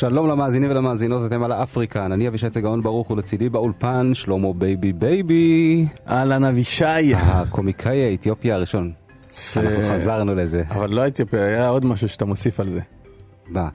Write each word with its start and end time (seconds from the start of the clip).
שלום 0.00 0.28
למאזינים 0.28 0.70
ולמאזינות, 0.70 1.26
אתם 1.26 1.42
על 1.42 1.52
אפריקן, 1.52 2.12
אני 2.12 2.28
אבישי 2.28 2.50
צגאון 2.50 2.82
ברוך 2.82 3.10
ולצידי 3.10 3.48
באולפן 3.48 4.14
שלמה 4.14 4.52
בייבי 4.52 4.92
בייבי, 4.92 5.86
אהלן 6.08 6.44
אבישי. 6.44 7.14
הקומיקאי 7.14 8.10
האתיופי 8.10 8.52
הראשון. 8.52 8.92
אנחנו 9.56 9.78
חזרנו 9.90 10.34
לזה. 10.34 10.62
אבל 10.70 10.90
לא 10.90 11.06
אתיופיה, 11.06 11.44
היה 11.44 11.68
עוד 11.68 11.84
משהו 11.84 12.08
שאתה 12.08 12.24
מוסיף 12.24 12.60
על 12.60 12.68
זה. 12.68 12.80
מה? 13.48 13.68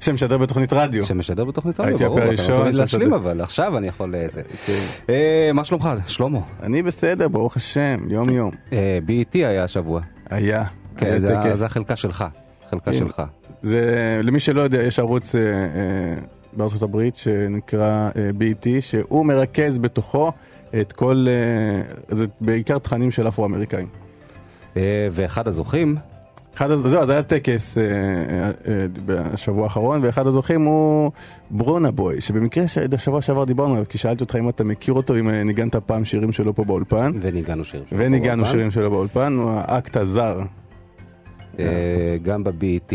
שמשדר 0.00 0.38
בתוכנית 0.38 0.72
רדיו. 0.72 1.06
שמשדר 1.06 1.44
בתוכנית 1.44 1.80
רדיו, 1.80 1.92
האתיופי 1.92 2.20
ברור, 2.20 2.34
אתה 2.34 2.52
נותן 2.52 2.70
לי 2.70 2.72
להשלים. 2.72 3.14
אבל, 3.14 3.40
עכשיו 3.40 3.78
אני 3.78 3.88
יכול 3.88 4.14
לזה. 4.16 4.42
כן. 4.66 4.72
אה, 5.10 5.50
מה 5.54 5.64
שלומך, 5.64 5.88
שלמה? 6.06 6.40
אני 6.62 6.82
בסדר, 6.82 7.28
ברוך 7.28 7.56
השם, 7.56 8.00
יום 8.08 8.30
יום. 8.30 8.50
אה, 8.72 8.98
BET 9.06 9.34
היה 9.34 9.64
השבוע. 9.64 10.00
היה. 10.30 10.64
כן. 10.96 11.18
זה 11.52 11.66
החלקה 11.66 11.96
שלך. 11.96 12.24
חלקה 12.70 12.92
כן. 12.92 12.98
שלך. 12.98 13.22
זה, 13.62 13.80
למי 14.22 14.40
שלא 14.40 14.60
יודע, 14.60 14.82
יש 14.82 14.98
ערוץ 14.98 15.34
אה, 15.34 15.40
אה, 15.40 15.46
בארצות 16.52 16.82
הברית 16.82 17.14
שנקרא 17.14 18.10
אה, 18.16 18.30
BET, 18.38 18.66
שהוא 18.80 19.26
מרכז 19.26 19.78
בתוכו 19.78 20.32
את 20.80 20.92
כל, 20.92 21.26
אה, 21.28 21.82
זה 22.16 22.24
בעיקר 22.40 22.78
תכנים 22.78 23.10
של 23.10 23.28
אפרו-אמריקאים. 23.28 23.86
אה, 24.76 25.08
ואחד 25.12 25.48
הזוכים, 25.48 25.96
אחד, 26.54 26.70
הז- 26.70 26.86
זהו, 26.86 27.06
זה 27.06 27.12
היה 27.12 27.22
טקס 27.22 27.78
אה, 27.78 27.82
אה, 27.82 27.90
אה, 28.68 28.86
בשבוע 29.06 29.64
האחרון, 29.64 30.00
ואחד 30.02 30.26
הזוכים 30.26 30.62
הוא 30.64 31.10
ברונה 31.50 31.90
בוי, 31.90 32.20
שבמקרה 32.20 32.64
שבוע 32.96 33.22
שעבר 33.22 33.44
דיברנו 33.44 33.72
עליו, 33.72 33.84
כי 33.88 33.98
שאלתי 33.98 34.24
אותך 34.24 34.36
אם 34.36 34.48
אתה 34.48 34.64
מכיר 34.64 34.94
אותו, 34.94 35.16
אם 35.16 35.28
אה, 35.28 35.42
ניגנת 35.44 35.76
פעם 35.76 36.04
שירים 36.04 36.32
שלו 36.32 36.54
פה 36.54 36.64
באולפן, 36.64 37.10
וניגענו 37.20 37.64
שירים 37.64 37.86
שלו. 37.88 37.98
וניגענו 37.98 38.36
באולפן. 38.42 38.52
שירים 38.58 38.70
שלו 38.70 38.90
באולפן, 38.90 39.32
הוא 39.32 39.50
האקט 39.54 39.96
הזר. 39.96 40.40
אה, 41.58 42.16
גם 42.22 42.44
ב-BET, 42.44 42.92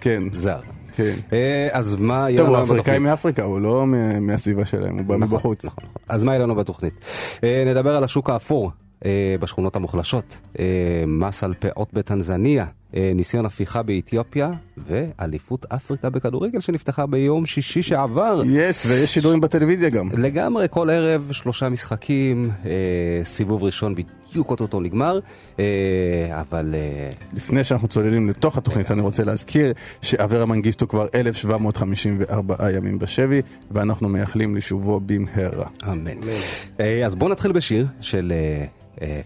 כן, 0.00 0.22
זר. 0.34 0.58
כן. 0.96 1.14
אה, 1.32 1.68
אז 1.72 1.96
מה 1.96 2.14
יהיה 2.30 2.36
טוב, 2.38 2.46
לנו 2.46 2.48
הוא 2.48 2.56
היום 2.56 2.64
אפריקאי 2.66 2.82
בתוכנית? 2.92 3.02
מאפריקה, 3.10 3.42
הוא 3.42 3.60
לא 3.60 3.86
מה- 3.86 4.20
מהסביבה 4.20 4.64
שלהם, 4.64 4.98
הוא 4.98 5.06
בא 5.06 5.16
נכון, 5.16 5.34
מבחוץ. 5.36 5.64
נכון, 5.64 5.84
נכון. 5.84 6.00
אז 6.08 6.24
מה 6.24 6.32
יהיה 6.32 6.42
לנו 6.42 6.54
בתוכנית? 6.54 6.92
אה, 7.44 7.64
נדבר 7.66 7.96
על 7.96 8.04
השוק 8.04 8.30
האפור 8.30 8.70
אה, 9.04 9.10
בשכונות 9.40 9.76
המוחלשות, 9.76 10.40
מס 11.06 11.44
על 11.44 11.54
פאות 11.58 11.88
בטנזניה, 11.94 12.66
ניסיון 13.14 13.46
הפיכה 13.46 13.82
באתיופיה, 13.82 14.50
ואליפות 14.86 15.66
אפריקה 15.68 16.10
בכדורגל 16.10 16.60
שנפתחה 16.60 17.06
ביום 17.06 17.46
שישי 17.46 17.82
שעבר. 17.82 18.42
יס, 18.46 18.86
ויש 18.86 19.14
שידורים 19.14 19.40
בטלוויזיה 19.40 19.88
גם. 19.90 20.08
לגמרי, 20.12 20.66
כל 20.70 20.90
ערב 20.90 21.28
שלושה 21.32 21.68
משחקים, 21.68 22.50
סיבוב 23.24 23.64
ראשון 23.64 23.94
בדיוק 24.36 24.50
אוטוטו 24.50 24.80
נגמר, 24.80 25.18
אה, 25.58 25.64
אבל 26.40 26.74
אה, 26.74 27.10
לפני 27.32 27.64
שאנחנו 27.64 27.88
צוללים 27.88 28.28
לתוך 28.28 28.58
התוכנית, 28.58 28.90
אני 28.90 29.00
רוצה 29.00 29.24
להזכיר 29.24 29.72
שאברה 30.02 30.46
מנגיסטו 30.46 30.88
כבר 30.88 31.06
1,754 31.14 32.70
ימים 32.70 32.98
בשבי, 32.98 33.42
ואנחנו 33.70 34.08
מייחלים 34.08 34.56
לשובו 34.56 35.00
במהרה. 35.06 35.68
אמן. 35.92 36.18
אה, 36.80 37.06
אז 37.06 37.14
בואו 37.14 37.30
נתחיל 37.30 37.52
בשיר 37.52 37.86
של 38.00 38.32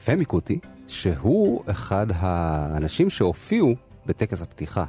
פמי 0.05 0.25
קוטי, 0.25 0.58
שהוא 0.88 1.62
אחד 1.66 2.06
האנשים 2.14 3.11
שהופיעו 3.11 3.75
בטקס 4.06 4.42
הפתיחה 4.42 4.84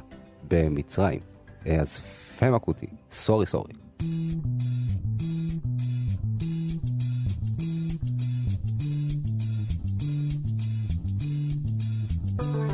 במצרים. 0.48 1.20
אז 1.66 1.98
פמה 2.38 2.58
קוטי, 2.58 2.86
סורי 3.10 3.46
סורי. 3.46 3.72
Bye. 12.50 12.71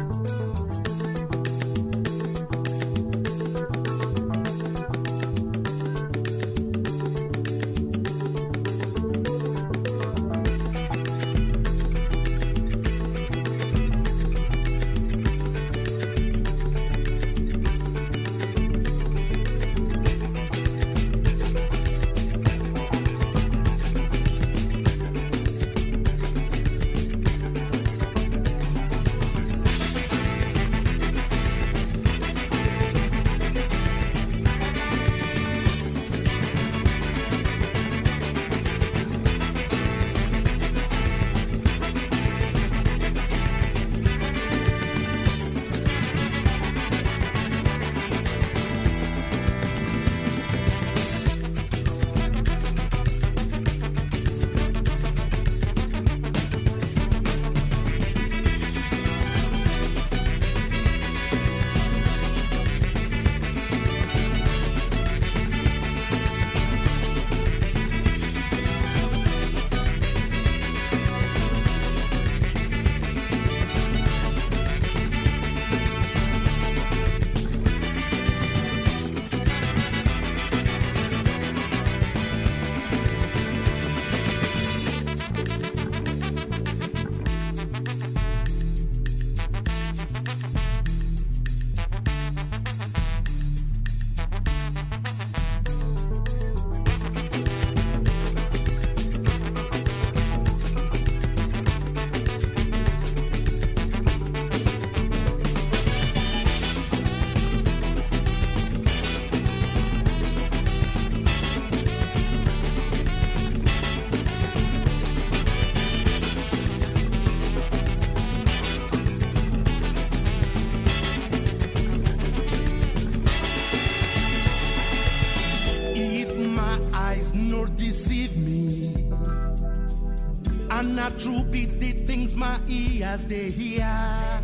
Ears 133.18 133.26
they 133.26 133.50
hear. 133.50 134.40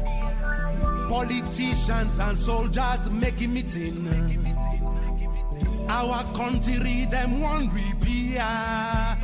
Politicians 1.08 2.18
and 2.18 2.38
soldiers 2.38 3.10
making 3.10 3.54
meeting. 3.54 4.46
Our 5.88 6.24
country 6.34 7.06
them 7.10 7.40
one 7.40 7.68
repair. 7.70 9.18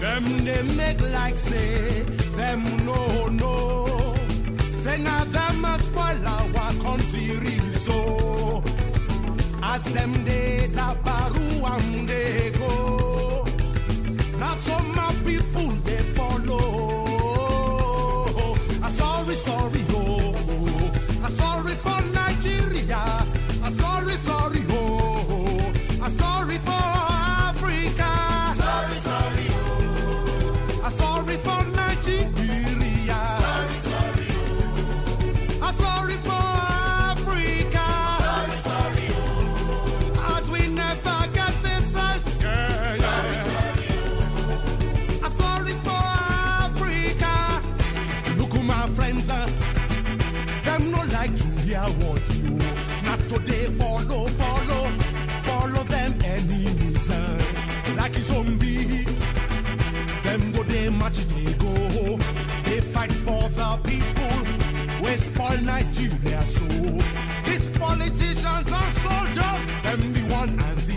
Them 0.00 0.44
they 0.44 0.62
make 0.62 1.00
like 1.12 1.38
say 1.38 2.02
them 2.36 2.64
no 2.86 3.28
no. 3.28 4.16
Say 4.76 4.98
now 4.98 5.24
them 5.24 5.60
must 5.60 5.84
spoil 5.84 6.26
our 6.26 6.72
country 6.82 7.58
so. 7.80 8.62
As 9.62 9.84
them 9.92 10.24
dey 10.24 10.68
tabaru 10.72 11.62
and 11.70 12.08
they 12.08 12.49
hear 51.86 52.06
what 52.06 52.34
you. 52.34 52.58
Not 53.04 53.20
today, 53.28 53.66
follow, 53.78 54.26
follow, 54.28 54.88
follow 55.48 55.82
them 55.84 56.18
any 56.24 56.66
reason. 56.80 57.38
Like 57.96 58.16
a 58.16 58.22
zombie. 58.22 59.04
Them 60.24 60.52
go 60.52 60.62
they 60.64 60.88
march, 60.90 61.18
they 61.34 61.52
go. 61.54 62.18
They 62.64 62.80
fight 62.80 63.12
for 63.12 63.48
the 63.48 63.80
people. 63.84 65.04
We 65.04 65.16
spoil 65.16 65.60
Nigeria 65.62 66.42
so. 66.42 66.66
These 67.46 67.66
politicians 67.78 68.72
and 68.72 68.92
soldiers, 69.04 69.62
them 69.82 70.12
the 70.12 70.22
one 70.34 70.50
and 70.50 70.89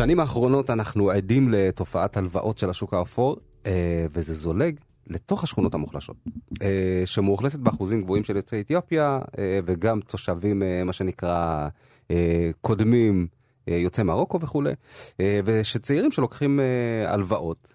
בשנים 0.00 0.20
האחרונות 0.20 0.70
אנחנו 0.70 1.10
עדים 1.10 1.48
לתופעת 1.48 2.16
הלוואות 2.16 2.58
של 2.58 2.70
השוק 2.70 2.94
האפור, 2.94 3.36
אה, 3.66 4.06
וזה 4.12 4.34
זולג 4.34 4.80
לתוך 5.06 5.44
השכונות 5.44 5.74
המוחלשות, 5.74 6.16
אה, 6.62 7.02
שמאוכלסת 7.04 7.58
באחוזים 7.58 8.00
גבוהים 8.00 8.24
של 8.24 8.36
יוצאי 8.36 8.60
אתיופיה, 8.60 9.18
אה, 9.38 9.60
וגם 9.64 10.00
תושבים, 10.00 10.62
מה 10.84 10.92
שנקרא, 10.92 11.68
קודמים, 12.60 13.26
יוצאי 13.66 14.04
מרוקו 14.04 14.40
וכולי, 14.40 14.72
ושצעירים 15.44 16.12
שלוקחים 16.12 16.60
הלוואות 17.06 17.74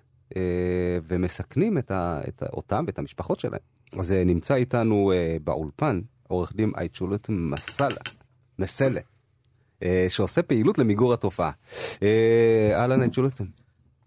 ומסכנים 1.08 1.78
את, 1.78 1.92
ה, 1.92 2.22
את 2.28 2.44
אותם 2.54 2.84
ואת 2.88 3.00
המשפחות 3.00 3.40
שלהם. 3.40 3.60
אז 4.00 4.12
נמצא 4.12 4.56
איתנו 4.56 5.12
באולפן 5.44 6.02
עורך 6.28 6.56
דין 6.56 6.72
אייצ'ולט 6.78 7.30
מסאלה, 7.30 8.02
מסלה. 8.60 9.02
אה, 9.84 10.06
שעושה 10.10 10.44
פעילות 10.44 10.78
למיגור 10.78 11.14
התופעה. 11.14 11.52
אה, 12.04 12.72
אהלן 12.74 13.02
אייצ'ולטן. 13.02 13.46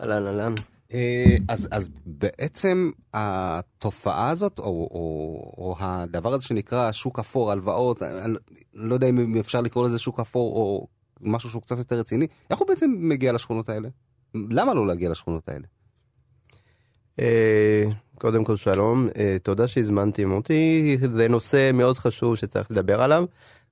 אהלן 0.01 0.27
אהלן. 0.27 0.55
אה, 0.95 1.37
אז, 1.49 1.69
אז 1.71 1.91
בעצם 2.07 2.91
התופעה 3.15 4.31
הזאת, 4.31 4.59
או, 4.59 4.65
או, 4.65 5.53
או 5.59 5.77
הדבר 5.79 6.35
הזה 6.35 6.45
שנקרא 6.45 6.93
שוק 6.93 7.19
אפור, 7.19 7.53
הלוואות, 7.53 8.03
אני 8.03 8.35
לא 8.75 8.95
יודע 8.95 9.09
אם 9.09 9.37
אפשר 9.37 9.61
לקרוא 9.61 9.87
לזה 9.89 9.99
שוק 9.99 10.21
אפור 10.21 10.57
או 10.57 10.87
משהו 11.21 11.51
שהוא 11.51 11.63
קצת 11.63 11.79
יותר 11.79 11.99
רציני, 11.99 12.27
איך 12.51 12.59
הוא 12.59 12.69
בעצם 12.69 12.95
מגיע 12.99 13.33
לשכונות 13.33 13.69
האלה? 13.69 13.89
למה 14.35 14.75
לא 14.75 14.87
להגיע 14.87 15.11
לשכונות 15.11 15.49
האלה? 15.49 15.67
קודם 18.15 18.45
כל 18.45 18.57
שלום, 18.57 19.09
תודה 19.43 19.69
שהזמנתם 19.69 20.33
אותי, 20.33 20.97
זה 21.17 21.29
נושא 21.29 21.71
מאוד 21.75 21.99
חשוב 21.99 22.37
שצריך 22.37 22.71
לדבר 22.71 23.03
עליו 23.03 23.25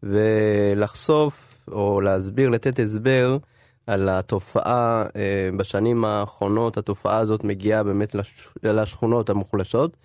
ולחשוף 0.02 1.55
או 1.72 2.00
להסביר, 2.00 2.48
לתת 2.48 2.78
הסבר 2.78 3.38
על 3.86 4.08
התופעה 4.08 5.04
אה, 5.16 5.48
בשנים 5.56 6.04
האחרונות, 6.04 6.76
התופעה 6.76 7.18
הזאת 7.18 7.44
מגיעה 7.44 7.82
באמת 7.82 8.14
לש- 8.14 8.48
לשכונות 8.62 9.30
המוחלשות, 9.30 9.96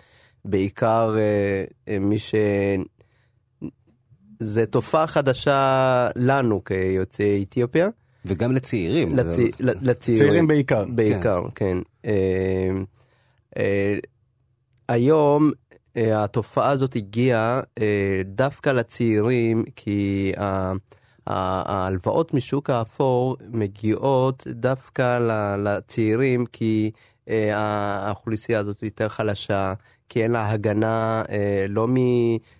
בעיקר 0.44 1.14
אה, 1.18 1.64
אה, 1.88 1.98
מי 1.98 2.18
ש... 2.18 2.34
זה 4.40 4.66
תופעה 4.66 5.06
חדשה 5.06 6.08
לנו 6.16 6.64
כיוצאי 6.64 7.44
אתיופיה. 7.48 7.88
וגם 8.24 8.52
לצעירים. 8.52 9.16
לצ... 9.16 9.36
לצעירים. 9.60 10.18
צעירים 10.24 10.46
בעיקר. 10.46 10.84
בעיקר, 10.84 11.42
כן. 11.54 11.76
אה, 12.04 12.70
אה, 13.56 13.98
היום 14.88 15.50
התופעה 15.96 16.70
הזאת 16.70 16.96
הגיעה 16.96 17.60
דווקא 18.24 18.70
לצעירים, 18.70 19.64
כי 19.76 20.32
ההלוואות 21.26 22.34
משוק 22.34 22.70
האפור 22.70 23.36
מגיעות 23.52 24.46
דווקא 24.50 25.18
לצעירים, 25.58 26.46
כי 26.46 26.90
אה, 27.28 27.56
האוכלוסייה 28.06 28.58
הזאת 28.58 28.82
יותר 28.82 29.08
חלשה, 29.08 29.74
כי 30.08 30.22
אין 30.22 30.30
לה 30.30 30.50
הגנה 30.50 31.22
אה, 31.30 31.66
לא 31.68 31.88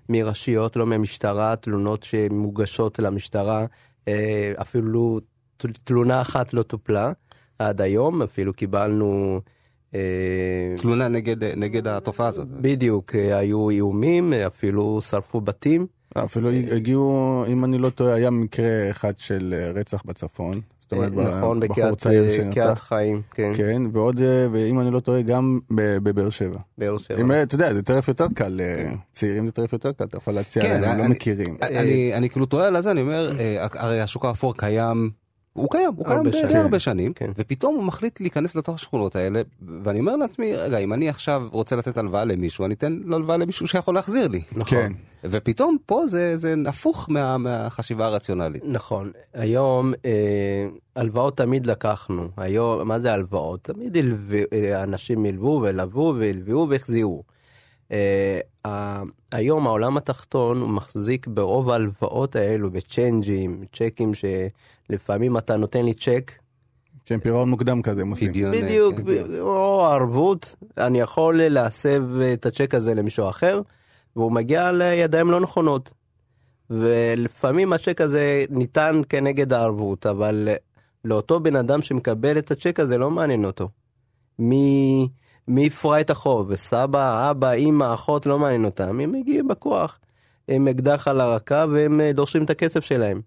מרשויות, 0.09 0.77
לא 0.77 0.87
מהמשטרה, 0.87 1.57
תלונות 1.57 2.03
שמוגשות 2.03 2.99
למשטרה, 2.99 3.67
אה, 4.09 4.53
אפילו 4.61 5.21
תלונה 5.85 6.21
אחת 6.21 6.55
לא 6.55 6.63
טופלה 6.63 7.13
עד 7.59 7.81
היום, 7.81 8.23
אפילו 8.23 8.53
קיבלנו 8.53 9.41
תלונה 10.77 11.09
נגד, 11.09 11.45
נגד 11.45 11.89
התופעה 11.89 12.29
הזאת. 12.29 12.49
בדיוק, 12.49 13.15
היו 13.15 13.71
איומים, 13.71 14.33
אפילו 14.33 15.01
שרפו 15.01 15.41
בתים. 15.41 15.87
אפילו 16.15 16.51
הגיעו, 16.51 17.45
אם 17.49 17.65
אני 17.65 17.79
לא 17.79 17.91
טועה, 17.91 18.15
היה 18.15 18.31
מקרה 18.31 18.91
אחד 18.91 19.13
של 19.19 19.55
אה, 19.59 19.81
רצח 19.81 20.03
בצפון. 20.07 20.61
זאת 20.93 20.93
אומרת, 20.93 21.13
נכון, 21.13 21.41
בחור 21.41 21.55
בקריית 21.55 21.99
צעיר 21.99 22.25
אה, 22.25 22.31
שנרצח. 22.31 22.85
חיים, 22.89 23.23
כן, 23.35 23.53
כן, 23.57 23.83
ועוד, 23.93 24.21
אה, 24.21 24.47
ואם 24.53 24.81
אני 24.81 24.91
לא 24.91 25.01
טועה, 25.01 25.23
גם 25.23 25.59
בבאר 25.71 26.31
שבע. 26.31 26.59
באר 26.79 26.99
שבע. 26.99 27.21
אם, 27.21 27.33
אה, 27.33 27.43
אתה 27.43 27.55
יודע, 27.55 27.75
זה 27.75 27.83
טרף 27.83 28.09
יותר 28.09 28.27
קל, 28.35 28.61
אה, 28.61 28.93
צעירים 29.13 29.47
זה 29.47 29.53
טרף 29.53 29.73
יותר 29.73 29.93
קל, 29.93 30.05
אתה 30.05 30.17
יכול 30.17 30.35
להציע 30.35 30.63
כן, 30.63 30.81
להם, 30.81 30.91
הם 30.91 30.99
לא 30.99 31.09
מכירים. 31.09 31.57
אני, 31.63 32.15
אני 32.15 32.31
כאילו 32.31 32.47
תוהה 32.47 32.69
על 32.69 32.83
זה, 32.83 32.91
אני 32.91 33.01
אומר, 33.01 33.33
אה, 33.39 33.67
הרי 33.75 34.01
השוק 34.01 34.25
האפור 34.25 34.57
קיים, 34.57 35.11
הוא 35.53 35.69
קיים, 35.71 35.91
הוא 35.97 36.07
קיים 36.07 36.23
די. 36.49 36.57
הרבה 36.57 36.79
שנים, 36.79 37.13
כן. 37.13 37.31
ופתאום 37.39 37.75
הוא 37.75 37.85
מחליט 37.85 38.21
להיכנס 38.21 38.55
לתוך 38.55 38.75
השכונות 38.75 39.17
האלה, 39.17 39.43
ואני 39.85 40.01
אומר 40.01 40.17
לעצמי, 40.17 40.57
רגע, 40.57 40.79
אם 40.79 40.93
אני 40.93 41.09
עכשיו 41.09 41.49
רוצה 41.53 41.77
לתת 41.77 41.97
הלוואה 41.97 42.25
למישהו, 42.25 42.65
אני 42.65 42.75
אתן 42.75 42.99
לו 43.05 43.17
הלוואה 43.17 43.37
למישהו 43.37 43.67
שיכול 43.67 43.95
להחזיר 43.95 44.29
לי. 44.29 44.43
כן. 44.67 44.93
ופתאום 45.25 45.77
פה 45.87 46.07
זה, 46.07 46.37
זה 46.37 46.55
הפוך 46.67 47.07
מה, 47.11 47.39
מהחשיבה 47.39 48.07
הרציונלית. 48.07 48.63
נכון, 48.67 49.11
היום 49.35 49.93
אה, 50.05 50.67
הלוואות 50.97 51.37
תמיד 51.37 51.67
לקחנו, 51.67 52.29
היום, 52.37 52.89
מה 52.89 53.01
זה 53.01 53.13
הלוואות? 53.13 53.61
תמיד 53.63 53.97
הלוו, 53.97 54.37
אה, 54.53 54.83
אנשים 54.83 55.25
הלוו 55.25 55.61
ולוו 55.63 56.15
והלוו 56.19 56.67
והחזירו. 56.71 57.23
אה, 57.93 58.41
ה- 58.67 59.03
היום 59.33 59.67
העולם 59.67 59.97
התחתון 59.97 60.61
הוא 60.61 60.69
מחזיק 60.71 61.27
ברוב 61.27 61.71
ההלוואות 61.71 62.37
האלו 62.37 62.71
בצ'יינג'ים, 62.71 63.65
צ'קים 63.73 64.13
שלפעמים 64.15 65.39
אתה 65.39 65.57
נותן 65.57 65.85
לי 65.85 65.95
צ'ק, 65.95 66.33
כן, 67.07 67.19
פירעון 67.21 67.51
מוקדם 67.51 67.83
כזה 67.83 68.01
הם 68.01 68.11
עושים. 68.11 68.29
בדיוק, 68.63 68.97
כן. 68.97 69.05
ב- 69.05 69.39
או 69.41 69.83
ערבות, 69.85 70.55
אני 70.79 71.01
יכול 71.01 71.43
להסב 71.43 72.03
את 72.33 72.47
הצ'ק 72.47 72.75
הזה 72.75 72.95
למישהו 72.95 73.29
אחר, 73.29 73.61
והוא 74.17 74.33
מגיע 74.33 74.73
לידיים 74.73 75.31
לא 75.31 75.41
נכונות. 75.41 75.95
ולפעמים 76.71 77.73
הצ'ק 77.73 78.01
הזה 78.01 78.45
ניתן 78.51 79.01
כנגד 79.09 79.53
הערבות, 79.53 80.07
אבל 80.07 80.49
לאותו 81.05 81.41
בן 81.41 81.57
אדם 81.57 81.83
שמקבל 81.83 82.39
את 82.39 82.51
הצ'ק 82.51 82.81
הזה 82.81 82.99
לא 82.99 83.11
מעניין 83.11 83.45
אותו. 83.45 83.69
מי, 84.39 85.09
מי 85.49 85.65
יפרע 85.65 86.01
את 86.01 86.11
החוב? 86.11 86.55
סבא, 86.55 87.31
אבא, 87.31 87.53
אמא, 87.53 87.95
אחות, 87.95 88.27
לא 88.27 88.39
מעניין 88.39 88.65
אותם. 88.65 89.01
הם 89.01 89.13
מגיעים 89.13 89.49
בכוח. 89.49 89.99
עם 90.49 90.69
אקדח 90.69 91.09
על 91.09 91.21
הרקה 91.21 91.67
והם 91.73 92.01
אה, 92.01 92.13
דורשים 92.13 92.45
את 92.45 92.51
הכסף 92.51 92.85
שלהם. 92.85 93.21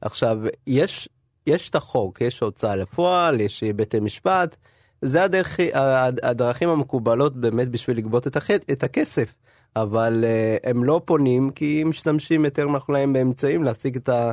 עכשיו, 0.00 0.38
יש, 0.66 1.08
יש 1.46 1.70
את 1.70 1.74
החוק, 1.74 2.20
יש 2.20 2.40
הוצאה 2.40 2.76
לפועל, 2.76 3.40
יש 3.40 3.64
בתי 3.64 4.00
משפט, 4.00 4.56
זה 5.02 5.24
הדרך, 5.24 5.60
הד- 5.74 6.20
הדרכים 6.24 6.68
המקובלות 6.68 7.36
באמת 7.36 7.68
בשביל 7.68 7.96
לגבות 7.96 8.26
את, 8.26 8.36
הח, 8.36 8.50
את 8.50 8.82
הכסף. 8.82 9.34
אבל 9.76 10.24
uh, 10.24 10.68
הם 10.70 10.84
לא 10.84 11.00
פונים 11.04 11.50
כי 11.50 11.78
הם 11.82 11.88
משתמשים 11.88 12.44
יותר 12.44 12.66
להם 12.88 13.12
באמצעים 13.12 13.62
להשיג 13.64 13.96
את, 13.96 14.08
ה, 14.08 14.30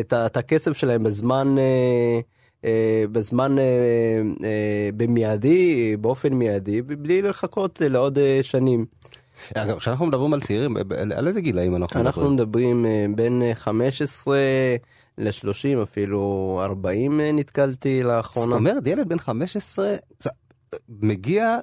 את, 0.00 0.12
ה, 0.12 0.26
את 0.26 0.36
הכסף 0.36 0.72
שלהם 0.72 1.02
בזמן, 1.02 1.54
uh, 1.56 2.62
uh, 2.62 2.66
בזמן 3.12 3.56
uh, 3.58 3.60
uh, 4.38 4.42
במיידי, 4.96 5.96
באופן 6.00 6.32
מיידי, 6.32 6.82
בלי 6.82 7.22
לחכות 7.22 7.82
לעוד 7.84 8.18
uh, 8.18 8.20
שנים. 8.42 8.86
אגב, 9.54 9.78
כשאנחנו 9.78 10.06
מדברים 10.06 10.34
על 10.34 10.40
צעירים, 10.40 10.76
על 11.16 11.26
איזה 11.26 11.40
גילאים 11.40 11.76
אנחנו 11.76 12.00
אנחנו 12.00 12.30
מדברים? 12.30 12.34
מדברים 12.82 12.86
אה, 12.86 13.06
בין 13.16 13.42
אה, 13.42 13.54
15 13.54 14.38
ל-30 15.18 15.82
אפילו 15.82 16.20
40 16.64 17.20
אה, 17.20 17.32
נתקלתי 17.32 18.00
זאת 18.02 18.06
לאחרונה. 18.16 18.56
אומרת, 18.56 18.86
ילד 18.86 19.08
בן 19.08 19.18
15 19.18 19.94
זה- 20.18 20.30
מגיע 20.88 21.58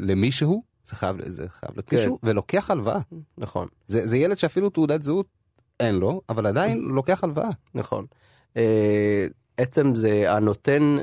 למישהו, 0.00 0.62
זה 0.84 0.96
חייב 0.96 1.28
זה 1.28 1.48
חייב 1.48 1.72
להיות 1.76 1.86
כן. 1.88 2.10
ולוקח 2.22 2.70
הלוואה. 2.70 2.98
נכון, 3.38 3.68
זה 3.86 4.06
זה 4.08 4.16
ילד 4.16 4.38
שאפילו 4.38 4.70
תעודת 4.70 5.02
זהות 5.02 5.26
אין 5.80 5.94
לו, 5.94 6.20
אבל 6.28 6.46
עדיין 6.46 6.78
לוקח 6.96 7.24
הלוואה. 7.24 7.48
נכון. 7.74 8.06
אה, 8.56 9.26
עצם 9.56 9.94
זה 9.94 10.32
הנותן, 10.32 10.96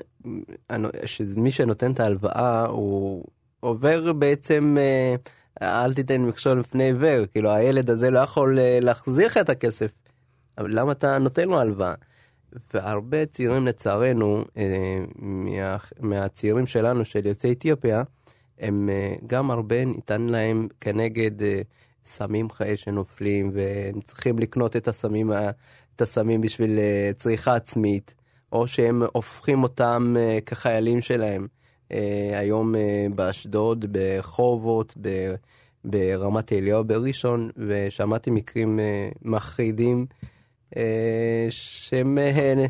הנו- 0.70 0.90
שמי 1.06 1.52
שנותן 1.52 1.92
את 1.92 2.00
ההלוואה 2.00 2.66
הוא 2.66 3.26
עובר 3.60 4.14
בעצם, 4.14 4.78
אה, 4.80 5.16
אל 5.86 5.94
תיתן 5.94 6.22
מכשול 6.22 6.60
בפני 6.60 6.84
עיוור, 6.84 7.26
כאילו 7.26 7.52
הילד 7.52 7.90
הזה 7.90 8.10
לא 8.10 8.20
יכול 8.20 8.60
אה, 8.60 8.80
להחזיר 8.82 9.26
לך 9.26 9.38
את 9.38 9.50
הכסף, 9.50 9.92
אבל 10.58 10.80
למה 10.80 10.92
אתה 10.92 11.18
נותן 11.18 11.48
לו 11.50 11.60
הלוואה? 11.60 11.94
והרבה 12.74 13.26
צעירים 13.26 13.68
לצערנו, 13.68 14.46
מה, 15.16 15.78
מהצעירים 16.00 16.68
שלנו 16.68 17.06
של 17.06 17.26
יוצאי 17.28 17.52
אתיופיה, 17.52 18.04
הם 18.60 18.90
אה, 18.90 19.16
גם 19.28 19.52
הרבה 19.52 19.86
ניתן 19.86 20.22
להם 20.22 20.68
כנגד 20.82 21.44
אה, 21.44 21.62
סמים 22.06 22.50
חיי 22.50 22.78
שנופלים, 22.78 23.52
והם 23.54 24.02
צריכים 24.02 24.40
לקנות 24.40 24.76
את 24.76 24.88
הסמים, 24.88 25.32
את 25.96 26.02
הסמים 26.02 26.42
בשביל 26.42 26.80
אה, 26.80 27.12
צריכה 27.20 27.56
עצמית, 27.56 28.16
או 28.52 28.68
שהם 28.68 29.04
הופכים 29.14 29.64
אותם 29.64 30.16
כחיילים 30.46 31.02
שלהם. 31.02 31.48
היום 32.36 32.76
באשדוד, 33.16 33.86
בחובות, 33.92 34.98
ברמת 35.86 36.54
אליהו, 36.54 36.84
בראשון, 36.84 37.50
ושמעתי 37.58 38.32
מקרים 38.32 38.80
מחרידים. 39.22 40.06
אה, 40.78 41.48
שהם 41.50 42.18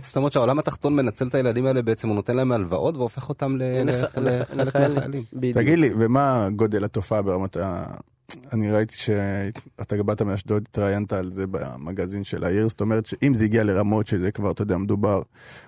זאת 0.01 0.17
אומרת 0.17 0.31
שהעולם 0.31 0.59
התחתון 0.59 0.95
מנצל 0.95 1.27
את 1.27 1.35
הילדים 1.35 1.65
האלה 1.65 1.81
בעצם, 1.81 2.07
הוא 2.07 2.15
נותן 2.15 2.35
להם 2.35 2.51
הלוואות 2.51 2.97
והופך 2.97 3.29
אותם 3.29 3.57
לחלק 3.59 4.17
לחיילים. 4.55 4.95
מהחיילים. 4.95 5.23
תגיד 5.53 5.79
לי, 5.79 5.89
ומה 5.99 6.47
גודל 6.55 6.83
התופעה 6.83 7.21
ברמת 7.21 7.57
ה... 7.57 7.83
אני 8.53 8.71
ראיתי 8.71 8.95
שאתה 8.97 10.03
באת 10.03 10.21
מאשדוד, 10.21 10.63
התראיינת 10.69 11.13
על 11.13 11.31
זה 11.31 11.47
במגזין 11.47 12.23
של 12.23 12.43
העיר, 12.43 12.69
זאת 12.69 12.81
אומרת 12.81 13.05
שאם 13.05 13.33
זה 13.33 13.43
הגיע 13.43 13.63
לרמות 13.63 14.07
שזה 14.07 14.31
כבר, 14.31 14.51
אתה 14.51 14.61
יודע, 14.61 14.77
מדובר 14.77 15.21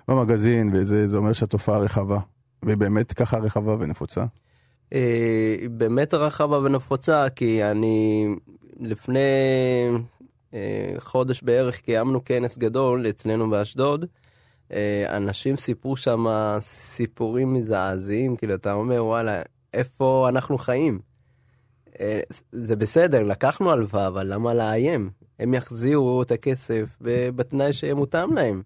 במגזין, 0.08 0.70
וזה 0.74 1.08
זה 1.08 1.16
אומר 1.16 1.32
שהתופעה 1.32 1.78
רחבה. 1.78 2.18
והיא 2.62 2.76
באמת 2.76 3.12
ככה 3.12 3.38
רחבה 3.38 3.76
ונפוצה. 3.80 4.24
אה, 4.92 5.56
באמת 5.70 6.14
רחבה 6.14 6.58
ונפוצה, 6.58 7.26
כי 7.30 7.64
אני 7.64 8.26
לפני 8.80 9.18
חודש 10.98 11.42
בערך 11.42 11.80
קיימנו 11.80 12.24
כנס 12.24 12.58
גדול 12.58 13.06
אצלנו 13.08 13.50
באשדוד. 13.50 14.06
אה, 14.72 15.16
אנשים 15.16 15.56
סיפרו 15.56 15.96
שם 15.96 16.26
סיפורים 16.58 17.54
מזעזעים, 17.54 18.36
כאילו 18.36 18.54
אתה 18.54 18.72
אומר 18.72 19.04
וואלה, 19.04 19.42
איפה 19.74 20.26
אנחנו 20.28 20.58
חיים? 20.58 20.98
אה, 22.00 22.20
זה 22.52 22.76
בסדר, 22.76 23.22
לקחנו 23.22 23.72
הלוואה, 23.72 24.06
אבל 24.06 24.32
למה 24.32 24.54
לאיים? 24.54 25.10
הם 25.38 25.54
יחזירו 25.54 26.22
את 26.22 26.30
הכסף 26.30 26.88
בתנאי 27.36 27.72
שמותאם 27.72 28.34
להם. 28.34 28.62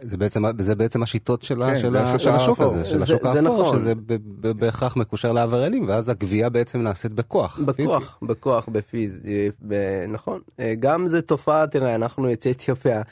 זה 0.00 0.16
בעצם, 0.16 0.42
זה 0.58 0.74
בעצם 0.74 1.02
השיטות 1.02 1.42
של, 1.42 1.62
כן, 1.64 1.76
של, 1.76 1.96
השוק 1.96 2.18
של 2.20 2.30
השוק. 2.30 2.60
הזה, 2.60 2.84
של 2.84 2.98
זה- 2.98 3.04
השוק 3.04 3.22
זה 3.22 3.40
האפור, 3.40 3.60
נכון. 3.62 3.78
שזה 3.78 3.92
בהכרח 4.56 4.96
מקושר 4.96 5.32
לעבריינים, 5.32 5.88
ואז 5.88 6.08
הגבייה 6.08 6.48
בעצם 6.48 6.82
נעשית 6.82 7.12
בכוח. 7.12 7.56
פיזי. 7.76 7.82
בכוח, 7.88 8.18
בכוח, 8.22 8.68
בפיזי, 8.72 9.50
ב- 9.68 10.04
נכון. 10.08 10.40
אה, 10.60 10.74
גם 10.78 11.06
זה 11.08 11.22
תופעה, 11.22 11.66
תראה, 11.66 11.94
אנחנו 11.94 12.30
יוצאי 12.30 12.52
אתיופיה, 12.52 13.02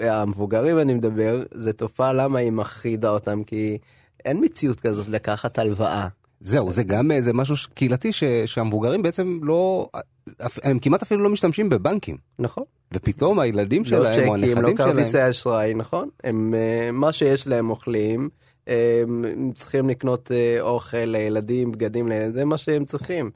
המבוגרים 0.00 0.78
אני 0.78 0.94
מדבר, 0.94 1.42
זה 1.54 1.72
תופעה 1.72 2.12
למה 2.12 2.38
היא 2.38 2.52
מחרידה 2.52 3.10
אותם, 3.10 3.42
כי 3.44 3.78
אין 4.24 4.44
מציאות 4.44 4.80
כזאת 4.80 5.08
לקחת 5.08 5.58
הלוואה. 5.58 6.08
זהו, 6.40 6.70
זה 6.70 6.82
גם 6.82 7.10
איזה 7.10 7.32
משהו 7.32 7.56
ש- 7.56 7.66
קהילתי 7.66 8.12
ש, 8.12 8.24
שהמבוגרים 8.46 9.02
בעצם 9.02 9.38
לא, 9.42 9.88
הם 10.62 10.78
כמעט 10.78 11.02
אפילו 11.02 11.22
לא 11.22 11.30
משתמשים 11.30 11.68
בבנקים. 11.68 12.16
נכון. 12.38 12.64
ופתאום 12.94 13.38
הילדים 13.38 13.82
לא 13.82 13.88
שלהם 13.88 14.28
או 14.28 14.34
צ'קים, 14.34 14.42
לא 14.42 14.46
הנכדים 14.46 14.76
שלהם, 14.76 14.96
כרטיסי 14.96 15.30
אשראי, 15.30 15.74
נכון. 15.74 16.08
הם, 16.24 16.54
אה, 16.54 16.90
מה 16.92 17.12
שיש 17.12 17.46
להם 17.46 17.70
אוכלים, 17.70 18.28
הם 18.66 19.50
צריכים 19.54 19.88
לקנות 19.88 20.32
אה, 20.32 20.60
אוכל 20.60 20.96
לילדים, 21.04 21.72
בגדים 21.72 22.08
זה 22.32 22.44
מה 22.44 22.58
שהם 22.58 22.84
צריכים. 22.84 23.30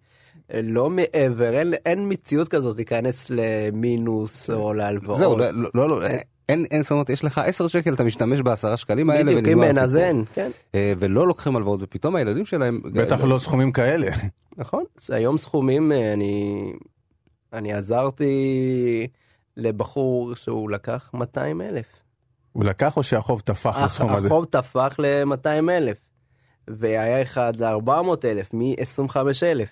אה, 0.54 0.60
לא 0.62 0.90
מעבר, 0.90 1.52
אין, 1.52 1.74
אין 1.86 2.12
מציאות 2.12 2.48
כזאת 2.48 2.76
להיכנס 2.76 3.26
למינוס 3.30 4.50
או 4.50 4.74
להלוואות. 4.74 5.18
זהו, 5.18 5.38
לא, 5.38 5.50
לא, 5.50 5.70
לא, 5.74 5.88
לא 5.88 6.06
אין, 6.52 6.64
אין, 6.70 6.82
זאת 6.82 6.90
אומרת, 6.90 7.10
יש 7.10 7.24
לך 7.24 7.38
10 7.38 7.68
שקל, 7.68 7.94
אתה 7.94 8.04
משתמש 8.04 8.40
בעשרה 8.40 8.76
שקלים 8.76 9.10
האלה 9.10 9.24
בדיוק, 9.24 9.48
אם 9.48 9.58
ונגמר 9.58 9.70
אז 9.70 9.94
הסיפור. 9.94 10.02
אין, 10.02 10.24
כן. 10.34 10.50
אה, 10.74 10.92
ולא 10.98 11.26
לוקחים 11.26 11.56
הלוואות, 11.56 11.80
ופתאום 11.82 12.16
הילדים 12.16 12.44
שלהם... 12.44 12.80
בטח 12.84 13.24
לא 13.24 13.38
סכומים 13.38 13.72
כאלה. 13.72 14.10
נכון, 14.56 14.84
היום 15.08 15.38
סכומים, 15.38 15.92
אה, 15.92 16.12
אני, 16.12 16.72
אני 17.52 17.72
עזרתי 17.72 19.06
לבחור 19.56 20.34
שהוא 20.34 20.70
לקח 20.70 21.10
200 21.14 21.60
אלף. 21.60 21.86
הוא 22.52 22.64
לקח 22.64 22.96
או 22.96 23.02
שהחוב 23.02 23.40
טפח 23.40 23.78
לסכום 23.84 24.12
הזה? 24.12 24.26
החוב 24.26 24.44
טפח 24.44 24.96
ל-200 24.98 25.70
אלף. 25.70 25.98
והיה 26.68 27.22
אחד 27.22 27.52
ל-400 27.56 28.24
אלף, 28.24 28.54
מ-25 28.54 29.16
אלף. 29.42 29.68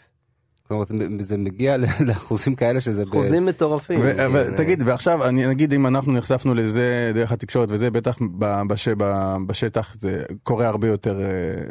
זאת 0.70 0.90
אומרת, 0.90 1.10
זה 1.18 1.38
מגיע 1.38 1.76
לאחוזים 2.06 2.54
כאלה 2.54 2.80
שזה... 2.80 3.02
אחוזים 3.02 3.46
מטורפים. 3.46 4.00
כן. 4.00 4.56
תגיד, 4.56 4.82
ועכשיו, 4.86 5.28
אני 5.28 5.46
נגיד 5.46 5.72
אם 5.72 5.86
אנחנו 5.86 6.12
נחשפנו 6.12 6.54
לזה 6.54 7.10
דרך 7.14 7.32
התקשורת, 7.32 7.70
וזה 7.70 7.90
בטח 7.90 8.18
בש, 8.38 8.88
בשטח 9.46 9.94
זה 10.00 10.22
קורה 10.42 10.66
הרבה 10.66 10.88
יותר 10.88 11.20
אה, 11.20 11.26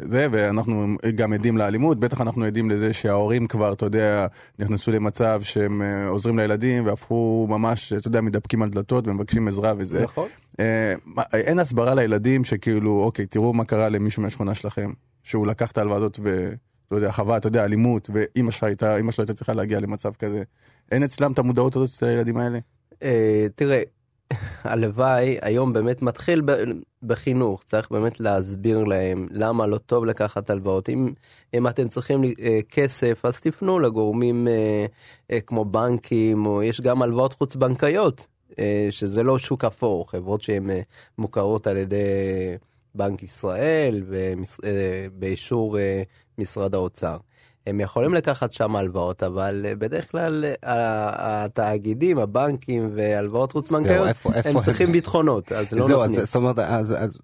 זה, 0.08 0.26
ואנחנו 0.30 0.96
גם 1.14 1.32
עדים 1.32 1.56
לאלימות, 1.56 2.00
בטח 2.00 2.20
אנחנו 2.20 2.44
עדים 2.44 2.70
לזה 2.70 2.92
שההורים 2.92 3.46
כבר, 3.46 3.72
אתה 3.72 3.86
יודע, 3.86 4.26
נכנסו 4.58 4.90
למצב 4.90 5.40
שהם 5.42 5.82
אה, 5.82 6.08
עוזרים 6.08 6.38
לילדים, 6.38 6.86
והפכו 6.86 7.46
ממש, 7.50 7.92
אתה 7.92 8.08
יודע, 8.08 8.20
מתדפקים 8.20 8.62
על 8.62 8.70
דלתות 8.70 9.08
ומבקשים 9.08 9.48
עזרה 9.48 9.72
וזה. 9.78 10.02
נכון. 10.02 10.28
אין 11.34 11.58
הסברה 11.58 11.94
לילדים 11.94 12.44
שכאילו, 12.44 13.02
אוקיי, 13.04 13.26
תראו 13.26 13.52
מה 13.52 13.64
קרה 13.64 13.88
למישהו 13.88 14.22
מהשכונה 14.22 14.54
שלכם, 14.54 14.92
שהוא 15.22 15.46
לקח 15.46 15.70
את 15.70 15.78
ההלוואה 15.78 15.98
הזאת 15.98 16.18
ו... 16.22 16.52
לא 16.90 16.96
יודע, 16.96 17.12
חווה, 17.12 17.36
אתה 17.36 17.48
יודע, 17.48 17.64
אלימות, 17.64 18.10
ואימא 18.12 18.50
שלה 18.50 18.68
הייתה, 18.68 18.96
אימא 18.96 19.12
שלו 19.12 19.22
הייתה 19.22 19.34
צריכה 19.34 19.52
להגיע 19.52 19.80
למצב 19.80 20.14
כזה. 20.14 20.42
אין 20.92 21.02
אצלם 21.02 21.32
את 21.32 21.38
המודעות 21.38 21.76
הזאת 21.76 21.88
אצל 21.88 22.06
הילדים 22.06 22.36
האלה? 22.36 22.58
אה, 23.02 23.46
תראה, 23.54 23.82
הלוואי, 24.62 25.38
היום 25.42 25.72
באמת 25.72 26.02
מתחיל 26.02 26.42
בחינוך, 27.02 27.62
צריך 27.64 27.90
באמת 27.90 28.20
להסביר 28.20 28.84
להם 28.84 29.26
למה 29.30 29.66
לא 29.66 29.78
טוב 29.78 30.04
לקחת 30.04 30.50
הלוואות. 30.50 30.88
אם, 30.88 31.12
אם 31.54 31.68
אתם 31.68 31.88
צריכים 31.88 32.24
אה, 32.24 32.60
כסף, 32.70 33.24
אז 33.24 33.40
תפנו 33.40 33.78
לגורמים 33.78 34.48
אה, 35.30 35.40
כמו 35.40 35.64
בנקים, 35.64 36.46
או 36.46 36.62
יש 36.62 36.80
גם 36.80 37.02
הלוואות 37.02 37.34
חוץ 37.34 37.56
בנקאיות, 37.56 38.26
שזה 38.90 39.22
לא 39.22 39.38
שוק 39.38 39.64
אפור, 39.64 40.10
חברות 40.10 40.42
שהן 40.42 40.70
מוכרות 41.18 41.66
על 41.66 41.76
ידי 41.76 41.96
בנק 42.94 43.22
ישראל 43.22 44.02
ובאישור 44.08 45.76
משרד 46.38 46.74
האוצר. 46.74 47.16
הם 47.66 47.80
יכולים 47.80 48.14
לקחת 48.14 48.52
שם 48.52 48.76
הלוואות, 48.76 49.22
אבל 49.22 49.66
אה, 49.68 49.74
בדרך 49.74 50.10
כלל 50.10 50.44
אה, 50.44 51.44
התאגידים, 51.44 52.18
הבנקים 52.18 52.90
והלוואות 52.94 53.52
חוץ 53.52 53.72
בנקאיות, 53.72 54.16
הם 54.44 54.60
צריכים 54.60 54.92
ביטחונות, 54.92 55.52
אז 55.52 55.72
לא 55.72 55.86
זהו, 55.86 56.00
נותנים. 56.00 56.24
זאת 56.24 56.36
אומרת, 56.36 56.58
אז, 56.58 56.94
אז 56.98 57.18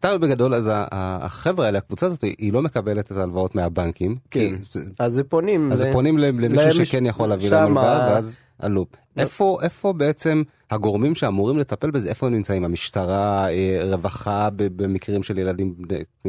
טל 0.00 0.18
בגדול, 0.18 0.54
אז 0.54 0.70
החבר'ה 0.72 1.66
האלה, 1.66 1.78
הקבוצה 1.78 2.06
הזאת, 2.06 2.22
היא 2.22 2.52
לא 2.52 2.62
מקבלת 2.62 3.12
את 3.12 3.16
ההלוואות 3.16 3.54
מהבנקים. 3.54 4.16
כן, 4.30 4.54
אז 4.98 5.12
זה 5.12 5.24
פונים. 5.24 5.72
אז 5.72 5.78
זה 5.78 5.92
פונים 5.92 6.18
למישהו 6.18 6.86
שכן 6.86 7.06
יכול 7.06 7.28
להביא 7.28 7.50
להם 7.50 7.78
הלוואה, 7.78 8.12
ואז 8.12 8.38
הלופ. 8.60 8.88
איפה, 9.18 9.58
איפה 9.62 9.92
בעצם 9.92 10.42
הגורמים 10.70 11.14
שאמורים 11.14 11.58
לטפל 11.58 11.90
בזה, 11.90 12.08
איפה 12.08 12.26
הם 12.26 12.34
נמצאים? 12.34 12.64
המשטרה, 12.64 13.50
אה, 13.50 13.80
רווחה 13.84 14.48
במקרים 14.56 15.22
של 15.22 15.38
ילדים, 15.38 15.74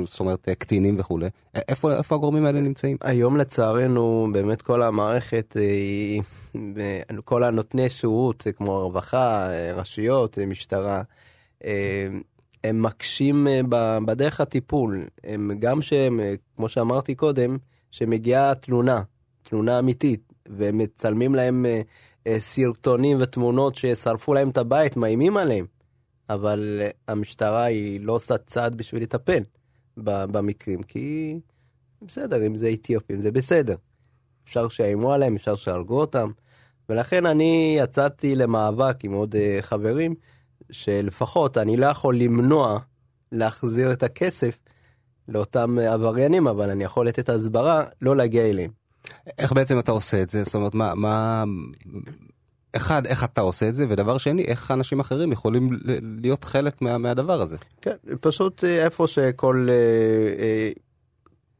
זאת 0.03 0.19
אומרת 0.19 0.49
קטינים 0.49 0.95
וכולי. 0.99 1.29
איפה, 1.55 1.97
איפה 1.97 2.15
הגורמים 2.15 2.45
האלה 2.45 2.61
נמצאים? 2.61 2.97
היום 3.01 3.37
לצערנו, 3.37 4.27
באמת 4.33 4.61
כל 4.61 4.81
המערכת, 4.81 5.55
אה, 5.57 7.21
כל 7.25 7.43
הנותני 7.43 7.89
שירות, 7.89 8.47
כמו 8.55 8.75
הרווחה, 8.75 9.51
אה, 9.51 9.73
רשויות, 9.75 10.37
משטרה, 10.47 11.01
הם 12.63 12.81
מקשים 12.81 13.47
בדרך 14.05 14.41
הטיפול. 14.41 15.01
הם 15.23 15.51
גם 15.59 15.81
שהם, 15.81 16.19
כמו 16.55 16.69
שאמרתי 16.69 17.15
קודם, 17.15 17.57
שמגיעה 17.91 18.55
תלונה, 18.55 19.01
תלונה 19.43 19.79
אמיתית, 19.79 20.29
והם 20.49 20.77
מצלמים 20.77 21.35
להם 21.35 21.65
אה, 21.65 21.81
סרטונים 22.37 23.17
ותמונות 23.19 23.75
ששרפו 23.75 24.33
להם 24.33 24.49
את 24.49 24.57
הבית, 24.57 24.97
מאיימים 24.97 25.37
עליהם. 25.37 25.65
אבל 26.29 26.79
אה, 26.81 26.89
המשטרה 27.07 27.63
היא 27.63 28.01
לא 28.01 28.13
עושה 28.13 28.37
צעד 28.37 28.75
בשביל 28.75 29.03
לטפל 29.03 29.43
במקרים, 29.97 30.83
כי 30.83 31.39
בסדר, 32.01 32.47
אם 32.47 32.55
זה 32.55 32.69
אתיופים 32.73 33.21
זה 33.21 33.31
בסדר. 33.31 33.75
אפשר 34.43 34.69
שיאיימו 34.69 35.13
עליהם, 35.13 35.35
אפשר 35.35 35.55
שיהרגו 35.55 35.99
אותם. 35.99 36.31
ולכן 36.89 37.25
אני 37.25 37.75
יצאתי 37.79 38.35
למאבק 38.35 39.03
עם 39.03 39.13
עוד 39.13 39.35
uh, 39.35 39.61
חברים, 39.61 40.15
שלפחות 40.71 41.57
אני 41.57 41.77
לא 41.77 41.85
יכול 41.87 42.17
למנוע 42.17 42.79
להחזיר 43.31 43.93
את 43.93 44.03
הכסף 44.03 44.59
לאותם 45.27 45.79
עבריינים, 45.79 46.47
אבל 46.47 46.69
אני 46.69 46.83
יכול 46.83 47.07
לתת 47.07 47.29
הסברה 47.29 47.83
לא 48.01 48.15
להגיע 48.15 48.45
אליהם. 48.45 48.78
איך 49.37 49.53
בעצם 49.53 49.79
אתה 49.79 49.91
עושה 49.91 50.21
את 50.21 50.29
זה? 50.29 50.43
זאת 50.43 50.55
אומרת, 50.55 50.75
מה... 50.75 50.95
מה... 50.95 51.43
אחד, 52.75 53.05
איך 53.05 53.23
אתה 53.23 53.41
עושה 53.41 53.69
את 53.69 53.75
זה, 53.75 53.85
ודבר 53.89 54.17
שני, 54.17 54.43
איך 54.45 54.71
אנשים 54.71 54.99
אחרים 54.99 55.31
יכולים 55.31 55.69
להיות 56.21 56.43
חלק 56.43 56.81
מה, 56.81 56.97
מהדבר 56.97 57.41
הזה. 57.41 57.57
כן, 57.81 57.95
פשוט 58.21 58.63
אה, 58.63 58.85
איפה 58.85 59.07
שכל 59.07 59.67
אה, 59.69 60.43
אה, 60.43 60.71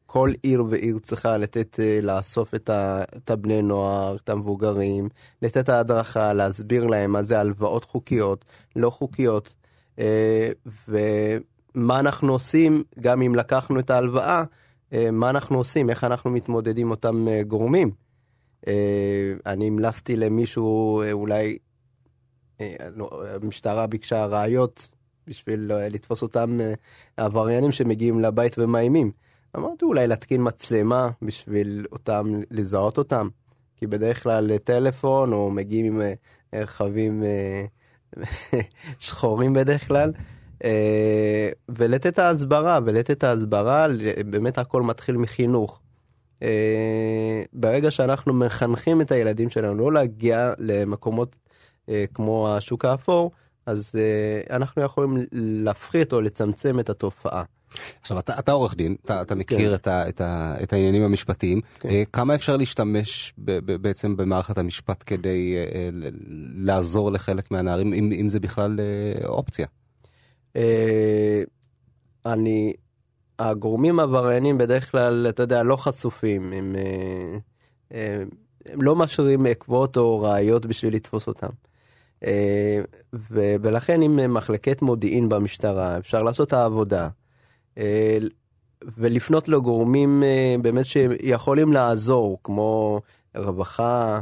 כל 0.06 0.32
עיר 0.42 0.64
ועיר 0.70 0.98
צריכה 1.02 1.36
לתת, 1.36 1.78
לאסוף 2.02 2.54
את, 2.54 2.70
ה, 2.70 3.02
את 3.16 3.30
הבני 3.30 3.62
נוער, 3.62 4.16
את 4.16 4.28
המבוגרים, 4.28 5.08
לתת 5.42 5.68
ההדרכה, 5.68 6.32
להסביר 6.32 6.86
להם 6.86 7.12
מה 7.12 7.22
זה 7.22 7.40
הלוואות 7.40 7.84
חוקיות, 7.84 8.44
לא 8.76 8.90
חוקיות, 8.90 9.54
ומה 10.88 12.00
אנחנו 12.00 12.32
עושים, 12.32 12.82
גם 13.00 13.22
אם 13.22 13.34
לקחנו 13.34 13.80
את 13.80 13.90
ההלוואה, 13.90 14.38
אה, 14.38 14.44
מה 15.12 15.30
אנחנו 15.30 15.58
עושים, 15.58 15.90
איך 15.90 16.04
אנחנו 16.04 16.30
מתמודדים 16.30 16.86
עם 16.86 16.90
אותם 16.90 17.28
אה, 17.28 17.42
גורמים. 17.42 17.90
אה, 18.66 19.32
אני 19.46 19.66
המלצתי 19.66 20.16
למישהו, 20.16 21.02
אולי 21.12 21.58
המשטרה 23.42 23.86
ביקשה 23.86 24.26
ראיות 24.26 24.88
בשביל 25.26 25.70
לתפוס 25.74 26.22
אותם 26.22 26.58
עבריינים 27.16 27.72
שמגיעים 27.72 28.20
לבית 28.20 28.58
ומאיימים. 28.58 29.10
אמרתי 29.56 29.84
אולי 29.84 30.06
להתקין 30.06 30.40
מצלמה 30.44 31.10
בשביל 31.22 31.86
אותם, 31.92 32.26
לזהות 32.50 32.98
אותם. 32.98 33.28
כי 33.76 33.86
בדרך 33.86 34.22
כלל 34.22 34.58
טלפון 34.58 35.32
או 35.32 35.50
מגיעים 35.50 35.86
עם 35.86 36.02
רכבים 36.54 37.22
שחורים 38.98 39.52
בדרך 39.52 39.88
כלל. 39.88 40.12
אה, 40.64 41.48
ולתת 41.68 42.18
ההסברה, 42.18 42.78
ולתת 42.84 43.24
ההסברה, 43.24 43.86
באמת 44.26 44.58
הכל 44.58 44.82
מתחיל 44.82 45.16
מחינוך. 45.16 45.80
אה, 46.42 47.42
ברגע 47.52 47.90
שאנחנו 47.90 48.32
מחנכים 48.32 49.00
את 49.00 49.12
הילדים 49.12 49.50
שלנו 49.50 49.74
לא 49.74 49.92
להגיע 49.92 50.52
למקומות 50.58 51.36
אה, 51.88 52.04
כמו 52.14 52.48
השוק 52.48 52.84
האפור, 52.84 53.30
אז 53.66 53.94
אנחנו 54.50 54.82
יכולים 54.82 55.16
להפחית 55.32 56.12
או 56.12 56.20
לצמצם 56.20 56.80
את 56.80 56.90
התופעה. 56.90 57.42
עכשיו 58.00 58.18
אתה, 58.18 58.38
אתה 58.38 58.52
עורך 58.52 58.74
דין, 58.76 58.96
אתה, 59.04 59.22
אתה 59.22 59.34
מכיר 59.34 59.68
כן. 59.68 59.74
את, 59.74 59.86
ה, 59.86 60.08
את, 60.08 60.20
ה, 60.20 60.54
את 60.62 60.72
העניינים 60.72 61.02
המשפטיים, 61.02 61.60
כן. 61.80 61.88
כמה 62.12 62.34
אפשר 62.34 62.56
להשתמש 62.56 63.34
ב, 63.38 63.58
ב, 63.64 63.76
בעצם 63.76 64.16
במערכת 64.16 64.58
המשפט 64.58 65.02
כדי 65.06 65.56
לעזור 66.54 67.12
לחלק 67.12 67.50
מהנערים, 67.50 67.92
אם, 67.92 68.12
אם 68.20 68.28
זה 68.28 68.40
בכלל 68.40 68.80
אופציה? 69.24 69.66
אה, 70.56 71.42
אני, 72.26 72.72
הגורמים 73.38 74.00
העבריינים 74.00 74.58
בדרך 74.58 74.90
כלל, 74.90 75.26
אתה 75.28 75.42
יודע, 75.42 75.62
לא 75.62 75.76
חשופים, 75.76 76.52
הם, 76.52 76.76
אה, 76.76 77.38
אה, 77.92 78.22
הם 78.66 78.82
לא 78.82 78.96
משאירים 78.96 79.46
עקבות 79.46 79.96
או 79.96 80.20
ראיות 80.20 80.66
בשביל 80.66 80.94
לתפוס 80.94 81.26
אותם. 81.26 81.48
ו, 83.14 83.54
ולכן 83.62 84.02
עם 84.02 84.34
מחלקת 84.34 84.82
מודיעין 84.82 85.28
במשטרה 85.28 85.98
אפשר 85.98 86.22
לעשות 86.22 86.48
את 86.48 86.52
העבודה 86.52 87.08
ולפנות 88.98 89.48
לגורמים 89.48 90.22
באמת 90.62 90.86
שיכולים 90.86 91.72
לעזור, 91.72 92.38
כמו 92.44 93.00
רווחה 93.36 94.20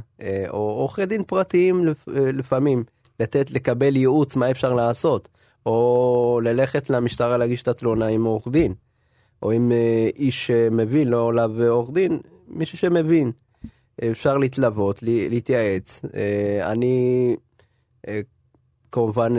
או 0.49 0.59
עורכי 0.59 1.07
דין 1.07 1.23
פרטיים 1.23 1.85
לפעמים, 2.07 2.85
לתת, 3.21 3.51
לקבל 3.51 3.97
ייעוץ 3.97 4.37
מה 4.37 4.51
אפשר 4.51 4.75
לעשות. 4.75 5.29
או 5.68 6.40
ללכת 6.42 6.90
למשטרה 6.90 7.37
להגיש 7.37 7.62
את 7.62 7.68
התלונה 7.68 8.07
עם 8.07 8.24
עורך 8.24 8.48
דין, 8.48 8.74
או 9.42 9.50
עם 9.50 9.72
אה, 9.72 10.09
איש 10.16 10.46
שמבין, 10.46 11.09
לא 11.09 11.28
עליו 11.28 11.62
עורך 11.68 11.90
דין, 11.90 12.20
מישהו 12.48 12.78
שמבין. 12.78 13.33
אפשר 14.11 14.38
להתלוות, 14.38 15.02
להתייעץ. 15.02 16.00
אה, 16.14 16.72
אני 16.72 17.37
אה, 18.09 18.20
כמובן 18.92 19.33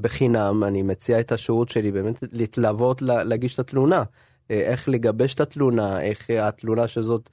בחינם, 0.00 0.64
אני 0.64 0.82
מציע 0.82 1.20
את 1.20 1.32
השירות 1.32 1.68
שלי 1.68 1.92
באמת 1.92 2.24
להתלוות, 2.32 3.02
להגיש 3.02 3.54
את 3.54 3.58
התלונה. 3.58 4.02
איך 4.50 4.88
לגבש 4.88 5.34
את 5.34 5.40
התלונה, 5.40 6.02
איך 6.02 6.30
התלונה 6.30 6.88
שזאת, 6.88 7.30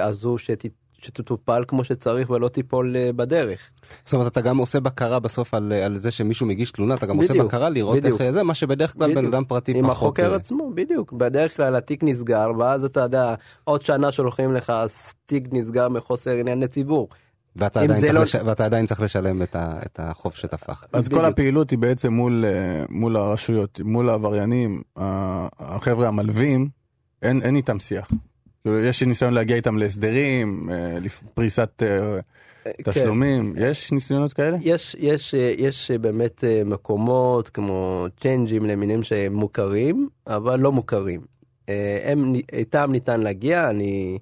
הזו 0.00 0.38
שת, 0.38 0.64
שתטופל 0.98 1.64
כמו 1.68 1.84
שצריך 1.84 2.30
ולא 2.30 2.48
תיפול 2.48 2.96
אה, 2.96 3.12
בדרך. 3.12 3.70
זאת 4.04 4.14
אומרת, 4.14 4.32
אתה 4.32 4.40
גם 4.40 4.58
עושה 4.58 4.80
בקרה 4.80 5.18
בסוף 5.18 5.54
על, 5.54 5.72
על 5.72 5.98
זה 5.98 6.10
שמישהו 6.10 6.46
מגיש 6.46 6.70
תלונה, 6.70 6.94
אתה 6.94 7.06
גם 7.06 7.18
בדיוק, 7.18 7.30
עושה 7.30 7.44
בקרה 7.44 7.68
לראות 7.70 7.96
בדיוק. 7.96 8.20
איך 8.20 8.30
זה, 8.30 8.42
מה 8.42 8.54
שבדרך 8.54 8.92
כלל 8.92 9.14
בן 9.14 9.26
אדם 9.26 9.44
פרטי 9.44 9.72
עם 9.72 9.76
פחות... 9.76 9.84
עם 9.84 9.90
החוקר 9.90 10.30
אה, 10.30 10.36
עצמו, 10.36 10.70
בדיוק. 10.74 11.12
בדרך 11.12 11.56
כלל 11.56 11.76
התיק 11.76 12.04
נסגר, 12.04 12.50
ואז 12.58 12.84
אתה 12.84 13.00
יודע, 13.00 13.34
עוד 13.64 13.82
שנה 13.82 14.12
שולחים 14.12 14.54
לך, 14.54 14.72
תיק 15.26 15.48
נסגר 15.52 15.88
מחוסר 15.88 16.30
עניין 16.30 16.60
לציבור. 16.60 17.08
ואתה 17.56 17.80
עדיין, 17.80 18.00
צריך 18.00 18.14
לא... 18.14 18.20
לש... 18.20 18.34
ואתה 18.34 18.64
עדיין 18.64 18.86
צריך 18.86 19.00
לשלם 19.00 19.42
את, 19.42 19.56
ה... 19.56 19.78
את 19.86 20.00
החוב 20.02 20.32
שטפח. 20.32 20.84
אז 20.92 21.04
בדיוק. 21.08 21.20
כל 21.20 21.28
הפעילות 21.28 21.70
היא 21.70 21.78
בעצם 21.78 22.12
מול, 22.12 22.44
אה, 22.44 22.84
מול 22.88 23.16
הרשויות, 23.16 23.80
מול 23.84 24.10
העבריינים, 24.10 24.82
החבר'ה 24.96 26.08
המלווים, 26.08 26.68
אין, 27.22 27.42
אין 27.42 27.56
איתם 27.56 27.80
שיח. 27.80 28.10
כאילו, 28.62 28.78
יש 28.84 29.02
ניסיון 29.02 29.34
להגיע 29.34 29.56
איתם 29.56 29.76
להסדרים, 29.76 30.70
אה, 30.72 30.98
פריסת 31.34 31.82
אה, 31.82 32.20
כן. 32.64 32.70
תשלומים, 32.84 33.54
יש 33.58 33.92
ניסיונות 33.92 34.32
כאלה? 34.32 34.56
יש, 34.60 34.96
יש, 34.98 35.34
אה, 35.34 35.54
יש 35.58 35.90
אה, 35.90 35.98
באמת 35.98 36.44
אה, 36.44 36.62
מקומות 36.64 37.48
כמו 37.48 38.06
צ'יינג'ים 38.20 38.64
למיניהם 38.66 39.02
שהם 39.02 39.34
מוכרים, 39.34 40.08
אבל 40.26 40.60
לא 40.60 40.72
מוכרים. 40.72 41.20
אה, 41.68 42.00
הם, 42.04 42.34
איתם 42.52 42.88
ניתן 42.92 43.20
להגיע, 43.20 43.70
אני 43.70 44.18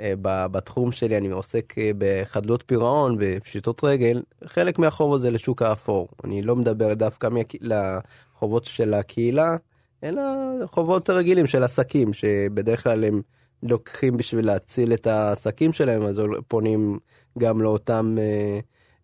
אה, 0.00 0.12
בתחום 0.22 0.92
שלי 0.92 1.18
אני 1.18 1.28
עוסק 1.28 1.74
אה, 1.78 1.90
בחדלות 1.98 2.62
פירעון, 2.66 3.16
בפשיטות 3.20 3.80
רגל, 3.84 4.22
חלק 4.44 4.78
מהחוב 4.78 5.14
הזה 5.14 5.30
לשוק 5.30 5.62
האפור. 5.62 6.08
אני 6.24 6.42
לא 6.42 6.56
מדבר 6.56 6.94
דווקא 6.94 7.26
מהק- 7.26 7.54
לחובות 7.62 8.64
של 8.64 8.94
הקהילה, 8.94 9.56
אלא 10.04 10.22
חובות 10.66 11.10
רגילים 11.10 11.46
של 11.46 11.62
עסקים, 11.64 12.12
שבדרך 12.12 12.82
כלל 12.82 13.04
הם 13.04 13.20
לוקחים 13.62 14.16
בשביל 14.16 14.46
להציל 14.46 14.92
את 14.92 15.06
העסקים 15.06 15.72
שלהם, 15.72 16.02
אז 16.02 16.20
פונים 16.48 16.98
גם 17.38 17.62
לאותם 17.62 18.14
אה, 18.18 18.58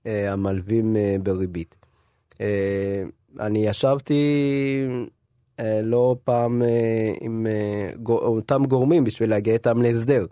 אה, 0.07 0.33
המלווים 0.33 0.97
אה, 0.97 1.17
בריבית. 1.23 1.77
אה, 2.41 3.05
אני 3.41 3.67
ישבתי 3.67 4.23
אה, 5.61 5.83
לא 5.83 6.17
פעם 6.25 6.63
אה, 6.63 7.13
עם 7.21 7.47
אה, 7.47 7.91
אותם 8.09 8.65
גורמים 8.65 9.05
בשביל 9.05 9.31
להגיע 9.31 9.53
איתם 9.53 9.83
להסדר. 9.83 10.27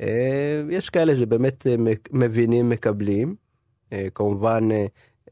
אה, 0.00 0.62
יש 0.70 0.90
כאלה 0.90 1.16
שבאמת 1.16 1.66
אה, 1.66 1.76
מבינים, 2.12 2.68
מקבלים. 2.68 3.34
אה, 3.92 4.06
כמובן, 4.14 4.68
אה, 4.72 4.86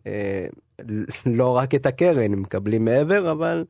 אה, 0.07 0.47
לא 1.27 1.57
רק 1.57 1.75
את 1.75 1.87
הקרן, 1.87 2.33
מקבלים 2.33 2.85
מעבר, 2.85 3.31
אבל 3.33 3.65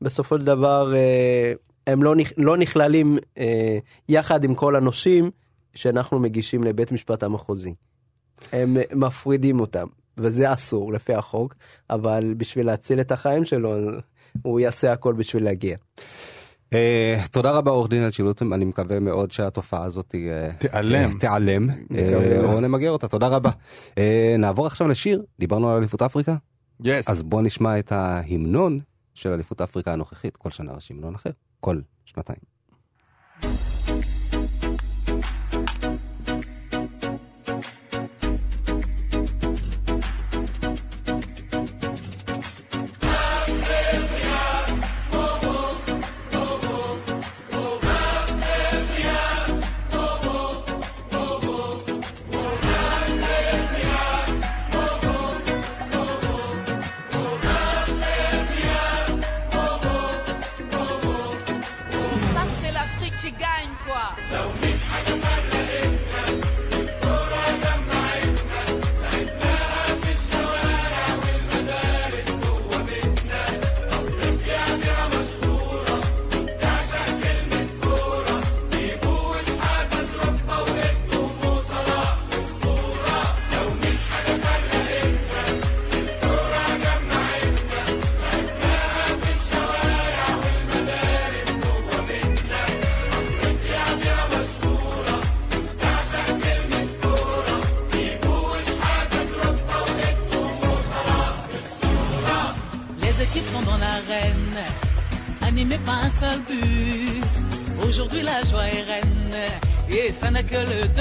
בסופו 0.00 0.38
של 0.38 0.44
דבר 0.44 0.92
אה, 0.96 1.52
הם 1.86 2.02
לא, 2.02 2.14
נכ- 2.16 2.32
לא 2.36 2.56
נכללים 2.56 3.18
אה, 3.38 3.78
יחד 4.08 4.44
עם 4.44 4.54
כל 4.54 4.76
הנושים 4.76 5.30
שאנחנו 5.74 6.18
מגישים 6.18 6.64
לבית 6.64 6.92
משפט 6.92 7.22
המחוזי. 7.22 7.74
הם 8.52 8.76
מפרידים 8.94 9.60
אותם, 9.60 9.86
וזה 10.18 10.52
אסור 10.52 10.92
לפי 10.92 11.14
החוק, 11.14 11.54
אבל 11.90 12.34
בשביל 12.36 12.66
להציל 12.66 13.00
את 13.00 13.12
החיים 13.12 13.44
שלו, 13.44 13.74
הוא 14.42 14.60
יעשה 14.60 14.92
הכל 14.92 15.12
בשביל 15.14 15.44
להגיע. 15.44 15.76
אה, 16.72 17.20
תודה 17.30 17.50
רבה 17.50 17.70
עורך 17.70 17.88
דין 17.90 18.04
אלשילוטם, 18.04 18.52
אני 18.54 18.64
מקווה 18.64 19.00
מאוד 19.00 19.32
שהתופעה 19.32 19.84
הזאת 19.84 20.14
אה, 20.14 20.48
תיעלם. 20.58 21.10
אה, 21.10 21.18
תיעלם, 21.20 21.68
אה, 21.94 22.40
או 22.44 22.60
נמגר 22.60 22.90
אותה, 22.90 23.08
תודה 23.08 23.26
רבה. 23.28 23.50
אה, 23.98 24.36
נעבור 24.38 24.66
עכשיו 24.66 24.88
לשיר, 24.88 25.22
דיברנו 25.38 25.70
על 25.70 25.78
אליפות 25.78 26.02
אפריקה, 26.02 26.36
יס. 26.84 27.08
אז 27.08 27.22
בוא 27.22 27.42
נשמע 27.42 27.78
את 27.78 27.92
ההמנון 27.92 28.80
של 29.14 29.32
אליפות 29.32 29.60
אפריקה 29.60 29.92
הנוכחית, 29.92 30.36
כל 30.36 30.50
שנה 30.50 30.72
יש 30.76 30.90
המנון 30.90 31.14
אחר, 31.14 31.30
כל 31.60 31.80
שנתיים. 32.04 32.40
ciganho, 63.26 63.76
quoi. 63.84 65.35
que 110.42 110.56
le 110.66 110.95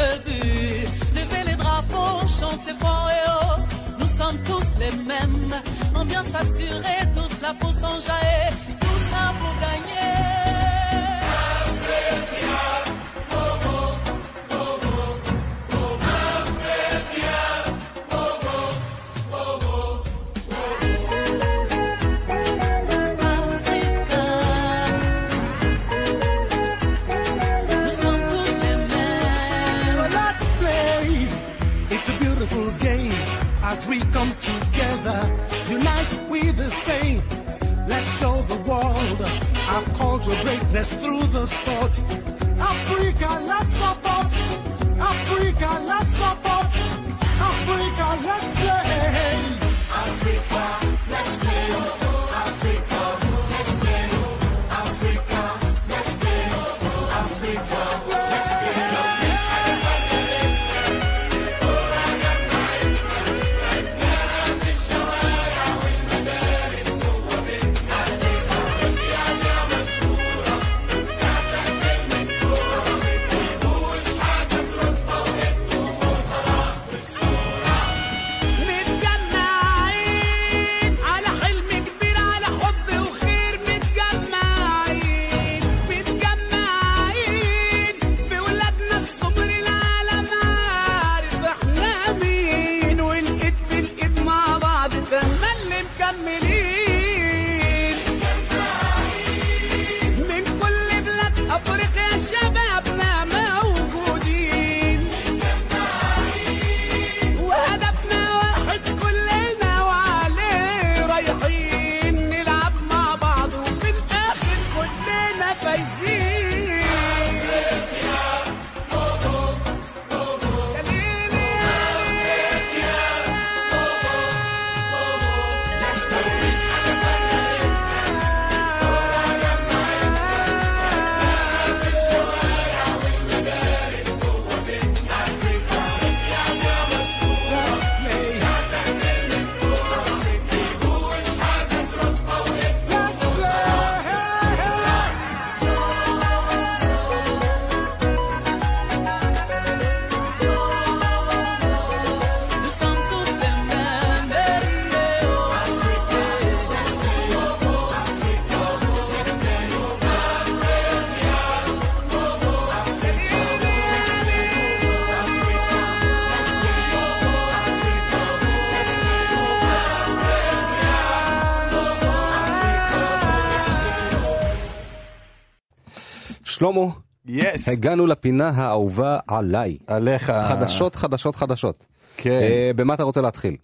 שלמה, 176.55 176.81
יס. 177.25 177.69
הגענו 177.69 178.07
לפינה 178.07 178.49
האהובה 178.49 179.19
עליי. 179.27 179.77
עליך. 179.87 180.31
חדשות, 180.47 180.95
חדשות, 180.95 181.35
חדשות. 181.35 181.85
כן. 182.17 182.29
אה, 182.29 182.71
במה 182.75 182.93
אתה 182.93 183.03
רוצה 183.03 183.21
להתחיל? 183.21 183.55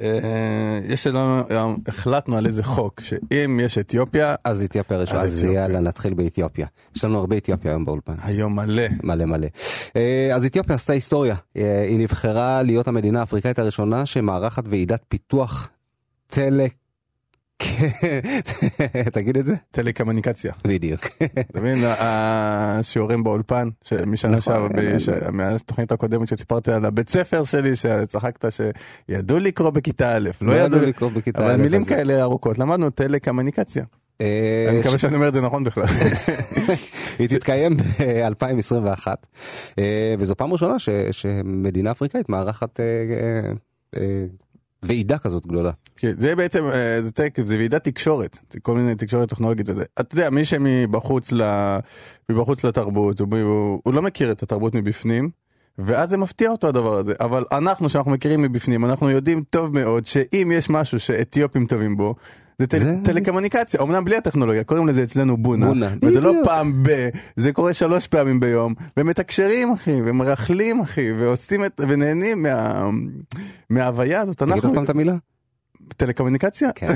אה, 0.00 0.06
יש 0.88 1.06
לנו, 1.06 1.42
היום 1.48 1.76
החלטנו 1.88 2.36
על 2.36 2.46
איזה 2.46 2.64
חוק, 2.64 3.00
שאם 3.00 3.60
יש 3.62 3.78
אתיופיה, 3.78 4.34
אז 4.44 4.62
אתיופיה 4.62 4.96
ראשונה, 4.98 5.20
אז. 5.20 5.44
יאללה, 5.44 5.80
נתחיל 5.80 6.14
באתיופיה. 6.14 6.66
יש 6.96 7.04
לנו 7.04 7.18
הרבה 7.18 7.36
אתיופיה 7.36 7.70
היום 7.70 7.84
באולפן. 7.84 8.14
היום 8.22 8.56
מלא. 8.56 8.82
מלא 9.02 9.24
מלא. 9.24 9.46
אה, 9.96 10.30
אז 10.34 10.44
אתיופיה 10.44 10.74
עשתה 10.74 10.92
היסטוריה. 10.92 11.36
אה, 11.56 11.82
היא 11.82 11.98
נבחרה 11.98 12.62
להיות 12.62 12.88
המדינה 12.88 13.20
האפריקאית 13.20 13.58
הראשונה 13.58 14.06
שמארחת 14.06 14.64
ועידת 14.68 15.02
פיתוח 15.08 15.68
טלה... 16.26 16.66
תגיד 19.12 19.36
את 19.36 19.46
זה? 19.46 19.54
טלקומוניקציה. 19.70 20.52
בדיוק. 20.66 21.00
אתה 21.50 21.60
מבין, 21.60 21.78
השיעורים 21.98 23.24
באולפן, 23.24 23.68
משנה 24.06 24.36
נכון, 24.36 24.40
שעברה, 24.54 24.68
כן, 24.68 24.96
בש- 24.96 25.08
מהתוכנית 25.32 25.92
הקודמת 25.92 26.28
שסיפרתי 26.28 26.72
על 26.72 26.84
הבית 26.84 27.08
ספר 27.08 27.44
שלי, 27.44 27.76
שצחקת 27.76 28.44
שידעו 28.52 29.38
לקרוא 29.38 29.70
בכיתה 29.70 30.16
א', 30.16 30.30
לא 30.40 30.52
ידעו, 30.52 30.80
לקרוא 30.80 31.10
בכיתה 31.10 31.42
אבל 31.42 31.50
א', 31.50 31.56
מילים 31.56 31.80
אז- 31.80 31.88
כאלה 31.88 32.22
ארוכות, 32.22 32.58
למדנו 32.58 32.90
טלקומוניקציה. 32.90 33.84
אה, 34.20 34.66
אני 34.68 34.78
מקווה 34.80 34.98
שאני 34.98 35.14
אומר 35.14 35.28
את 35.28 35.32
זה 35.34 35.40
נכון 35.40 35.64
בכלל. 35.64 35.84
היא 37.18 37.28
תתקיים 37.28 37.76
ב-2021, 37.76 39.06
וזו 40.18 40.36
פעם 40.36 40.52
ראשונה 40.52 40.74
שמדינה 41.12 41.90
אפריקאית 41.90 42.28
מארחת 42.28 42.80
אה, 42.80 42.84
אה, 42.84 43.52
אה, 43.96 44.24
ועידה 44.82 45.18
כזאת 45.18 45.46
גדולה. 45.46 45.70
כן, 45.96 46.12
זה 46.18 46.36
בעצם, 46.36 46.64
אה, 46.64 47.02
זה 47.02 47.10
טק, 47.12 47.38
זה 47.44 47.56
ועידת 47.56 47.84
תקשורת, 47.84 48.38
זה 48.52 48.60
כל 48.60 48.74
מיני 48.74 48.94
תקשורת 48.94 49.28
טכנולוגית 49.28 49.68
וזה. 49.68 49.84
אתה 50.00 50.14
יודע, 50.14 50.30
מי 50.30 50.44
שמבחוץ 50.44 51.32
ל... 51.32 51.42
מבחוץ 52.28 52.64
לתרבות, 52.64 53.20
הוא, 53.20 53.28
הוא, 53.42 53.80
הוא 53.84 53.94
לא 53.94 54.02
מכיר 54.02 54.32
את 54.32 54.42
התרבות 54.42 54.74
מבפנים. 54.74 55.30
ואז 55.78 56.10
זה 56.10 56.18
מפתיע 56.18 56.50
אותו 56.50 56.68
הדבר 56.68 56.98
הזה, 56.98 57.12
אבל 57.20 57.44
אנחנו 57.52 57.88
שאנחנו 57.88 58.10
מכירים 58.10 58.42
מבפנים, 58.42 58.84
אנחנו 58.84 59.10
יודעים 59.10 59.42
טוב 59.50 59.74
מאוד 59.78 60.06
שאם 60.06 60.52
יש 60.54 60.70
משהו 60.70 61.00
שאתיופים 61.00 61.66
טובים 61.66 61.96
בו, 61.96 62.14
זה, 62.58 62.66
טל, 62.66 62.78
זה- 62.78 62.96
טלקומוניקציה, 63.04 63.80
אמנם 63.82 64.04
בלי 64.04 64.16
הטכנולוגיה, 64.16 64.64
קוראים 64.64 64.86
לזה 64.88 65.02
אצלנו 65.02 65.36
בונה, 65.36 65.66
בונה, 65.66 65.94
וזה 66.02 66.20
לא. 66.20 66.32
פעם 66.44 66.82
ב, 66.82 67.08
זה 67.36 67.52
קורה 67.52 67.72
שלוש 67.72 68.06
פעמים 68.08 68.40
ביום, 68.40 68.74
ומתקשרים 68.96 69.70
אחי, 69.72 70.00
ומרכלים 70.04 70.80
אחי, 70.80 71.12
ועושים 71.12 71.64
את, 71.64 71.80
ונהנים 71.88 72.42
מה, 72.42 72.88
מההוויה 73.70 74.20
הזאת, 74.20 74.36
תגיד 74.36 74.52
אנחנו, 74.52 74.68
עוד 74.68 74.74
פעם 74.74 74.84
את 74.84 74.90
המילה? 74.90 75.14
טלקומוניקציה? 75.96 76.70
כן. 76.74 76.86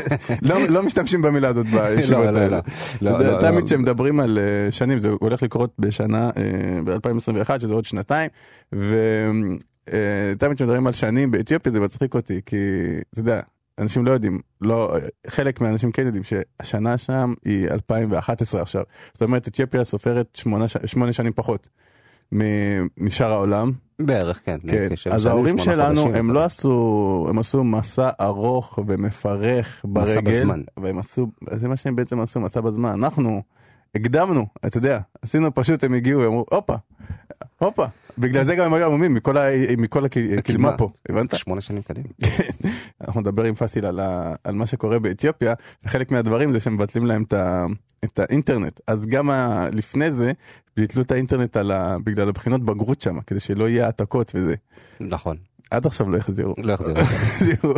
לא, 0.42 0.56
לא 0.68 0.82
משתמשים 0.82 1.22
במילה 1.22 1.48
הזאת 1.48 1.66
בישיבות 1.66 2.24
לא, 2.24 2.30
לא, 2.30 2.38
האלה. 2.38 2.60
לא. 3.00 3.10
לא, 3.10 3.24
לא, 3.24 3.40
תמיד. 3.40 3.64
כשמדברים 3.64 4.20
על 4.20 4.38
אה, 4.38 4.72
שנים, 4.72 4.98
זה 4.98 5.08
הולך 5.20 5.42
לקרות 5.42 5.74
בשנה, 5.78 6.30
ב-2021, 6.84 7.58
שזה 7.58 7.74
עוד 7.74 7.84
שנתיים, 7.84 8.30
ותמיד 8.72 10.56
כשמדברים 10.56 10.86
על 10.86 10.92
שנים 10.92 11.30
באתיופיה 11.30 11.72
זה 11.72 11.80
מצחיק 11.80 12.14
אותי, 12.14 12.40
כי 12.46 12.56
אתה 13.12 13.20
יודע, 13.20 13.40
אנשים 13.78 14.06
לא 14.06 14.10
יודעים, 14.10 14.40
לא, 14.60 14.96
חלק 15.26 15.60
מהאנשים 15.60 15.92
כן 15.92 16.06
יודעים 16.06 16.24
שהשנה 16.24 16.98
שם 16.98 17.34
היא 17.44 17.68
2011 17.68 18.62
עכשיו. 18.62 18.82
זאת 19.12 19.22
אומרת, 19.22 19.48
אתיופיה 19.48 19.84
סופרת 19.84 20.38
שמונה, 20.86 21.12
שנים 21.12 21.32
פחות 21.32 21.68
משאר 22.98 23.32
העולם. 23.32 23.72
בערך, 23.98 24.40
כן. 24.44 24.58
כן, 24.68 24.88
אז 25.10 25.26
ההורים 25.26 25.58
שלנו 25.58 26.00
חודשים, 26.00 26.14
הם 26.14 26.30
לא 26.30 26.44
עשו, 26.44 27.26
הם 27.30 27.38
עשו 27.38 27.64
מסע 27.64 28.10
ארוך 28.20 28.78
ומפרך 28.86 29.84
מסע 29.88 30.20
ברגל, 30.20 30.30
בזמן. 30.30 30.62
והם 30.76 30.98
עשו, 30.98 31.26
זה 31.52 31.68
מה 31.68 31.76
שהם 31.76 31.96
בעצם 31.96 32.20
עשו, 32.20 32.40
מסע 32.40 32.60
בזמן, 32.60 32.90
אנחנו 32.90 33.42
הקדמנו, 33.94 34.46
אתה 34.66 34.78
יודע, 34.78 35.00
עשינו 35.22 35.54
פשוט, 35.54 35.84
הם 35.84 35.94
הגיעו, 35.94 36.20
הם 36.20 36.26
אמרו, 36.26 36.44
הופה, 36.50 36.74
הופה, 37.58 37.84
בגלל 38.18 38.44
זה 38.44 38.54
גם 38.54 38.64
הם 38.64 38.74
היו 38.74 38.86
עמומים 38.86 39.14
מכל 39.78 40.04
הקדמה 40.04 40.78
פה, 40.78 40.90
הבנת? 41.08 41.34
שמונה 41.34 41.60
שנים 41.60 41.82
קדימה. 41.82 42.08
אנחנו 43.00 43.20
נדבר 43.20 43.44
עם 43.44 43.54
פאסיל 43.54 43.86
על, 43.86 44.00
מה 44.52 44.66
שקורה 44.66 44.98
באתיופיה, 44.98 45.54
וחלק 45.84 46.10
מהדברים 46.10 46.50
זה 46.50 46.60
שמבטלים 46.60 47.06
להם 47.06 47.24
את, 48.04 48.18
האינטרנט. 48.18 48.80
אז 48.86 49.06
גם 49.06 49.30
לפני 49.72 50.12
זה, 50.12 50.32
ביטלו 50.76 51.02
את 51.02 51.10
האינטרנט 51.10 51.56
בגלל 52.04 52.28
הבחינות 52.28 52.64
בגרות 52.64 53.00
שם, 53.00 53.20
כדי 53.20 53.40
שלא 53.40 53.68
יהיה 53.68 53.84
העתקות 53.84 54.32
וזה. 54.34 54.54
נכון. 55.00 55.36
עד 55.70 55.86
עכשיו 55.86 56.10
לא 56.10 56.16
החזירו. 56.16 56.54
לא. 56.58 56.76
החזירו. 56.96 57.74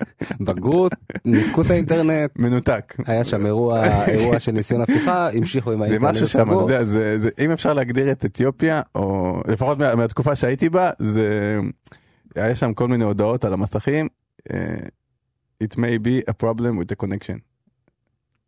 בגרות, 0.46 0.92
ניתקו 1.24 1.62
את 1.62 1.70
האינטרנט, 1.70 2.30
מנותק. 2.38 2.96
היה 3.06 3.24
שם 3.24 3.46
אירוע 3.46 4.06
אירוע 4.06 4.38
של 4.38 4.52
ניסיון 4.52 4.80
הפיכה, 4.80 5.28
המשיכו 5.32 5.72
עם 5.72 5.78
זה 5.78 5.84
האינטרנט 5.84 6.12
משהו 6.14 6.28
שם, 6.28 6.50
אתה. 6.50 6.60
יודע, 6.60 6.84
זה, 6.84 7.18
זה, 7.18 7.28
אם 7.38 7.50
אפשר 7.50 7.72
להגדיר 7.72 8.12
את 8.12 8.24
אתיופיה, 8.24 8.80
או 8.94 9.40
לפחות 9.48 9.78
מה, 9.78 9.94
מהתקופה 9.94 10.36
שהייתי 10.36 10.68
בה, 10.68 10.90
זה, 10.98 11.58
היה 12.36 12.56
שם 12.56 12.74
כל 12.74 12.88
מיני 12.88 13.04
הודעות 13.04 13.44
על 13.44 13.52
המסכים, 13.52 14.08
אה, 14.52 14.76
it 15.64 15.76
may 15.76 16.06
be 16.06 16.30
a 16.30 16.44
problem 16.44 16.78
with 16.80 16.94
the 16.94 17.06
connection. 17.06 17.38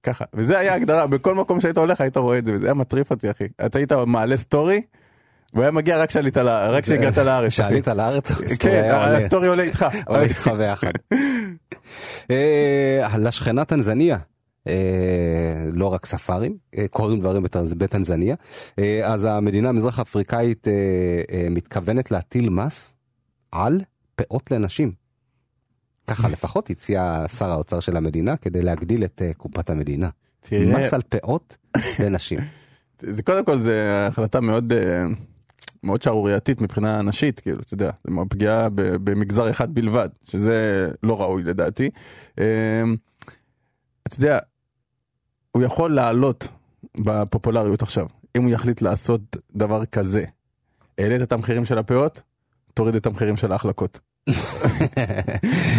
ככה, 0.03 0.25
וזה 0.35 0.59
היה 0.59 0.75
הגדרה, 0.75 1.07
בכל 1.07 1.35
מקום 1.35 1.61
שהיית 1.61 1.79
הולך 1.79 2.01
היית 2.01 2.17
רואה 2.17 2.39
את 2.39 2.45
זה, 2.45 2.53
וזה 2.53 2.67
היה 2.67 2.75
מטריף 2.75 3.11
אותי 3.11 3.31
אחי. 3.31 3.45
אתה 3.67 3.79
היית 3.79 3.93
מעלה 3.93 4.37
story, 4.37 4.83
והוא 5.55 5.63
היה 5.63 5.71
מגיע 5.71 5.99
רק 5.99 6.09
כשעלית, 6.09 6.37
ל- 6.37 6.49
רק 6.49 6.83
כשהגעת 6.85 7.19
לארץ. 7.19 7.53
אחי. 7.53 7.63
שעלית 7.63 7.89
לארץ, 7.89 8.31
כן. 8.61 8.93
ה 8.95 9.04
story 9.04 9.49
עולה 9.49 9.63
איתך. 9.63 9.87
עולה 10.07 10.23
איתך 10.23 10.49
ביחד. 10.59 10.93
אה, 12.31 13.07
לשכנה 13.19 13.65
טנזניה. 13.65 14.19
אה, 14.69 14.75
לא 15.73 15.87
רק 15.87 16.07
ספארים, 16.07 16.57
אה, 16.79 16.85
קורים 16.91 17.21
דברים 17.21 17.45
בטנז- 17.45 17.75
בטנזניה. 17.79 18.35
אז 19.05 19.25
המדינה 19.25 19.69
המזרח 19.69 20.01
אפריקאית 20.01 20.67
מתכוונת 21.51 22.11
להטיל 22.11 22.51
מס 22.51 22.95
על 23.53 23.81
פאות 24.17 24.51
לנשים. 24.51 24.93
ככה 26.07 26.29
לפחות 26.29 26.71
הציע 26.71 27.25
שר 27.39 27.51
האוצר 27.51 27.81
של 27.81 27.97
המדינה 27.97 28.37
כדי 28.37 28.63
להגדיל 28.63 29.05
את 29.05 29.23
קופת 29.37 29.71
המדינה. 29.71 30.09
מס 30.53 30.95
על 30.95 31.03
פאות 31.09 31.57
לנשים. 32.01 32.39
זה 33.01 33.23
קודם 33.23 33.45
כל 33.45 33.59
זה 33.59 34.07
החלטה 34.09 34.41
מאוד 34.41 34.73
מאוד 35.85 36.03
שערורייתית 36.03 36.61
מבחינה 36.61 37.03
נשית 37.03 37.41
כאילו 37.41 37.61
אתה 37.61 37.75
יודע 37.75 37.91
זה 38.05 38.11
פגיעה 38.29 38.69
במגזר 38.75 39.51
אחד 39.51 39.75
בלבד 39.75 40.09
שזה 40.25 40.89
לא 41.03 41.21
ראוי 41.21 41.43
לדעתי. 41.43 41.91
אה, 42.39 42.83
אתה 44.07 44.17
יודע 44.17 44.39
הוא 45.53 45.63
יכול 45.63 45.95
לעלות 45.95 46.49
בפופולריות 47.01 47.83
עכשיו 47.83 48.07
אם 48.37 48.43
הוא 48.43 48.51
יחליט 48.51 48.83
לעשות 48.83 49.37
דבר 49.57 49.85
כזה. 49.85 50.25
העלית 50.99 51.23
את 51.23 51.33
המחירים 51.33 51.65
של 51.65 51.79
הפאות 51.79 52.23
תוריד 52.75 52.95
את 52.95 53.07
המחירים 53.07 53.37
של 53.37 53.53
ההחלקות. 53.53 54.01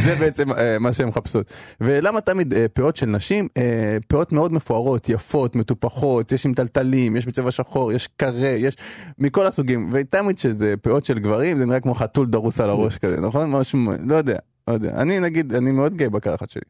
זה 0.03 0.15
בעצם 0.19 0.51
אה, 0.51 0.79
מה 0.79 0.93
שהן 0.93 1.08
מחפשות. 1.08 1.51
ולמה 1.81 2.21
תמיד 2.21 2.53
אה, 2.53 2.65
פאות 2.73 2.95
של 2.95 3.05
נשים? 3.05 3.47
אה, 3.58 3.97
פאות 4.08 4.31
מאוד 4.31 4.53
מפוארות, 4.53 5.10
יפות, 5.10 5.55
מטופחות, 5.55 6.31
יש 6.31 6.45
עם 6.45 6.53
טלטלים, 6.53 7.15
יש 7.15 7.25
בצבע 7.25 7.51
שחור, 7.51 7.91
יש 7.91 8.08
קרה, 8.17 8.47
יש 8.49 8.75
מכל 9.19 9.47
הסוגים. 9.47 9.89
ותמיד 9.93 10.38
שזה 10.38 10.73
פאות 10.81 11.05
של 11.05 11.19
גברים, 11.19 11.58
זה 11.60 11.65
נראה 11.65 11.79
כמו 11.79 11.93
חתול 11.95 12.27
דרוס 12.27 12.60
על 12.60 12.69
הראש 12.69 12.97
כזה, 12.97 13.21
נכון? 13.21 13.49
משהו, 13.49 13.79
לא 14.08 14.15
יודע, 14.15 14.38
לא 14.67 14.73
יודע. 14.73 14.89
אני 15.01 15.19
נגיד, 15.19 15.53
אני 15.53 15.71
מאוד 15.71 15.95
גאה 15.95 16.10
בקרחת 16.10 16.49
שלי. 16.49 16.62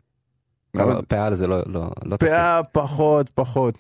פאה 1.08 1.36
זה 1.36 1.48
לא, 1.48 1.58
לא, 1.66 1.90
לא 2.06 2.18
תעשה. 2.18 2.32
פאה 2.36 2.62
פחות, 2.64 3.30
פחות. 3.30 3.78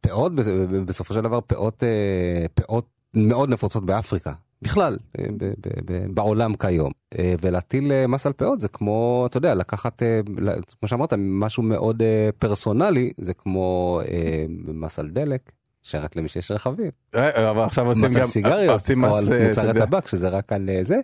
פאות 0.00 0.34
בס- 0.34 0.46
בסופו 0.86 1.14
של 1.14 1.20
דבר 1.20 1.40
פאות 1.40 1.82
פאות 2.54 2.86
מאוד 3.14 3.48
נפוצות 3.50 3.86
באפריקה 3.86 4.32
בכלל 4.62 4.96
אה, 5.18 5.24
ב- 5.36 5.44
ב- 5.44 5.92
ב- 5.92 6.14
בעולם 6.14 6.54
כיום 6.54 6.90
אה, 7.18 7.34
ולהטיל 7.42 7.92
אה, 7.92 8.06
מס 8.06 8.26
על 8.26 8.32
פאות 8.32 8.60
זה 8.60 8.68
כמו 8.68 9.26
אתה 9.30 9.36
יודע 9.36 9.54
לקחת 9.54 10.02
כמו 10.80 10.88
שאמרת 10.88 11.12
משהו 11.18 11.62
מאוד 11.62 12.02
פרסונלי 12.38 13.12
זה 13.18 13.34
כמו 13.34 14.00
מס 14.68 14.98
על 14.98 15.08
דלק 15.08 15.52
שרק 15.82 16.16
למי 16.16 16.28
שיש 16.28 16.50
רכבים 16.50 16.90
אבל 17.14 17.62
עכשיו 17.62 17.86
עושים 17.86 18.04
מס 18.04 18.16
על 18.16 18.22
גם, 18.22 18.28
סיגריות 18.28 18.90
או 19.04 19.16
על 19.16 19.46
מוצרי 19.48 19.72
טבק 19.72 20.08
שזה 20.08 20.28
רק 20.28 20.52
על 20.52 20.70
זה 20.82 21.00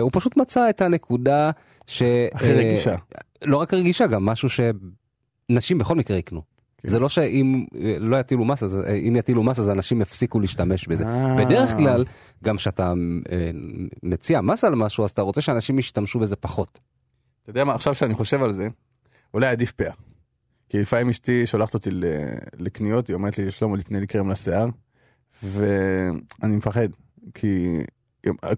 הוא 0.00 0.10
פשוט 0.12 0.36
מצא 0.36 0.70
את 0.70 0.80
הנקודה 0.80 1.50
ש... 1.86 2.02
הכי 2.32 2.52
רגישה. 2.52 2.96
לא 3.44 3.56
רק 3.56 3.74
רגישה 3.74 4.06
גם 4.06 4.26
משהו 4.26 4.48
שנשים 4.48 5.78
בכל 5.78 5.96
מקרה 5.96 6.16
יקנו. 6.16 6.51
כן. 6.82 6.88
זה 6.88 6.98
לא 6.98 7.08
שאם 7.08 7.64
אה, 7.80 7.96
לא 7.98 8.16
יטילו 8.16 8.44
מס 8.44 8.62
אז 8.62 8.78
אה, 8.78 8.92
אם 8.92 9.16
יטילו 9.16 9.42
מס 9.42 9.58
אז 9.58 9.70
אנשים 9.70 10.00
יפסיקו 10.00 10.40
להשתמש 10.40 10.86
בזה. 10.88 11.04
אה. 11.06 11.44
בדרך 11.44 11.76
כלל 11.76 12.04
גם 12.44 12.56
כשאתה 12.56 12.92
מציע 14.02 14.40
מס 14.40 14.64
על 14.64 14.74
משהו 14.74 15.04
אז 15.04 15.10
אתה 15.10 15.22
רוצה 15.22 15.40
שאנשים 15.40 15.78
ישתמשו 15.78 16.18
בזה 16.18 16.36
פחות. 16.36 16.78
אתה 17.42 17.50
יודע 17.50 17.64
מה, 17.64 17.74
עכשיו 17.74 17.94
שאני 17.94 18.14
חושב 18.14 18.42
על 18.42 18.52
זה, 18.52 18.68
אולי 19.34 19.48
עדיף 19.48 19.72
פאה. 19.72 19.92
כי 20.68 20.80
לפעמים 20.80 21.08
אשתי 21.08 21.46
שולחת 21.46 21.74
אותי 21.74 21.90
לקניות, 22.58 23.08
היא 23.08 23.14
אומרת 23.14 23.38
לי, 23.38 23.50
שלמה, 23.50 23.76
לקנה 23.76 24.00
לי 24.00 24.06
קרם 24.06 24.30
לשיער, 24.30 24.66
ואני 25.42 26.56
מפחד, 26.56 26.88
כי 27.34 27.78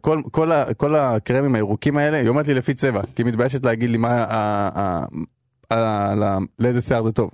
כל, 0.00 0.22
כל, 0.30 0.52
ה, 0.52 0.74
כל 0.74 0.96
הקרמים 0.96 1.54
הירוקים 1.54 1.96
האלה, 1.96 2.16
היא 2.16 2.28
אומרת 2.28 2.48
לי 2.48 2.54
לפי 2.54 2.74
צבע, 2.74 3.02
כי 3.02 3.22
היא 3.22 3.26
מתביישת 3.26 3.64
להגיד 3.64 3.90
לי 3.90 3.96
מה, 3.96 4.08
ה, 4.08 4.68
ה, 4.74 5.04
ה, 5.70 5.74
ה, 5.74 6.38
לאיזה 6.58 6.80
שיער 6.80 7.04
זה 7.04 7.12
טוב. 7.12 7.30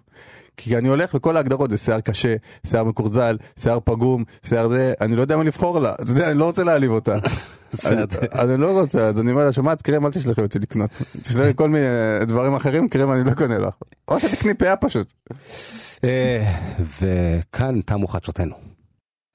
כי 0.56 0.78
אני 0.78 0.88
הולך 0.88 1.10
וכל 1.14 1.36
ההגדרות 1.36 1.70
זה 1.70 1.76
שיער 1.76 2.00
קשה, 2.00 2.34
שיער 2.66 2.84
מקורזל, 2.84 3.36
שיער 3.58 3.78
פגום, 3.84 4.24
שיער 4.46 4.68
זה, 4.68 4.92
אני 5.00 5.16
לא 5.16 5.22
יודע 5.22 5.36
מה 5.36 5.44
לבחור 5.44 5.80
לה, 5.80 5.92
אתה 5.94 6.10
יודע, 6.10 6.30
אני 6.30 6.38
לא 6.38 6.44
רוצה 6.44 6.64
להעליב 6.64 6.90
אותה. 6.90 7.14
אני- 7.86 8.02
אני 8.32 8.56
לא 8.60 8.80
רוצה, 8.80 9.06
אז 9.08 9.20
אני 9.20 9.30
אומר 9.30 9.44
לה, 9.44 9.52
שומעת, 9.52 9.82
קרם 9.82 10.06
אל 10.06 10.10
תשלחי 10.10 10.40
אותי 10.40 10.58
לקנות. 10.58 10.90
תשלחי 11.22 11.50
כל 11.56 11.68
מיני 11.68 11.84
דברים 12.26 12.54
אחרים, 12.54 12.88
קרם 12.88 13.12
אני 13.12 13.24
לא 13.24 13.34
קונה 13.34 13.58
לך. 13.58 13.74
או 14.08 14.20
שתקני 14.20 14.54
פאה 14.54 14.76
פשוט. 14.76 15.12
אה, 16.04 16.52
וכאן 17.00 17.80
תמו 17.80 18.08
חדשותינו. 18.08 18.54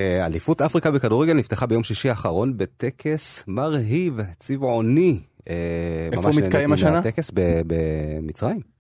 אה, 0.02 0.26
אליפות 0.26 0.62
אפריקה 0.62 0.92
בכדורגל 0.92 1.34
נפתחה 1.34 1.66
ביום 1.66 1.84
שישי 1.84 2.10
האחרון 2.10 2.58
בטקס 2.58 3.44
מרהיב, 3.48 4.20
צבעוני. 4.40 5.20
אה, 5.50 5.54
איפה 6.12 6.30
מתקיים 6.38 6.74
השנה? 6.74 6.92
מהטקס 6.92 7.32
ב- 7.34 7.62
במצרים. 7.68 8.75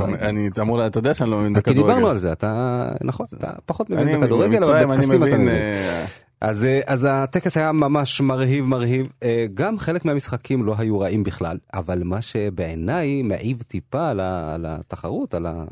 אני 0.00 0.48
אמור, 0.60 0.86
אתה 0.86 0.98
יודע 0.98 1.14
שאני 1.14 1.30
לא 1.30 1.38
מבין 1.38 1.54
כי 1.54 1.60
בכדורגל. 1.60 1.82
דיברנו 1.82 2.08
על 2.08 2.18
זה, 2.18 2.32
אתה, 2.32 2.88
נכון, 3.00 3.26
אתה 3.38 3.52
פחות 3.66 3.90
מבין 3.90 4.20
בכדורגל, 4.20 4.64
אבל 4.64 4.86
בטקסים 4.86 5.10
אתה 5.10 5.18
מבין, 5.18 5.40
מבין. 5.40 5.48
אה, 5.48 6.04
אז, 6.40 6.64
אה, 6.64 6.80
אז 6.86 7.08
הטקס 7.10 7.56
היה 7.56 7.72
ממש 7.72 8.20
מרהיב 8.20 8.64
מרהיב, 8.64 9.06
אה, 9.22 9.46
גם 9.54 9.78
חלק 9.78 10.04
מהמשחקים 10.04 10.64
לא 10.64 10.74
היו 10.78 11.00
רעים 11.00 11.22
בכלל, 11.22 11.58
אבל 11.74 12.02
מה 12.04 12.22
שבעיניי 12.22 13.22
מעיב 13.22 13.62
טיפה 13.62 14.08
על, 14.08 14.20
על 14.20 14.66
התחרות, 14.68 15.34
על, 15.34 15.46
ה, 15.46 15.64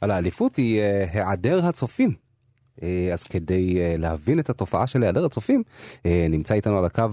על 0.00 0.10
האליפות, 0.10 0.56
היא 0.56 0.80
אה, 0.80 1.04
היעדר 1.12 1.66
הצופים. 1.66 2.26
אה, 2.82 3.10
אז 3.12 3.24
כדי 3.24 3.80
אה, 3.80 3.94
להבין 3.98 4.38
את 4.38 4.50
התופעה 4.50 4.86
של 4.86 5.02
היעדר 5.02 5.24
הצופים, 5.24 5.62
אה, 6.06 6.26
נמצא 6.30 6.54
איתנו 6.54 6.78
על 6.78 6.84
הקו 6.84 7.04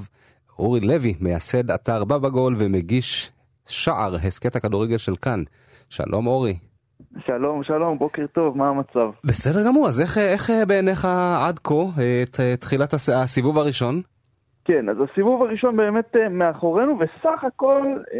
אורי 0.59 0.79
לוי, 0.79 1.13
מייסד 1.19 1.71
אתר 1.71 2.03
בבא 2.03 2.29
גול 2.29 2.55
ומגיש 2.57 3.31
שער 3.65 4.15
הסכת 4.15 4.55
הכדורגל 4.55 4.97
של 4.97 5.15
כאן. 5.15 5.43
שלום 5.95 6.27
אורי. 6.27 6.53
שלום, 7.25 7.63
שלום, 7.63 7.97
בוקר 7.99 8.25
טוב, 8.27 8.57
מה 8.57 8.69
המצב? 8.69 9.09
בסדר 9.25 9.59
גמור, 9.67 9.87
אז 9.87 10.01
איך, 10.01 10.17
איך 10.17 10.49
אה, 10.49 10.65
בעיניך 10.65 11.05
עד 11.47 11.59
כה, 11.59 11.73
אה, 12.01 12.23
ת- 12.31 12.59
תחילת 12.59 12.93
הס- 12.93 13.09
הסיבוב 13.09 13.57
הראשון? 13.57 14.01
כן, 14.65 14.89
אז 14.89 14.97
הסיבוב 15.11 15.41
הראשון 15.43 15.77
באמת 15.77 16.15
אה, 16.15 16.29
מאחורינו, 16.29 16.99
וסך 16.99 17.43
הכל, 17.43 17.81
אה, 18.13 18.19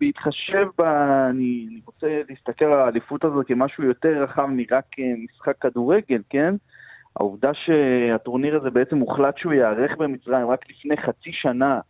בהתחשב 0.00 0.66
ב... 0.78 0.82
אני, 1.30 1.66
אני 1.70 1.80
רוצה 1.86 2.06
להסתכל 2.28 2.64
על 2.64 2.80
האליפות 2.80 3.24
הזו 3.24 3.40
כמשהו 3.46 3.84
יותר 3.84 4.22
רחב 4.22 4.46
מרק 4.46 4.84
אה, 4.98 5.04
משחק 5.24 5.54
כדורגל, 5.60 6.22
כן? 6.30 6.54
העובדה 7.16 7.50
שהטורניר 7.54 8.56
הזה 8.60 8.70
בעצם 8.70 8.98
הוחלט 8.98 9.38
שהוא 9.38 9.52
ייערך 9.52 9.96
במצרים 9.98 10.50
רק 10.50 10.60
לפני 10.70 10.96
חצי 10.96 11.30
שנה, 11.32 11.74
אה, 11.74 11.80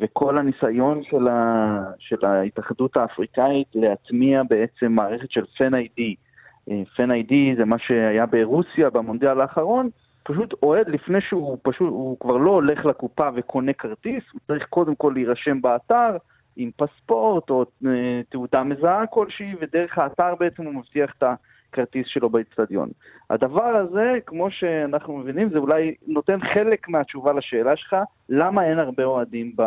וכל 0.00 0.38
הניסיון 0.38 1.02
של, 1.02 1.28
ה, 1.28 1.82
של 1.98 2.26
ההתאחדות 2.26 2.96
האפריקאית 2.96 3.66
להטמיע 3.74 4.42
בעצם 4.42 4.92
מערכת 4.92 5.30
של 5.30 5.42
FNID. 5.42 6.00
אה, 6.70 6.82
FNID 6.96 7.32
זה 7.56 7.64
מה 7.64 7.78
שהיה 7.78 8.26
ברוסיה 8.26 8.90
במונדיאל 8.90 9.40
האחרון, 9.40 9.88
פשוט 10.22 10.54
אוהד 10.62 10.88
לפני 10.88 11.20
שהוא 11.20 11.58
פשוט, 11.62 11.88
הוא 11.88 12.16
כבר 12.20 12.36
לא 12.36 12.50
הולך 12.50 12.84
לקופה 12.84 13.28
וקונה 13.34 13.72
כרטיס, 13.72 14.24
הוא 14.32 14.40
צריך 14.46 14.66
קודם 14.70 14.94
כל 14.94 15.12
להירשם 15.14 15.62
באתר 15.62 16.16
עם 16.56 16.70
פספורט 16.76 17.50
או 17.50 17.64
אה, 17.86 18.20
תעודה 18.28 18.62
מזהה 18.62 19.06
כלשהי, 19.06 19.54
ודרך 19.60 19.98
האתר 19.98 20.34
בעצם 20.40 20.64
הוא 20.64 20.74
מבטיח 20.74 21.14
את 21.18 21.22
הכרטיס 21.70 22.06
שלו 22.06 22.30
באצטדיון. 22.30 22.88
הדבר 23.30 23.76
הזה, 23.76 24.18
כמו 24.26 24.50
שאנחנו 24.50 25.16
מבינים, 25.16 25.50
זה 25.50 25.58
אולי 25.58 25.94
נותן 26.06 26.38
חלק 26.54 26.88
מהתשובה 26.88 27.32
לשאלה 27.32 27.76
שלך, 27.76 27.96
למה 28.28 28.64
אין 28.64 28.78
הרבה 28.78 29.04
אוהדים 29.04 29.52
ב... 29.56 29.62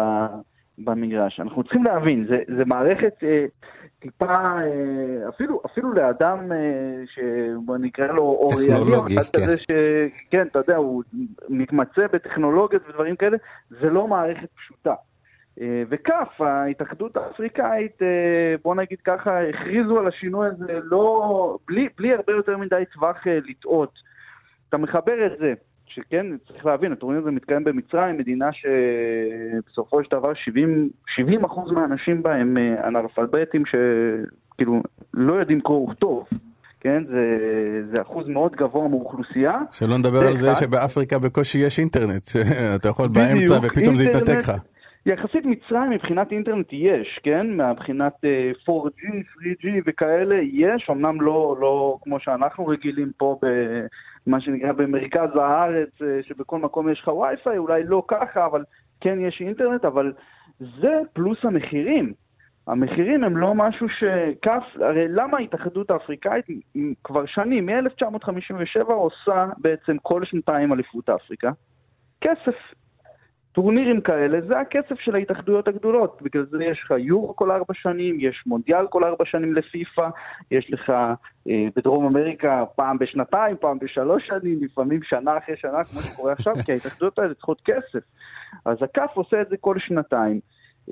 במגרש. 0.77 1.39
אנחנו 1.39 1.63
צריכים 1.63 1.83
להבין, 1.83 2.25
זה, 2.29 2.37
זה 2.57 2.65
מערכת 2.65 3.13
אה, 3.23 3.45
טיפה, 3.99 4.25
אה, 4.25 5.29
אפילו, 5.29 5.61
אפילו 5.65 5.93
לאדם 5.93 6.51
אה, 6.51 6.57
שבוא 7.05 7.77
נקרא 7.77 8.07
לו 8.07 8.23
אורייני, 8.23 8.73
או 8.73 8.79
טכנולוגי, 8.79 9.15
כן. 9.15 9.41
כזה 9.41 9.57
שכן, 9.57 10.47
אתה 10.47 10.59
יודע, 10.59 10.75
הוא 10.75 11.03
מתמצא 11.49 12.07
בטכנולוגיות 12.13 12.89
ודברים 12.89 13.15
כאלה, 13.15 13.37
זה 13.69 13.89
לא 13.89 14.07
מערכת 14.07 14.49
פשוטה. 14.55 14.93
אה, 15.61 15.83
וכך, 15.89 16.27
ההתאחדות 16.41 17.17
האפריקאית, 17.17 18.01
אה, 18.01 18.07
בוא 18.63 18.75
נגיד 18.75 18.97
ככה, 19.03 19.39
הכריזו 19.49 19.99
על 19.99 20.07
השינוי 20.07 20.47
הזה 20.47 20.79
לא, 20.83 21.57
בלי, 21.67 21.87
בלי 21.97 22.13
הרבה 22.13 22.33
יותר 22.33 22.57
מדי 22.57 22.83
טווח 22.93 23.27
אה, 23.27 23.39
לטעות. 23.49 23.91
אתה 24.69 24.77
מחבר 24.77 25.25
את 25.25 25.39
זה, 25.39 25.53
שכן, 25.85 26.25
צריך 26.47 26.65
להבין, 26.65 26.91
הטורניר 26.91 27.21
הזה 27.21 27.31
מתקיים 27.31 27.63
במצרים, 27.63 28.17
מדינה 28.17 28.49
שבסופו 28.53 30.03
של 30.03 30.09
דבר 30.11 30.33
70, 30.33 30.89
70 31.15 31.45
אחוז 31.45 31.71
מהאנשים 31.71 32.23
בה 32.23 32.35
הם 32.35 32.57
אנאלפביתים 32.87 33.63
שכאילו 33.65 34.81
לא 35.13 35.33
יודעים 35.33 35.61
קרוא 35.61 35.83
וכתוב, 35.89 36.27
כן? 36.79 37.03
זה, 37.07 37.25
זה 37.95 38.01
אחוז 38.01 38.27
מאוד 38.27 38.55
גבוה 38.55 38.87
מאוכלוסייה. 38.87 39.59
שלא 39.71 39.97
נדבר 39.97 40.19
זה 40.21 40.27
על 40.27 40.33
זה. 40.33 40.55
שבאפריקה 40.55 41.19
בקושי 41.19 41.57
יש 41.57 41.79
אינטרנט, 41.79 42.25
שאתה 42.31 42.89
יכול 42.89 43.07
באמצע 43.07 43.53
ופתאום 43.63 43.95
זה 43.95 44.03
אינטרנט- 44.03 44.29
יתנתק 44.29 44.37
לך. 44.49 44.51
יחסית 45.05 45.45
מצרים 45.45 45.89
מבחינת 45.89 46.31
אינטרנט 46.31 46.67
יש, 46.71 47.19
כן? 47.23 47.47
מבחינת 47.61 48.13
אה, 48.25 48.51
4G, 48.69 49.03
3G 49.03 49.67
וכאלה 49.85 50.35
יש, 50.35 50.89
אמנם 50.91 51.21
לא, 51.21 51.55
לא 51.59 51.97
כמו 52.01 52.19
שאנחנו 52.19 52.67
רגילים 52.67 53.11
פה 53.17 53.39
במה 53.41 54.41
שנקרא 54.41 54.71
במרכז 54.71 55.35
הארץ, 55.35 55.89
אה, 56.01 56.19
שבכל 56.23 56.59
מקום 56.59 56.89
יש 56.89 56.99
לך 56.99 57.07
וי-פיי, 57.07 57.57
אולי 57.57 57.83
לא 57.83 58.03
ככה, 58.07 58.45
אבל 58.45 58.63
כן 59.01 59.19
יש 59.19 59.41
אינטרנט, 59.41 59.85
אבל 59.85 60.13
זה 60.59 60.99
פלוס 61.13 61.37
המחירים. 61.43 62.13
המחירים 62.67 63.23
הם 63.23 63.37
לא 63.37 63.55
משהו 63.55 63.87
שכף, 63.89 64.63
הרי 64.75 65.07
למה 65.07 65.37
ההתאחדות 65.37 65.91
האפריקאית 65.91 66.45
כבר 67.03 67.25
שנים, 67.25 67.65
מ-1957 67.65 68.93
עושה 68.93 69.47
בעצם 69.57 69.97
כל 70.01 70.25
שנתיים 70.25 70.73
אליפות 70.73 71.09
אפריקה? 71.09 71.51
כסף. 72.21 72.55
טורנירים 73.51 74.01
כאלה, 74.01 74.41
זה 74.47 74.59
הכסף 74.59 74.99
של 74.99 75.15
ההתאחדויות 75.15 75.67
הגדולות. 75.67 76.21
בגלל 76.21 76.45
זה 76.51 76.63
יש 76.63 76.79
לך 76.83 76.93
יורו 76.97 77.35
כל 77.35 77.51
ארבע 77.51 77.73
שנים, 77.73 78.17
יש 78.19 78.43
מונדיאל 78.45 78.87
כל 78.87 79.03
ארבע 79.03 79.25
שנים 79.25 79.53
לפיפ"א, 79.53 80.09
יש 80.51 80.73
לך 80.73 80.89
אה, 81.49 81.67
בדרום 81.75 82.05
אמריקה 82.05 82.63
פעם 82.75 82.97
בשנתיים, 82.97 83.55
פעם 83.59 83.79
בשלוש 83.79 84.27
שנים, 84.27 84.59
לפעמים 84.61 84.99
שנה 85.03 85.37
אחרי 85.37 85.57
שנה, 85.57 85.83
כמו 85.83 85.99
שקורה 85.99 86.31
עכשיו, 86.31 86.53
כי 86.65 86.71
ההתאחדויות 86.71 87.19
האלה 87.19 87.33
צריכות 87.33 87.61
כסף. 87.65 88.03
אז 88.65 88.77
הכף 88.81 89.11
עושה 89.13 89.41
את 89.41 89.49
זה 89.49 89.57
כל 89.57 89.75
שנתיים. 89.79 90.39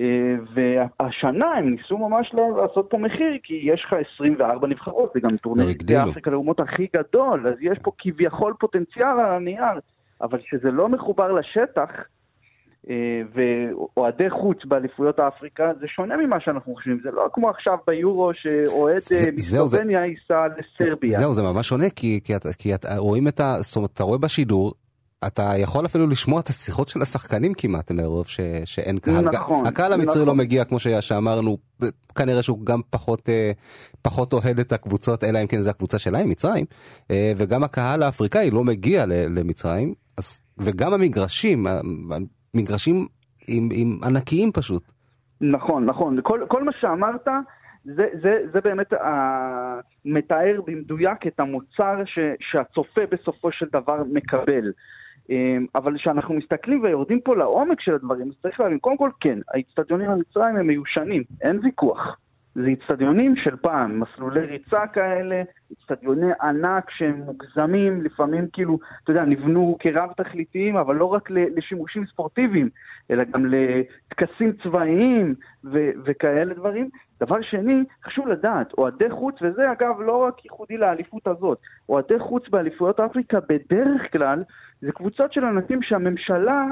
אה, 0.00 0.34
והשנה 0.54 1.46
הם 1.46 1.70
ניסו 1.70 1.98
ממש 1.98 2.30
לא 2.34 2.62
לעשות 2.62 2.86
פה 2.90 2.98
מחיר, 2.98 3.38
כי 3.42 3.60
יש 3.62 3.84
לך 3.84 3.94
24 4.14 4.68
נבחרות, 4.68 5.10
זה 5.14 5.20
גם 5.20 5.36
טורניר. 5.36 5.66
באפריקה 6.06 6.30
לאומות 6.30 6.60
הכי 6.60 6.86
גדול, 6.96 7.48
אז 7.48 7.54
יש 7.60 7.78
פה 7.82 7.92
כביכול 7.98 8.54
פוטנציאל 8.60 9.20
על 9.20 9.32
הנייר, 9.32 9.80
אבל 10.22 10.38
כשזה 10.38 10.70
לא 10.70 10.88
מחובר 10.88 11.32
לשטח, 11.32 11.90
ואוהדי 13.34 14.30
חוץ 14.30 14.58
באליפויות 14.64 15.18
האפריקה, 15.18 15.64
זה 15.80 15.86
שונה 15.96 16.14
ממה 16.16 16.36
שאנחנו 16.40 16.74
חושבים, 16.74 17.00
זה 17.04 17.10
לא 17.10 17.26
כמו 17.32 17.50
עכשיו 17.50 17.76
ביורו 17.86 18.30
שאוהד 18.34 18.98
אה, 19.12 19.32
מסלובניה 19.32 20.00
ייסע 20.06 20.46
לסרביה. 20.58 21.18
זהו, 21.18 21.34
זה 21.34 21.42
ממש 21.42 21.68
שונה, 21.68 21.90
כי, 21.90 22.20
כי, 22.24 22.36
את- 22.36 22.46
כי 22.58 22.74
את, 22.74 22.86
רואים 22.96 23.28
את 23.28 23.40
ה... 23.40 23.54
זאת 23.60 23.76
אומרת, 23.76 23.90
אתה 23.94 24.04
רואה 24.04 24.18
בשידור, 24.18 24.72
אתה 25.26 25.50
יכול 25.58 25.86
אפילו 25.86 26.06
לשמוע 26.06 26.40
את 26.40 26.48
השיחות 26.48 26.88
של 26.88 27.02
השחקנים 27.02 27.54
כמעט, 27.54 27.90
מרוב 27.90 28.26
ש, 28.26 28.40
שאין 28.64 28.98
קהל. 28.98 29.24
נכון, 29.24 29.66
הקהל 29.66 29.92
המצרי 29.92 30.14
נכון. 30.14 30.26
לא 30.26 30.34
מגיע, 30.34 30.64
כמו 30.64 30.78
שאמרנו, 31.00 31.58
כנראה 32.14 32.42
שהוא 32.42 32.64
גם 32.66 32.80
פחות, 32.90 33.28
אה, 33.28 33.50
פחות 34.02 34.32
אוהד 34.32 34.58
את 34.60 34.72
הקבוצות, 34.72 35.24
אלא 35.24 35.42
אם 35.42 35.46
כן 35.46 35.60
זו 35.60 35.70
הקבוצה 35.70 35.98
שלהם, 35.98 36.28
מצרים, 36.30 36.64
אה, 37.10 37.32
וגם 37.36 37.64
הקהל 37.64 38.02
האפריקאי 38.02 38.50
לא 38.50 38.64
מגיע 38.64 39.04
למצרים, 39.06 39.94
אז, 40.18 40.40
וגם 40.58 40.92
המגרשים, 40.92 41.66
המגרשים 42.54 43.06
עם, 43.48 43.68
עם 43.72 43.98
ענקיים 44.04 44.52
פשוט. 44.52 44.82
נכון, 45.40 45.84
נכון. 45.84 46.18
כל, 46.22 46.44
כל 46.48 46.64
מה 46.64 46.72
שאמרת, 46.80 47.28
זה, 47.84 48.06
זה, 48.22 48.38
זה 48.52 48.60
באמת 48.60 48.92
אה, 48.92 49.80
מתאר 50.04 50.60
במדויק 50.66 51.26
את 51.26 51.40
המוצר 51.40 52.02
ש, 52.04 52.18
שהצופה 52.40 53.00
בסופו 53.10 53.52
של 53.52 53.66
דבר 53.72 54.02
מקבל. 54.12 54.72
אה, 55.30 55.56
אבל 55.74 55.96
כשאנחנו 55.98 56.34
מסתכלים 56.34 56.82
ויורדים 56.82 57.20
פה 57.20 57.36
לעומק 57.36 57.80
של 57.80 57.94
הדברים, 57.94 58.28
אז 58.28 58.34
צריך 58.42 58.60
להבין, 58.60 58.78
קודם 58.78 58.96
כל 58.96 59.10
כן, 59.20 59.38
האיצטדיונים 59.48 60.10
המצרים 60.10 60.56
הם 60.56 60.66
מיושנים, 60.66 61.22
אין 61.42 61.60
ויכוח. 61.62 62.16
זה 62.62 62.66
איצטדיונים 62.66 63.36
של 63.36 63.56
פעם, 63.56 64.00
מסלולי 64.00 64.40
ריצה 64.40 64.86
כאלה, 64.86 65.42
איצטדיוני 65.70 66.32
ענק 66.42 66.90
שהם 66.90 67.14
מוגזמים, 67.14 68.02
לפעמים 68.02 68.46
כאילו, 68.52 68.78
אתה 69.04 69.10
יודע, 69.10 69.24
נבנו 69.24 69.76
כרב 69.80 70.12
תכליתיים, 70.16 70.76
אבל 70.76 70.96
לא 70.96 71.04
רק 71.04 71.30
לשימושים 71.30 72.06
ספורטיביים, 72.06 72.68
אלא 73.10 73.24
גם 73.24 73.46
לטקסים 73.46 74.52
צבאיים 74.62 75.34
ו- 75.64 75.90
וכאלה 76.04 76.54
דברים. 76.54 76.88
דבר 77.20 77.42
שני, 77.42 77.84
חשוב 78.04 78.28
לדעת, 78.28 78.72
אוהדי 78.78 79.10
חוץ, 79.10 79.34
וזה 79.42 79.72
אגב 79.72 80.00
לא 80.00 80.16
רק 80.16 80.44
ייחודי 80.44 80.76
לאליפות 80.76 81.26
הזאת, 81.26 81.58
אוהדי 81.88 82.18
חוץ 82.18 82.48
באליפויות 82.48 83.00
אפריקה 83.00 83.38
בדרך 83.48 84.12
כלל 84.12 84.42
זה 84.80 84.92
קבוצות 84.92 85.32
של 85.32 85.44
אנשים 85.44 85.82
שהממשלה, 85.82 86.64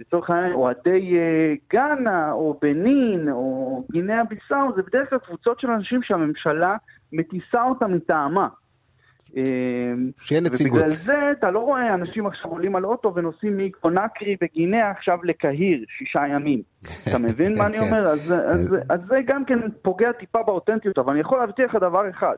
לצורך 0.00 0.30
העניין 0.30 0.52
אוהדי 0.52 1.16
אה, 1.18 1.54
גאנה 1.72 2.32
או 2.32 2.58
בנין 2.62 3.28
או 3.30 3.84
גינאה 3.92 4.24
ביסאו, 4.24 4.76
זה 4.76 4.82
בדרך 4.82 5.10
כלל 5.10 5.18
קבוצות 5.18 5.60
של 5.60 5.70
אנשים 5.70 6.02
שהממשלה 6.02 6.76
מטיסה 7.12 7.62
אותם 7.62 7.92
מטעמה. 7.92 8.48
אה, 9.36 9.42
שיהיה 10.18 10.40
נציגות. 10.40 10.72
ובגלל 10.72 10.90
זה 10.90 11.30
אתה 11.38 11.50
לא 11.50 11.58
רואה 11.58 11.94
אנשים 11.94 12.26
עכשיו 12.26 12.50
עולים 12.50 12.76
על 12.76 12.84
אוטו 12.84 13.14
ונוסעים 13.14 13.56
מקונקרי 13.56 14.36
בגינאה 14.40 14.90
עכשיו 14.90 15.18
לקהיר, 15.24 15.84
שישה 15.98 16.26
ימים. 16.26 16.62
אתה 17.08 17.18
מבין 17.18 17.58
מה 17.58 17.66
אני 17.66 17.76
כן. 17.76 17.82
אומר? 17.82 18.08
אז, 18.08 18.34
אז, 18.46 18.78
אז 18.88 19.00
זה 19.08 19.20
גם 19.26 19.44
כן 19.44 19.58
פוגע 19.82 20.12
טיפה 20.12 20.42
באותנטיות, 20.42 20.98
אבל 20.98 21.12
אני 21.12 21.20
יכול 21.20 21.38
להבטיח 21.38 21.74
לך 21.74 21.82
דבר 21.82 22.10
אחד. 22.10 22.34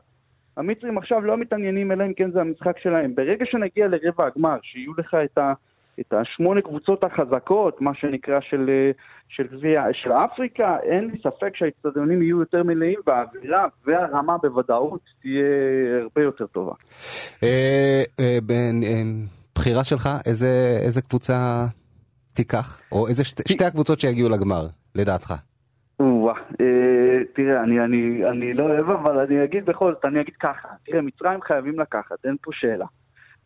המצרים 0.57 0.97
עכשיו 0.97 1.21
לא 1.21 1.37
מתעניינים 1.37 1.91
אלא 1.91 2.03
אם 2.05 2.13
כן 2.13 2.31
זה 2.31 2.41
המשחק 2.41 2.79
שלהם. 2.83 3.15
ברגע 3.15 3.45
שנגיע 3.51 3.87
לרבע 3.87 4.25
הגמר, 4.27 4.57
שיהיו 4.61 4.91
לך 4.97 5.15
את, 5.25 5.37
ה, 5.37 5.53
את 5.99 6.13
השמונה 6.13 6.61
קבוצות 6.61 7.03
החזקות, 7.03 7.81
מה 7.81 7.91
שנקרא 7.95 8.39
של, 8.49 8.69
אה, 8.69 8.91
של, 9.29 9.43
גביע- 9.47 9.93
של 9.93 10.11
אפריקה, 10.11 10.77
אין 10.83 11.03
לי 11.11 11.17
ספק 11.19 11.55
שהאצטדיונים 11.55 12.21
יהיו 12.21 12.39
יותר 12.39 12.63
מלאים 12.63 12.99
והאווירה 13.07 13.65
והרמה 13.85 14.37
בוודאות 14.37 15.01
תהיה 15.21 15.43
הרבה 16.01 16.21
יותר 16.21 16.47
טובה. 16.47 16.73
אה, 17.43 18.03
אה, 18.19 18.37
בחירה 19.55 19.83
שלך, 19.83 20.09
איזה 20.25 20.77
איזה 20.85 21.01
קבוצה 21.01 21.65
תיקח? 22.33 22.81
או 22.91 23.07
איזה 23.07 23.23
שתי- 23.23 23.43
שתי 23.53 23.63
הקבוצות 23.65 23.99
שיגיעו 23.99 24.29
לגמר, 24.29 24.67
לדעתך? 24.95 25.33
או-אה, 25.99 26.33
אה, 26.61 27.19
תראה, 27.33 27.63
אני, 27.63 28.53
לא 28.53 28.63
אוהב, 28.63 28.89
אבל 28.89 29.19
אני 29.19 29.43
אגיד 29.43 29.65
בכל 29.65 29.93
זאת, 29.93 30.05
אני 30.05 30.21
אגיד 30.21 30.35
ככה. 30.35 30.67
תראה, 30.85 31.01
מצרים 31.01 31.41
חייבים 31.41 31.79
לקחת, 31.79 32.25
אין 32.25 32.35
פה 32.41 32.51
שאלה. 32.53 32.85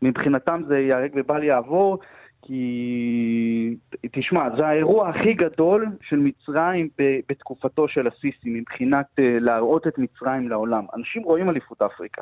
מבחינתם 0.02 0.62
זה 0.68 0.80
ייהרג 0.80 1.12
ובל 1.16 1.44
יעבור, 1.44 2.00
כי... 2.42 3.76
תשמע, 4.12 4.56
זה 4.58 4.68
האירוע 4.68 5.10
הכי 5.10 5.34
גדול 5.34 5.86
של 6.02 6.16
מצרים 6.16 6.90
בתקופתו 7.30 7.88
של 7.88 8.08
הסיסי, 8.08 8.50
מבחינת 8.50 9.06
אה, 9.20 9.38
להראות 9.40 9.88
את 9.88 9.98
מצרים 9.98 10.50
לעולם. 10.50 10.86
אנשים 10.96 11.24
רואים 11.24 11.50
אליפות 11.50 11.82
אפריקה. 11.82 12.22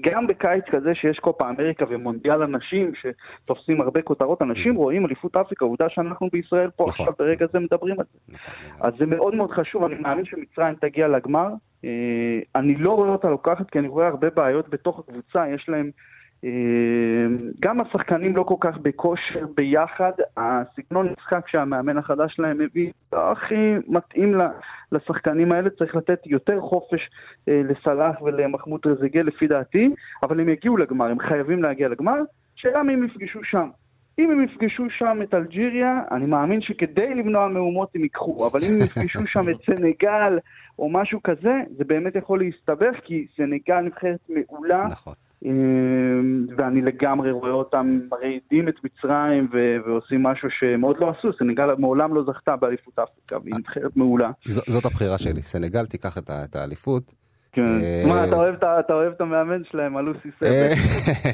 גם 0.00 0.26
בקיץ 0.26 0.64
כזה 0.70 0.94
שיש 0.94 1.18
קופה 1.18 1.50
אמריקה 1.50 1.84
ומונדיאל 1.88 2.42
הנשים 2.42 2.92
שתופסים 2.94 3.80
הרבה 3.80 4.02
כותרות, 4.02 4.42
אנשים 4.42 4.74
רואים 4.74 5.06
אליפות 5.06 5.36
אפריקה, 5.36 5.64
עובדה 5.64 5.88
שאנחנו 5.88 6.28
בישראל 6.32 6.70
פה 6.70 6.84
נכון. 6.88 7.06
עכשיו 7.06 7.14
ברגע 7.18 7.46
זה 7.52 7.58
מדברים 7.58 8.00
על 8.00 8.06
זה. 8.12 8.36
אז 8.80 8.92
זה 8.98 9.06
מאוד 9.06 9.34
מאוד 9.34 9.50
חשוב, 9.50 9.84
אני 9.84 9.94
מאמין 9.94 10.24
שמצרים 10.24 10.74
תגיע 10.74 11.08
לגמר. 11.08 11.48
אה, 11.84 11.90
אני 12.54 12.74
לא 12.74 12.90
רואה 12.90 13.08
אותה 13.08 13.28
לוקחת 13.30 13.70
כי 13.70 13.78
אני 13.78 13.88
רואה 13.88 14.06
הרבה 14.06 14.30
בעיות 14.30 14.68
בתוך 14.68 14.98
הקבוצה, 14.98 15.48
יש 15.48 15.68
להם... 15.68 15.90
אה, 16.44 16.50
גם 17.60 17.80
השחקנים 17.80 18.36
לא 18.36 18.42
כל 18.42 18.54
כך 18.60 18.78
בכושר 18.78 19.46
ביחד, 19.56 20.12
הסגנון 20.36 21.12
משחק 21.18 21.48
שהמאמן 21.48 21.98
החדש 21.98 22.34
שלהם 22.34 22.58
מביא 22.58 22.92
לא 23.12 23.32
הכי 23.32 23.74
מתאים 23.88 24.40
לשחקנים 24.92 25.52
האלה, 25.52 25.70
צריך 25.70 25.96
לתת 25.96 26.26
יותר 26.26 26.60
חופש 26.60 27.10
אה, 27.48 27.62
לסלאח 27.64 28.22
ולמחמוד 28.22 28.80
רזיגל 28.86 29.20
לפי 29.20 29.46
דעתי, 29.46 29.90
אבל 30.22 30.40
הם 30.40 30.48
יגיעו 30.48 30.76
לגמר, 30.76 31.06
הם 31.06 31.18
חייבים 31.18 31.62
להגיע 31.62 31.88
לגמר, 31.88 32.18
שאלה 32.56 32.82
מי 32.82 32.92
הם 32.92 33.04
יפגשו 33.04 33.44
שם. 33.44 33.68
אם 34.18 34.30
הם 34.30 34.44
יפגשו 34.44 34.84
שם 34.90 35.18
את 35.22 35.34
אלג'יריה, 35.34 36.02
אני 36.10 36.26
מאמין 36.26 36.60
שכדי 36.60 37.14
למנוע 37.14 37.48
מהומות 37.48 37.88
הם 37.94 38.02
ייקחו, 38.02 38.48
אבל 38.48 38.60
אם 38.62 38.74
הם 38.74 38.86
יפגשו 38.86 39.26
שם 39.26 39.48
את 39.48 39.56
סנגל 39.66 40.38
או 40.78 40.90
משהו 40.90 41.22
כזה, 41.22 41.54
זה 41.76 41.84
באמת 41.84 42.16
יכול 42.16 42.38
להסתבך, 42.38 43.00
כי 43.04 43.26
סנגל 43.36 43.80
נבחרת 43.80 44.20
מעולה, 44.28 44.86
נכון. 44.90 45.14
אמ, 45.44 45.50
ואני 46.56 46.82
לגמרי 46.82 47.30
רואה 47.30 47.50
אותם 47.52 47.98
מרעידים 48.10 48.68
את 48.68 48.74
מצרים 48.84 49.48
ו- 49.52 49.76
ועושים 49.88 50.22
משהו 50.22 50.48
שהם 50.58 50.80
עוד 50.80 50.96
לא 51.00 51.12
עשו, 51.18 51.28
סנגל 51.38 51.74
מעולם 51.78 52.14
לא 52.14 52.22
זכתה 52.26 52.56
באליפות 52.56 52.98
אפריקה, 52.98 53.36
והיא 53.44 53.54
נבחרת 53.58 53.96
מעולה. 53.96 54.30
ז- 54.46 54.60
זאת 54.72 54.86
הבחירה 54.86 55.18
שלי, 55.18 55.42
סנגל 55.42 55.86
תיקח 55.86 56.18
את 56.18 56.30
ה- 56.30 56.44
את 56.44 56.56
האליפות. 56.56 57.14
כן. 57.52 57.66
אה, 57.66 58.04
מה, 58.08 58.24
אתה 58.24 58.36
אוהב 58.92 59.10
את 59.10 59.20
המאמן 59.20 59.62
שלהם, 59.70 59.98
אלוסי 59.98 60.28
אה, 60.42 60.74
סבק? 60.74 60.76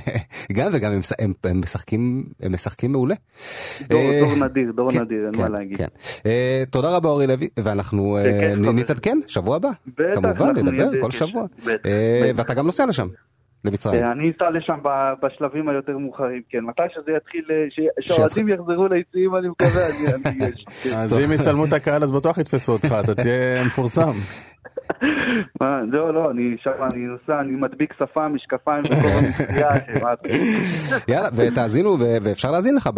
גם 0.57 0.71
וגם 0.75 0.93
הם, 1.19 1.61
משחקים 1.61 2.25
הם 2.43 2.53
משחקים 2.53 2.93
מעולה. 2.93 3.15
דור 3.89 4.01
אה, 4.01 4.49
נדיר, 4.49 4.73
דור 4.77 4.91
כן, 4.91 5.03
נדיר, 5.03 5.25
אין 5.25 5.35
כן, 5.35 5.41
מה 5.43 5.49
להגיד. 5.49 5.77
כן. 5.77 5.87
אה, 6.27 6.63
תודה 6.71 6.97
רבה 6.97 7.09
אורי 7.09 7.27
לוי 7.27 7.49
ואנחנו 7.63 8.17
אה. 8.17 8.55
נתעדכן 8.57 9.19
שבוע 9.27 9.57
הבא. 9.57 9.71
כמובן 10.15 10.51
נדבר 10.57 11.01
כל. 11.01 11.11
שבוע. 11.11 11.47
אה. 11.87 12.31
ואתה 12.37 12.55
גם 12.55 12.67
נוסע 12.67 12.87
לשם, 12.87 13.07
למצרים. 13.67 14.05
אה, 14.05 14.13
אני 14.13 14.31
אסע 14.37 14.51
לשם 14.51 14.79
בשלבים 15.23 15.69
היותר 15.69 15.99
מאוחרים, 15.99 16.43
כן. 16.51 16.59
מתי 16.65 16.83
שזה 16.95 17.13
יתחיל, 17.17 17.45
אה, 17.51 17.65
שהאוהדים 18.01 18.49
יחזרו 18.49 18.89
ליציעים, 18.89 19.37
אני 19.37 19.49
מקווה, 19.49 19.83
אני 20.27 20.51
שם. 20.57 20.91
כן. 20.91 20.97
אז 20.99 21.19
אם 21.19 21.33
יצלמו 21.33 21.65
את 21.65 21.73
הקהל 21.73 22.03
אז 22.03 22.13
בטוח 22.13 22.39
יתפסו 22.39 22.73
אותך, 22.73 22.95
אתה 23.05 23.15
תהיה 23.15 23.65
מפורסם. 23.65 24.11
מה, 25.61 25.81
לא, 25.93 26.15
לא, 26.15 26.31
אני 26.31 26.57
שם, 26.63 26.71
אני 26.93 26.99
נוסע, 27.07 27.41
אני 27.41 27.53
מדביק 27.53 27.93
שפה, 27.99 28.29
משקפיים 28.29 28.83
אתה- 28.87 30.29
יאללה, 31.09 31.29
ותאזינו, 31.37 31.91
ואפשר 32.25 32.51
להאזין 32.51 32.75
לך 32.77 32.91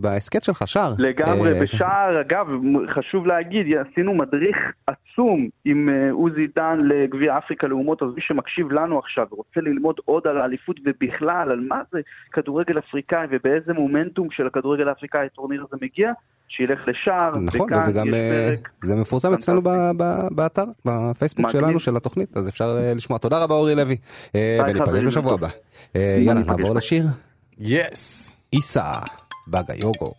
בהסכת 0.00 0.44
שלך, 0.44 0.62
שער. 0.68 0.92
לגמרי, 0.98 1.52
אה, 1.52 1.60
בשער, 1.62 2.20
אגב, 2.20 2.46
חשוב 2.94 3.26
להגיד, 3.26 3.66
עשינו 3.90 4.14
מדריך 4.14 4.56
עצום 4.86 5.48
עם 5.64 5.88
אה, 5.88 6.10
עוזי 6.12 6.46
דן 6.56 6.78
לגביע 6.84 7.38
אפריקה 7.38 7.66
לאומות, 7.66 8.02
אז 8.02 8.08
מי 8.14 8.20
שמקשיב 8.20 8.72
לנו 8.72 8.98
עכשיו 8.98 9.26
ורוצה 9.32 9.60
ללמוד 9.60 9.93
עוד 10.04 10.26
על 10.26 10.38
האליפות 10.40 10.76
ובכלל, 10.84 11.50
על 11.50 11.60
מה 11.68 11.80
זה 11.92 11.98
כדורגל 12.32 12.78
אפריקאי 12.78 13.26
ובאיזה 13.30 13.72
מומנטום 13.72 14.28
של 14.30 14.46
הכדורגל 14.46 14.88
האפריקאי 14.88 15.26
הטורניר 15.26 15.64
הזה 15.68 15.76
מגיע, 15.82 16.12
שילך 16.48 16.78
לשער, 16.86 17.30
נכון, 17.38 17.68
וזה 17.76 17.92
גם, 17.92 18.14
אה, 18.14 18.54
פרק. 18.56 18.68
זה 18.82 18.96
מפורסם 18.96 19.32
אצלנו 19.34 19.62
ב- 19.62 19.90
ב- 19.96 20.28
באתר, 20.30 20.64
בפייסבוק 20.84 21.46
מגניב. 21.46 21.64
שלנו, 21.64 21.80
של 21.80 21.96
התוכנית, 21.96 22.36
אז 22.36 22.48
אפשר 22.48 22.76
אה, 22.78 22.94
לשמוע. 22.94 23.18
תודה 23.18 23.42
רבה 23.44 23.54
אורי 23.54 23.74
לוי, 23.74 23.96
אה, 24.34 24.60
וניפגש 24.68 25.04
בשבוע. 25.04 25.34
הבא. 25.34 25.48
יאללה, 25.94 26.40
נעבור. 26.40 26.74
לשיר. 26.74 27.04
יס! 27.58 28.36
איסה, 28.52 28.92
בגה 29.48 29.74
יוגו. 29.74 30.12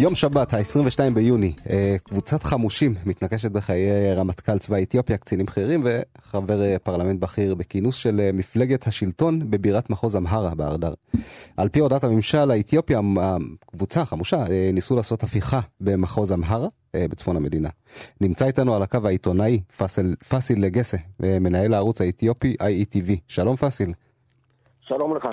יום 0.00 0.14
שבת, 0.14 0.54
ה-22 0.54 1.14
ביוני, 1.14 1.52
אה, 1.70 1.96
קבוצת 2.04 2.42
חמושים 2.42 2.94
מתנקשת 3.06 3.50
בחיי 3.50 4.14
רמטכ"ל 4.14 4.58
צבא 4.58 4.76
אתיופיה, 4.82 5.16
קצינים 5.16 5.46
בכירים 5.46 5.84
וחבר 5.84 6.62
אה, 6.62 6.78
פרלמנט 6.78 7.20
בכיר 7.20 7.54
בכינוס 7.54 7.94
של 7.94 8.20
אה, 8.20 8.30
מפלגת 8.32 8.86
השלטון 8.86 9.50
בבירת 9.50 9.90
מחוז 9.90 10.16
אמהרה 10.16 10.54
בארדר. 10.54 10.94
על 11.56 11.68
פי 11.68 11.80
הודעת 11.80 12.04
הממשל 12.04 12.50
האתיופי, 12.50 12.94
הקבוצה 13.20 14.00
החמושה 14.00 14.44
ניסו 14.72 14.96
לעשות 14.96 15.22
הפיכה 15.22 15.60
במחוז 15.80 16.32
אמהרה, 16.32 16.68
בצפון 16.96 17.36
המדינה. 17.36 17.68
נמצא 18.20 18.46
איתנו 18.46 18.74
על 18.74 18.82
הקו 18.82 18.98
העיתונאי 19.04 19.60
פאסיל 20.28 20.64
לגסה, 20.64 20.96
מנהל 21.20 21.74
הערוץ 21.74 22.00
האתיופי 22.00 22.56
IETV. 22.62 23.10
שלום 23.28 23.56
פאסיל. 23.56 23.92
שלום 24.90 25.16
לך. 25.16 25.26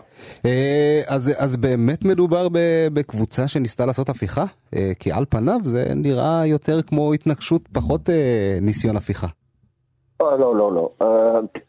אה, 0.46 1.02
אז, 1.16 1.34
אז 1.44 1.58
באמת 1.58 2.06
מדובר 2.06 2.48
בקבוצה 2.94 3.48
שניסתה 3.48 3.86
לעשות 3.86 4.10
הפיכה? 4.10 4.46
אה, 4.76 4.92
כי 5.00 5.12
על 5.12 5.26
פניו 5.30 5.60
זה 5.64 5.96
נראה 5.96 6.46
יותר 6.46 6.82
כמו 6.88 7.14
התנגשות, 7.14 7.62
פחות 7.74 8.10
אה, 8.10 8.58
ניסיון 8.62 8.96
הפיכה. 8.96 9.28
לא, 10.20 10.40
לא, 10.40 10.56
לא, 10.56 10.72
לא. 10.74 10.90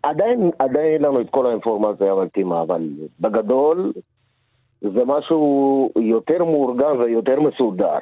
עדיין, 0.03 0.51
עדיין 0.59 0.93
אין 0.93 1.03
לנו 1.03 1.21
את 1.21 1.27
כל 1.31 1.47
האינפורמציה 1.47 2.13
המתאימה, 2.13 2.63
אבל 2.63 2.89
בגדול 3.21 3.93
זה 4.81 5.05
משהו 5.07 5.91
יותר 5.97 6.45
מאורגן 6.45 6.97
ויותר 7.01 7.41
מסודר. 7.41 7.99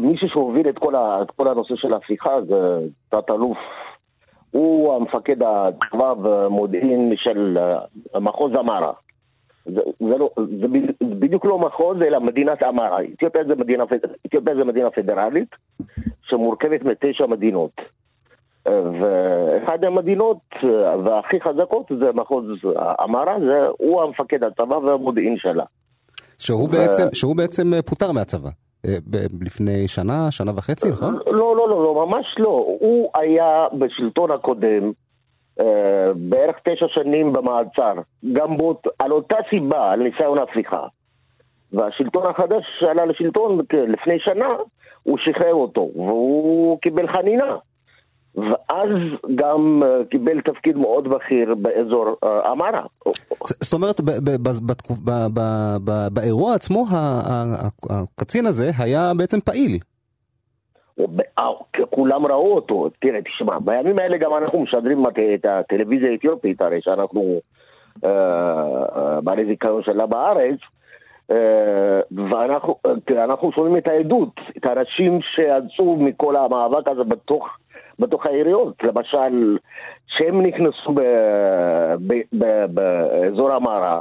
מישהו 0.00 0.28
שהוביל 0.28 0.68
את 0.68 0.78
כל, 0.78 0.94
ה, 0.94 1.22
את 1.22 1.30
כל 1.30 1.48
הנושא 1.48 1.74
של 1.76 1.92
ההפיכה 1.92 2.30
זה 2.48 2.78
תת-אלוף 3.08 3.58
הוא 4.50 4.94
המפקד 4.94 5.36
הצבא 5.42 6.14
ומודיעין 6.22 7.12
של 7.16 7.58
אה, 8.14 8.20
מחוז 8.20 8.52
אמרה. 8.54 8.92
זה, 9.64 9.80
זה, 9.98 10.18
לא, 10.18 10.30
זה 10.60 10.66
בדיוק 11.00 11.44
לא 11.44 11.58
מחוז, 11.58 11.96
אלא 12.02 12.18
מדינת 12.18 12.62
אמרה. 12.62 12.98
אתיופיה 13.14 13.44
זה 13.44 13.54
מדינה, 13.54 13.84
אתיופיה 14.26 14.54
זה 14.54 14.64
מדינה 14.64 14.90
פדרלית 14.90 15.48
שמורכבת 16.22 16.82
מתשע 16.82 17.26
מדינות. 17.26 17.72
אה, 18.66 18.82
ואחד 19.00 19.84
המדינות 19.84 20.38
אה, 20.64 20.98
והכי 20.98 21.40
חזקות 21.40 21.86
זה 22.00 22.12
מחוז 22.14 22.44
אמרה, 23.04 23.36
זה 23.40 23.66
הוא 23.78 24.02
המפקד 24.02 24.44
הצבא 24.44 24.74
והמודיעין 24.74 25.36
שלה. 25.38 25.64
שהוא, 26.38 26.68
ו... 26.68 26.72
בעצם, 26.72 27.08
שהוא 27.12 27.36
בעצם 27.36 27.70
פוטר 27.86 28.12
מהצבא. 28.12 28.50
לפני 29.40 29.88
שנה, 29.88 30.30
שנה 30.30 30.52
וחצי, 30.56 30.90
נכון? 30.90 31.18
לא, 31.26 31.49
ממש 32.10 32.26
לא. 32.38 32.64
הוא 32.80 33.10
היה 33.14 33.66
בשלטון 33.78 34.30
הקודם 34.30 34.92
אה, 35.60 36.12
בערך 36.14 36.56
תשע 36.64 36.86
שנים 36.88 37.32
במעצר, 37.32 37.94
גם 38.32 38.56
בות, 38.56 38.86
על 38.98 39.12
אותה 39.12 39.36
סיבה, 39.50 39.92
על 39.92 40.02
ניסיון 40.02 40.38
הפיכה. 40.38 40.86
והשלטון 41.72 42.26
החדש 42.26 42.64
שעלה 42.80 43.04
לשלטון 43.06 43.58
לפני 43.72 44.18
שנה, 44.18 44.48
הוא 45.02 45.18
שחרר 45.18 45.54
אותו, 45.54 45.90
והוא 45.94 46.78
קיבל 46.80 47.08
חנינה. 47.08 47.56
ואז 48.36 48.88
גם 49.34 49.82
אה, 49.82 50.04
קיבל 50.10 50.40
תפקיד 50.40 50.76
מאוד 50.76 51.08
בכיר 51.08 51.54
באזור 51.54 52.16
אה, 52.24 52.52
אמרה. 52.52 52.82
זאת 53.46 53.72
אומרת, 53.72 54.00
באירוע 56.12 56.54
עצמו 56.54 56.86
הקצין 57.90 58.46
הזה 58.46 58.70
היה 58.78 59.12
בעצם 59.16 59.40
פעיל. 59.40 59.78
אה, 61.38 61.50
כולם 61.90 62.26
ראו 62.26 62.54
אותו, 62.54 62.88
תראה, 63.00 63.22
תשמע, 63.22 63.58
בימים 63.58 63.98
האלה 63.98 64.16
גם 64.16 64.34
אנחנו 64.34 64.62
משדרים 64.62 65.06
את 65.34 65.44
הטלוויזיה 65.44 66.10
האתיופית, 66.10 66.60
הרי 66.60 66.80
שאנחנו 66.80 67.40
בעלי 69.22 69.44
זיכיון 69.46 69.82
שלה 69.82 70.06
בארץ, 70.06 70.58
ואנחנו 73.08 73.52
שומעים 73.52 73.76
את 73.76 73.88
העדות, 73.88 74.40
את 74.56 74.66
האנשים 74.66 75.18
שיצאו 75.22 75.96
מכל 75.96 76.36
המאבק 76.36 76.88
הזה 76.88 77.04
בתוך... 77.04 77.48
בתוך 78.00 78.26
העיריות. 78.26 78.74
למשל, 78.82 79.58
שהם 80.06 80.42
נכנסו 80.42 80.94
באזור 82.72 83.52
המערה, 83.52 84.00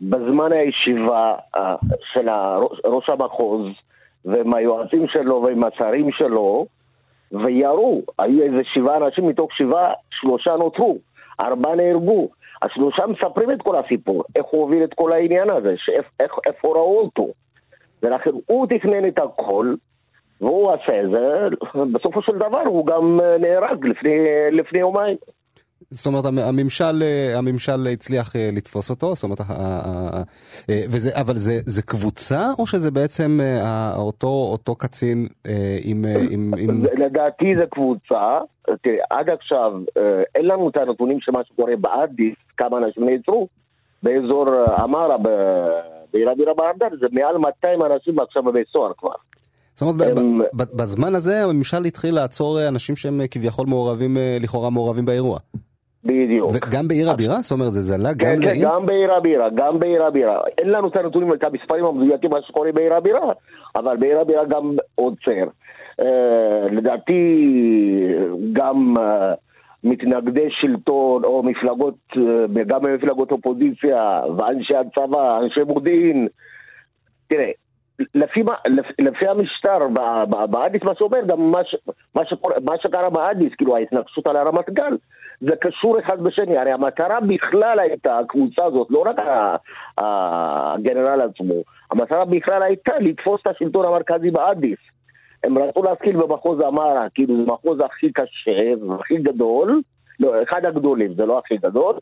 בזמן 0.00 0.52
הישיבה 0.52 1.34
אה, 1.56 1.76
של 2.12 2.28
ראש 2.84 3.08
המחוז 3.08 3.66
ועם 4.28 4.54
היועצים 4.54 5.06
שלו 5.08 5.42
ועם 5.42 5.64
השרים 5.64 6.12
שלו, 6.12 6.66
וירו, 7.32 8.02
היו 8.18 8.42
איזה 8.42 8.60
שבעה 8.64 8.96
אנשים 8.96 9.28
מתוך 9.28 9.52
שבעה, 9.52 9.92
שלושה 10.10 10.56
נותרו, 10.56 10.98
ארבעה 11.40 11.74
נהרגו. 11.74 12.28
השלושה 12.62 13.06
מספרים 13.06 13.50
את 13.50 13.62
כל 13.62 13.76
הסיפור, 13.76 14.24
איך 14.36 14.46
הוא 14.46 14.60
הוביל 14.60 14.84
את 14.84 14.94
כל 14.94 15.12
העניין 15.12 15.50
הזה, 15.50 15.74
איפה 16.20 16.68
ראו 16.68 17.00
אותו. 17.00 17.28
ולכן 18.02 18.30
הוא 18.46 18.66
תכנן 18.66 19.08
את 19.08 19.18
הכל, 19.18 19.74
והוא 20.40 20.72
עשה 20.72 21.02
את 21.02 21.10
זה, 21.10 21.48
בסופו 21.92 22.22
של 22.22 22.32
דבר 22.32 22.62
הוא 22.66 22.86
גם 22.86 23.20
אה, 23.20 23.38
נהרג 23.38 23.86
לפני, 23.86 24.18
לפני 24.52 24.78
יומיים. 24.78 25.16
זאת 25.90 26.06
אומרת, 26.06 26.24
הממשל, 26.48 27.02
אה, 27.02 27.38
הממשל 27.38 27.86
הצליח 27.92 28.36
אה, 28.36 28.48
לתפוס 28.52 28.90
אותו, 28.90 29.14
זאת 29.14 29.24
אומרת, 29.24 29.38
וזה, 30.68 31.10
אבל 31.20 31.34
זה, 31.34 31.52
זה 31.64 31.82
קבוצה 31.82 32.46
או 32.58 32.66
שזה 32.66 32.90
בעצם 32.90 33.38
אותו, 33.96 34.48
אותו 34.52 34.74
קצין 34.74 35.26
עם... 35.84 36.04
עם, 36.30 36.52
עם... 36.58 36.84
לדעתי 36.98 37.56
זה 37.56 37.64
קבוצה, 37.70 38.38
תראה, 38.82 39.04
עד 39.10 39.30
עכשיו 39.30 39.72
אין 40.34 40.46
לנו 40.46 40.68
את 40.68 40.76
הנתונים 40.76 41.20
של 41.20 41.32
מה 41.32 41.40
שקורה 41.44 41.76
באדיס, 41.76 42.36
כמה 42.56 42.78
אנשים 42.78 43.10
נעצרו, 43.10 43.48
באזור 44.02 44.46
אמרה, 44.84 45.16
בעיר 46.12 46.30
הבירה 46.30 46.54
בארדר, 46.54 46.96
זה 47.00 47.06
מעל 47.12 47.38
200 47.38 47.82
אנשים 47.82 48.18
עכשיו 48.18 48.42
בבית 48.42 48.68
סוהר 48.68 48.92
כבר. 48.98 49.14
זאת 49.78 49.82
אומרת, 49.82 50.18
הם... 50.18 50.40
בזמן 50.54 51.14
הזה 51.14 51.44
הממשל 51.44 51.84
התחיל 51.84 52.14
לעצור 52.14 52.58
אה, 52.58 52.68
אנשים 52.68 52.96
שהם 52.96 53.20
אה, 53.20 53.28
כביכול 53.28 53.66
מעורבים, 53.66 54.16
אה, 54.16 54.38
לכאורה 54.40 54.70
מעורבים 54.70 55.04
באירוע. 55.04 55.38
בדיוק. 56.08 56.50
וגם 56.54 56.88
בעיר 56.88 57.10
הבירה? 57.10 57.34
זאת 57.34 57.52
אומרת, 57.52 57.72
זה 57.72 57.80
זלה 57.80 58.12
גם 58.12 58.18
כן, 58.18 58.40
לעיר? 58.40 58.68
כן, 58.68 58.74
גם 58.74 58.86
בעיר 58.86 59.12
הבירה, 59.12 59.48
גם 59.54 59.78
בעיר 59.78 60.04
הבירה. 60.04 60.40
אין 60.58 60.70
לנו 60.70 60.88
את 60.88 60.96
הנתונים, 60.96 61.32
את 61.32 61.44
המספרים 61.44 61.84
המדויקים, 61.84 62.30
מה 62.30 62.42
שקורה 62.42 62.72
בעיר 62.72 62.94
הבירה, 62.94 63.32
אבל 63.76 63.96
בעיר 63.96 64.20
הבירה 64.20 64.44
גם 64.44 64.76
עוצר. 64.94 65.44
אה, 66.00 66.66
לדעתי, 66.70 67.22
גם 68.52 68.96
אה, 68.98 69.34
מתנגדי 69.84 70.48
שלטון 70.50 71.24
או 71.24 71.42
מפלגות, 71.42 71.94
אה, 72.16 72.64
גם 72.64 72.84
מפלגות 72.94 73.32
אופוזיציה 73.32 74.20
ואנשי 74.36 74.74
הצבא, 74.76 75.38
אנשי 75.38 75.60
מודיעין, 75.62 76.28
תראה, 77.28 77.50
לפי, 78.14 78.42
לפי 78.98 79.28
המשטר 79.28 79.78
באדיס, 80.50 80.82
מה 80.82 80.94
שאומר, 80.94 81.20
גם 81.26 81.50
מה, 81.50 81.64
ש, 81.64 81.76
מה, 82.14 82.22
שקורה, 82.26 82.54
מה 82.64 82.72
שקרה 82.82 83.10
באדיס, 83.10 83.54
כאילו 83.54 83.76
ההתנגשות 83.76 84.26
על 84.26 84.36
הרמת 84.36 84.70
גל, 84.70 84.96
זה 85.40 85.52
קשור 85.60 85.98
אחד 85.98 86.20
בשני. 86.20 86.58
הרי 86.58 86.72
המטרה 86.72 87.20
בכלל 87.20 87.78
הייתה, 87.78 88.18
הקבוצה 88.18 88.64
הזאת, 88.64 88.86
לא 88.90 89.04
רק 89.06 89.16
הגנרל 89.98 91.20
עצמו, 91.20 91.54
המטרה 91.90 92.24
בכלל 92.24 92.62
הייתה 92.62 92.92
לתפוס 93.00 93.40
את 93.42 93.46
השלטון 93.46 93.86
המרכזי 93.86 94.30
באדיס. 94.30 94.78
הם 95.44 95.58
רצו 95.58 95.82
להשכיל 95.82 96.16
במחוז 96.16 96.60
אמרה, 96.60 97.06
כאילו 97.14 97.36
זה 97.36 97.42
המחוז 97.42 97.80
הכי 97.80 98.12
קשה 98.12 98.84
והכי 98.88 99.16
גדול, 99.16 99.80
לא, 100.20 100.42
אחד 100.42 100.64
הגדולים, 100.64 101.14
זה 101.14 101.26
לא 101.26 101.38
הכי 101.38 101.56
גדול, 101.56 101.94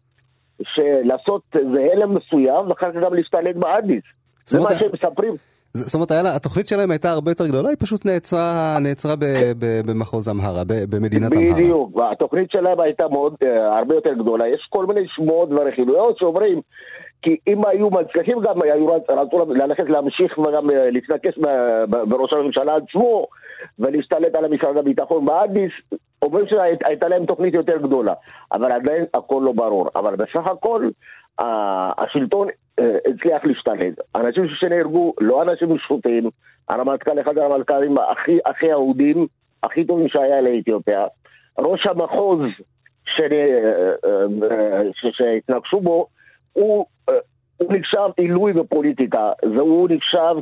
שלעשות 0.63 1.43
איזה 1.55 1.89
הלם 1.93 2.15
מסוים 2.15 2.69
ואחר 2.69 2.93
כך 2.93 2.97
גם 2.97 3.15
להשתלט 3.15 3.57
באדיס. 3.57 4.05
זה 4.45 4.59
מה 4.59 4.71
שהם 4.71 4.89
מספרים. 4.95 5.35
זאת 5.75 5.95
אומרת, 5.95 6.11
התוכנית 6.37 6.67
שלהם 6.69 6.91
הייתה 6.91 7.11
הרבה 7.11 7.31
יותר 7.31 7.47
גדולה, 7.47 7.69
היא 7.69 7.77
פשוט 7.81 8.07
נעצרה, 8.07 8.79
נעצרה 8.81 9.17
ב, 9.17 9.25
ב, 9.59 9.91
במחוז 9.91 10.29
אמהרה, 10.29 10.63
במדינת 10.91 11.33
אמהרה. 11.37 11.55
בדיוק, 11.55 11.99
התוכנית 12.13 12.51
שלהם 12.51 12.81
הייתה 12.81 13.09
מאוד, 13.09 13.35
אה, 13.43 13.79
הרבה 13.79 13.95
יותר 13.95 14.13
גדולה. 14.13 14.49
יש 14.49 14.67
כל 14.71 14.87
מיני 14.87 15.01
שמועות 15.09 15.49
ורכילויות 15.51 16.19
שאומרים, 16.19 16.61
כי 17.23 17.37
אם 17.47 17.67
היו 17.67 17.91
מצליחים 17.91 18.41
גם, 18.41 18.63
היו 18.63 18.87
רצו 19.09 19.53
ללכת 19.55 19.85
להמשיך 19.89 20.39
וגם 20.39 20.71
אה, 20.71 20.91
להתנקש 20.91 21.39
בראש 22.09 22.33
הממשלה 22.33 22.77
עצמו, 22.77 23.27
ולהשתלט 23.79 24.35
על 24.35 24.49
משרד 24.49 24.77
הביטחון 24.77 25.25
באדיס, 25.25 25.73
אומרים 26.23 26.47
שהייתה 26.47 27.09
להם 27.09 27.27
תוכנית 27.27 27.55
יותר 27.55 27.77
גדולה. 27.77 28.13
אבל 28.53 28.73
עדיין 28.73 29.05
הכל 29.15 29.43
לא 29.45 29.53
ברור. 29.53 29.89
אבל 29.97 30.17
בסך 30.17 30.47
הכל, 30.47 30.89
השלטון 31.39 32.49
אה, 32.79 32.97
הצליח 33.07 33.45
להשתלט. 33.45 33.95
אנשים 34.15 34.49
שנהרגו, 34.49 35.15
לא 35.21 35.43
אנשים 35.43 35.79
שפוטים, 35.79 36.31
הרמטכ"ל, 36.69 37.21
אחד 37.21 37.39
הרמטכ"לים 37.39 37.99
הכי, 37.99 38.39
הכי 38.47 38.73
אהודים, 38.73 39.27
הכי 39.63 39.85
טובים 39.85 40.09
שהיה 40.09 40.41
לאתיופיה. 40.41 41.07
ראש 41.59 41.87
המחוז 41.87 42.41
אה, 43.21 43.93
אה, 44.05 44.83
שהתנגשו 44.93 45.81
בו, 45.81 46.07
הוא, 46.53 46.87
הוא 47.57 47.73
נחשב 47.73 48.09
עילוי 48.17 48.53
בפוליטיקה, 48.53 49.33
והוא 49.57 49.89
נחשב 49.91 50.35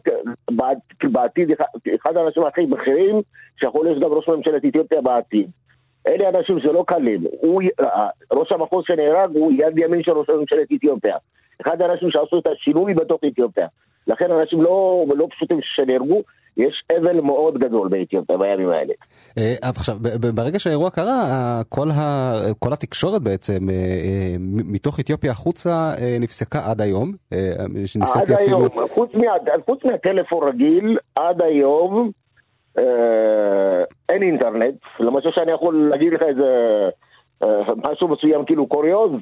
בעתיד 1.03 1.49
אחד 1.95 2.17
האנשים 2.17 2.45
הכי 2.45 2.67
בכירים, 2.67 3.21
שיכול 3.61 3.87
להיות 3.87 4.03
גם 4.03 4.13
ראש 4.13 4.29
ממשלת 4.29 4.65
אתיופיה 4.65 5.01
בעתיד. 5.01 5.51
אלה 6.07 6.29
אנשים 6.29 6.61
שלא 6.61 6.85
קלים. 6.87 7.25
הוא, 7.41 7.63
ראש 8.33 8.53
המחוז 8.53 8.85
שנהרג 8.87 9.31
הוא 9.35 9.53
יד 9.53 9.79
ימין 9.79 10.03
של 10.03 10.13
ראש 10.13 10.29
ממשלת 10.29 10.69
אתיופיה. 10.77 11.17
אחד 11.61 11.83
האנשים 11.83 12.11
שעשו 12.11 12.39
את 12.39 12.47
השינוי 12.47 12.95
בתוך 12.95 13.21
אתיופיה. 13.27 13.67
לכן 14.07 14.31
אנשים 14.31 14.63
לא, 14.63 15.05
לא 15.17 15.27
פשוטים 15.31 15.59
שנהרגו, 15.63 16.23
יש 16.57 16.83
אבל 16.99 17.21
מאוד 17.21 17.59
גדול 17.59 17.89
באתיופיה 17.89 18.37
בימים 18.37 18.69
האלה. 18.69 18.93
אה, 19.39 19.55
עכשיו, 19.63 19.95
ברגע 20.35 20.59
שהאירוע 20.59 20.91
קרה, 20.91 21.61
כל, 21.69 21.89
ה, 21.91 22.33
כל 22.59 22.73
התקשורת 22.73 23.23
בעצם, 23.23 23.71
אה, 23.71 23.75
אה, 23.75 24.37
מתוך 24.73 25.01
אתיופיה 25.01 25.31
החוצה, 25.31 25.71
אה, 25.71 26.17
נפסקה 26.21 26.59
עד 26.71 26.81
היום. 26.81 27.13
אה, 27.33 27.39
עד 28.15 28.31
אפילו... 28.31 28.59
היום, 28.59 28.69
חוץ, 28.89 29.11
מה, 29.15 29.33
חוץ 29.65 29.85
מהטלפון 29.85 30.49
רגיל, 30.49 30.99
עד 31.15 31.43
היום 31.43 31.97
אה, 31.97 32.24
אין 34.09 34.23
אינטרנט. 34.23 34.75
למשל 35.01 35.31
שאני 35.33 35.53
יכול 35.53 35.89
להגיד 35.91 36.13
לך 36.13 36.23
איזה 36.23 36.89
אה, 37.43 37.75
משהו 37.77 38.09
מסוים, 38.09 38.45
כאילו 38.45 38.67
קוריוז. 38.67 39.13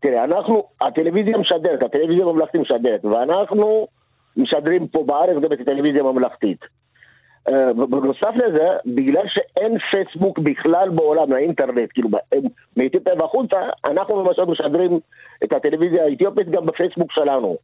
תראה, 0.00 0.24
אנחנו, 0.24 0.62
הטלוויזיה 0.80 1.38
משדרת, 1.38 1.82
הטלוויזיה 1.82 2.24
הממלכתית 2.24 2.60
משדרת, 2.60 3.04
ואנחנו 3.04 3.86
משדרים 4.36 4.88
פה 4.88 5.04
בארץ 5.06 5.42
גם 5.42 5.52
את 5.52 5.60
הטלוויזיה 5.60 6.00
הממלכתית. 6.02 6.58
בנוסף 7.90 8.34
לזה, 8.36 8.68
בגלל 8.86 9.24
שאין 9.26 9.78
פייסבוק 9.90 10.38
בכלל 10.38 10.88
בעולם, 10.88 11.32
האינטרנט, 11.32 11.90
כאילו, 11.92 12.08
מאתיופיה 12.76 13.14
והחוצה, 13.18 13.56
אנחנו 13.84 14.22
למשל 14.22 14.44
משדרים 14.44 15.00
את 15.44 15.52
הטלוויזיה 15.52 16.04
האתיופית 16.04 16.50
גם 16.50 16.66
בפייסבוק 16.66 17.12
שלנו, 17.12 17.56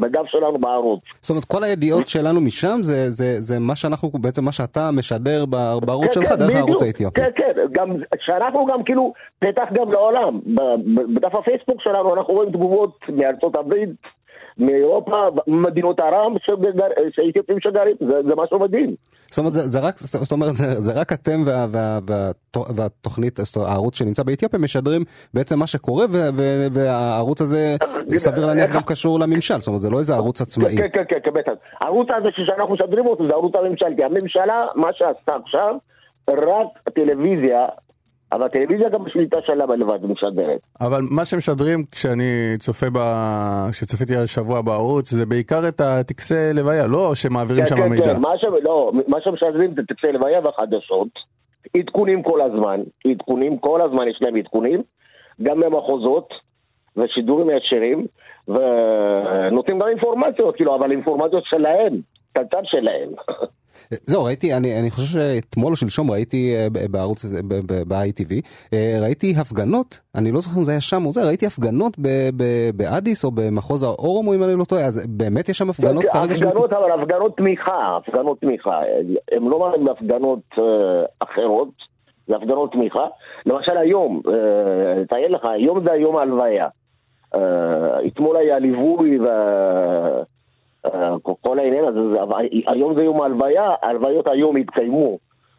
בדף 0.00 0.26
שלנו 0.26 0.58
בערוץ. 0.58 1.00
זאת 1.20 1.30
אומרת, 1.30 1.44
כל 1.44 1.64
הידיעות 1.64 2.08
שלנו 2.08 2.40
משם 2.40 2.78
זה, 2.82 3.10
זה, 3.10 3.40
זה 3.40 3.60
מה 3.60 3.76
שאנחנו, 3.76 4.08
בעצם 4.08 4.44
מה 4.44 4.52
שאתה 4.52 4.90
משדר 4.92 5.46
בערוץ 5.86 6.06
כן, 6.06 6.12
שלך 6.12 6.28
כן, 6.28 6.34
דרך 6.34 6.48
בדיוק. 6.48 6.56
הערוץ 6.56 6.82
האתיופי. 6.82 7.20
כן, 7.20 7.30
כן, 7.36 7.52
גם, 7.72 7.88
שאנחנו 8.20 8.66
גם 8.66 8.82
כאילו 8.82 9.12
פתח 9.38 9.68
גם 9.72 9.92
לעולם. 9.92 10.40
בדף 11.14 11.34
הפייסבוק 11.34 11.82
שלנו 11.82 12.14
אנחנו 12.14 12.34
רואים 12.34 12.50
תגובות 12.50 12.98
מארצות 13.08 13.56
הברית, 13.56 13.90
מאירופה, 14.58 15.28
ממדינות 15.46 16.00
ערב, 16.00 16.32
שהאתיופים 17.10 17.60
שגרים, 17.60 17.96
זה, 18.00 18.14
זה 18.28 18.34
משהו 18.36 18.58
מדהים. 18.58 18.94
זאת 19.26 19.38
אומרת, 19.38 19.52
זה, 19.52 19.60
זה 19.60 19.80
רק, 19.80 19.94
זאת 19.98 20.32
אומרת, 20.32 20.56
זה, 20.56 20.64
זה 20.64 21.00
רק 21.00 21.12
אתם 21.12 21.42
וה, 21.46 21.66
וה, 21.72 21.98
וה, 22.06 22.30
והתוכנית, 22.76 23.38
הערוץ 23.66 23.98
שנמצא 23.98 24.22
באתיופיה 24.22 24.58
משדרים 24.60 25.02
בעצם 25.34 25.58
מה 25.58 25.66
שקורה, 25.66 26.04
ו, 26.04 26.16
ו, 26.36 26.42
והערוץ 26.72 27.40
הזה, 27.40 27.76
סביר 28.16 28.46
להניח, 28.46 28.70
גם 28.74 28.82
קשור 28.86 29.20
לממשל, 29.20 29.54
זאת 29.54 29.68
אומרת, 29.68 29.80
זה 29.80 29.90
לא 29.90 29.98
איזה 29.98 30.14
ערוץ 30.14 30.40
עצמאי. 30.40 30.76
כן, 30.76 30.88
כן, 30.92 31.02
כן, 31.08 31.18
כן, 31.24 31.30
בטח. 31.34 31.52
הערוץ 31.80 32.08
הזה 32.16 32.28
שאנחנו 32.46 32.74
משדרים 32.74 33.06
אותו 33.06 33.26
זה 33.26 33.32
הערוץ 33.32 33.54
הממשלתי. 33.54 34.04
הממשלה, 34.04 34.66
מה 34.74 34.88
שעשתה 34.92 35.32
עכשיו, 35.44 35.74
רק 36.30 36.94
טלוויזיה, 36.94 37.66
אבל 38.32 38.42
הטלוויזיה 38.42 38.88
גם 38.88 39.04
בשליטה 39.04 39.36
שלה 39.46 39.66
בלבד 39.66 40.06
משדרת. 40.06 40.60
אבל 40.80 41.00
מה 41.10 41.24
שמשדרים 41.24 41.84
כשאני 41.92 42.54
צופה 42.58 42.86
ב... 42.92 42.98
כשצפיתי 43.70 44.16
השבוע 44.16 44.62
בערוץ 44.62 45.10
זה 45.10 45.26
בעיקר 45.26 45.68
את 45.68 45.80
הטקסי 45.80 46.50
לוויה, 46.54 46.86
לא 46.86 47.14
שמעבירים 47.14 47.64
כן, 47.64 47.68
שם 47.70 47.76
כן, 47.76 47.88
מידע. 47.88 48.14
כן, 48.14 48.20
מה, 48.20 48.38
ש... 48.38 48.44
לא, 48.62 48.92
מה 49.08 49.20
שמשדרים 49.20 49.74
זה 49.74 49.82
טקסי 49.88 50.12
לוויה 50.12 50.40
והחדשות, 50.40 51.08
עדכונים 51.76 52.22
כל 52.22 52.40
הזמן, 52.40 52.80
עדכונים, 53.10 53.58
כל 53.58 53.80
הזמן 53.82 54.08
יש 54.08 54.18
להם 54.20 54.36
עדכונים, 54.36 54.82
גם 55.42 55.60
במחוזות, 55.60 56.28
ושידורים 56.96 57.50
ישירים, 57.50 58.06
ונותנים 58.48 59.78
גם 59.78 59.88
אינפורמציות, 59.88 60.56
כאילו, 60.56 60.74
אבל 60.76 60.90
אינפורמציות 60.90 61.44
שלהם, 61.46 62.00
הצד 62.36 62.62
שלהם. 62.64 63.10
זהו, 63.90 64.24
ראיתי, 64.24 64.54
אני, 64.54 64.80
אני 64.80 64.90
חושב 64.90 65.18
שאתמול 65.18 65.70
או 65.70 65.76
שלשום 65.76 66.10
ראיתי 66.10 66.54
אה, 66.56 66.66
בערוץ 66.90 67.24
הזה, 67.24 67.40
ב-ITV, 67.88 68.32
אה, 68.72 68.98
ראיתי 69.02 69.34
הפגנות, 69.40 70.00
אני 70.18 70.32
לא 70.32 70.40
זוכר 70.40 70.58
אם 70.60 70.64
זה 70.64 70.72
היה 70.72 70.80
שם 70.80 71.06
או 71.06 71.10
זה, 71.12 71.20
ראיתי 71.28 71.46
הפגנות 71.46 71.96
באדיס 72.74 73.24
או 73.24 73.30
במחוז 73.30 73.82
האורומו, 73.82 74.34
אם 74.34 74.42
אני 74.42 74.54
לא 74.58 74.64
טועה, 74.64 74.86
אז 74.86 75.16
באמת 75.18 75.48
יש 75.48 75.58
שם 75.58 75.70
הפגנות 75.70 76.04
כרגע. 76.04 76.34
הפגנות, 76.34 76.72
אבל 76.72 76.92
הפגנות 76.92 77.36
תמיכה, 77.36 77.96
הפגנות 77.96 78.40
תמיכה. 78.40 78.80
הם 79.32 79.50
לא 79.50 79.58
מראים 79.58 79.88
הפגנות 79.88 80.40
אה, 80.58 80.64
אחרות, 81.18 81.68
זה 82.28 82.36
הפגנות 82.36 82.72
תמיכה. 82.72 83.06
למשל 83.46 83.76
היום, 83.76 84.22
תאר 85.08 85.28
לך, 85.28 85.44
היום 85.44 85.84
זה 85.84 85.92
היום 85.92 86.16
ההלוויה. 86.16 86.68
אתמול 88.06 88.36
היה 88.36 88.58
ליווי 88.58 89.18
וכל 91.16 91.58
העניין 91.58 91.84
הזה, 91.84 92.00
היום 92.66 92.94
זה 92.94 93.02
יום 93.02 93.22
ההלוויה, 93.22 93.74
ההלוויות 93.82 94.26
היום 94.26 94.56
התקיימו. 94.56 95.18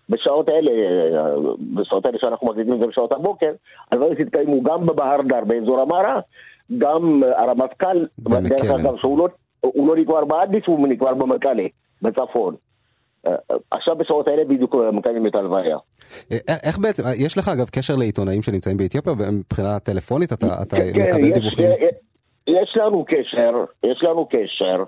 בשעות 0.09 0.49
האלה, 0.49 0.71
אה, 0.71 1.35
בשעות 1.75 2.05
האלה 2.05 2.17
שאנחנו 2.21 2.47
מקליטים 2.47 2.73
את 2.73 2.79
זה 2.79 2.87
בשעות 2.87 3.11
הבוקר, 3.11 3.51
הלוויות 3.91 4.19
התקיימו 4.19 4.63
גם 4.63 4.85
בבהר 4.85 5.21
דר 5.21 5.43
באזור 5.47 5.81
המערה, 5.81 6.19
גם 6.77 7.23
אה, 7.23 7.41
הרמטכ"ל. 7.43 8.05
דרך 8.19 8.71
אגב, 8.79 8.97
שהוא 8.97 9.17
לא, 9.17 9.27
הוא 9.61 9.87
לא 9.87 9.95
נקבר 9.95 10.25
באדיס, 10.25 10.63
הוא 10.67 10.87
נקבר 10.87 11.13
במקאלה, 11.13 11.63
בצפון. 12.01 12.55
אה, 13.27 13.31
אה, 13.51 13.55
עכשיו 13.71 13.95
בשעות 13.95 14.27
האלה 14.27 14.45
בדיוק 14.45 14.75
אה, 14.75 14.91
מקיימים 14.91 15.27
את 15.27 15.35
ההלוויה. 15.35 15.77
אה, 16.31 16.55
איך 16.63 16.77
בעצם, 16.77 17.03
יש 17.25 17.37
לך 17.37 17.47
אגב 17.47 17.69
קשר 17.69 17.95
לעיתונאים 17.95 18.41
שנמצאים 18.41 18.77
באתיופיה, 18.77 19.13
מבחינה 19.31 19.79
טלפונית 19.79 20.33
אתה, 20.33 20.45
אתה 20.61 20.75
כן, 20.75 21.01
מקבל 21.01 21.27
יש, 21.27 21.33
דיווחים? 21.33 21.65
אה, 21.65 21.87
יש 22.47 22.77
לנו 22.77 23.05
קשר, 23.05 23.65
יש 23.83 24.03
לנו 24.03 24.27
קשר. 24.29 24.83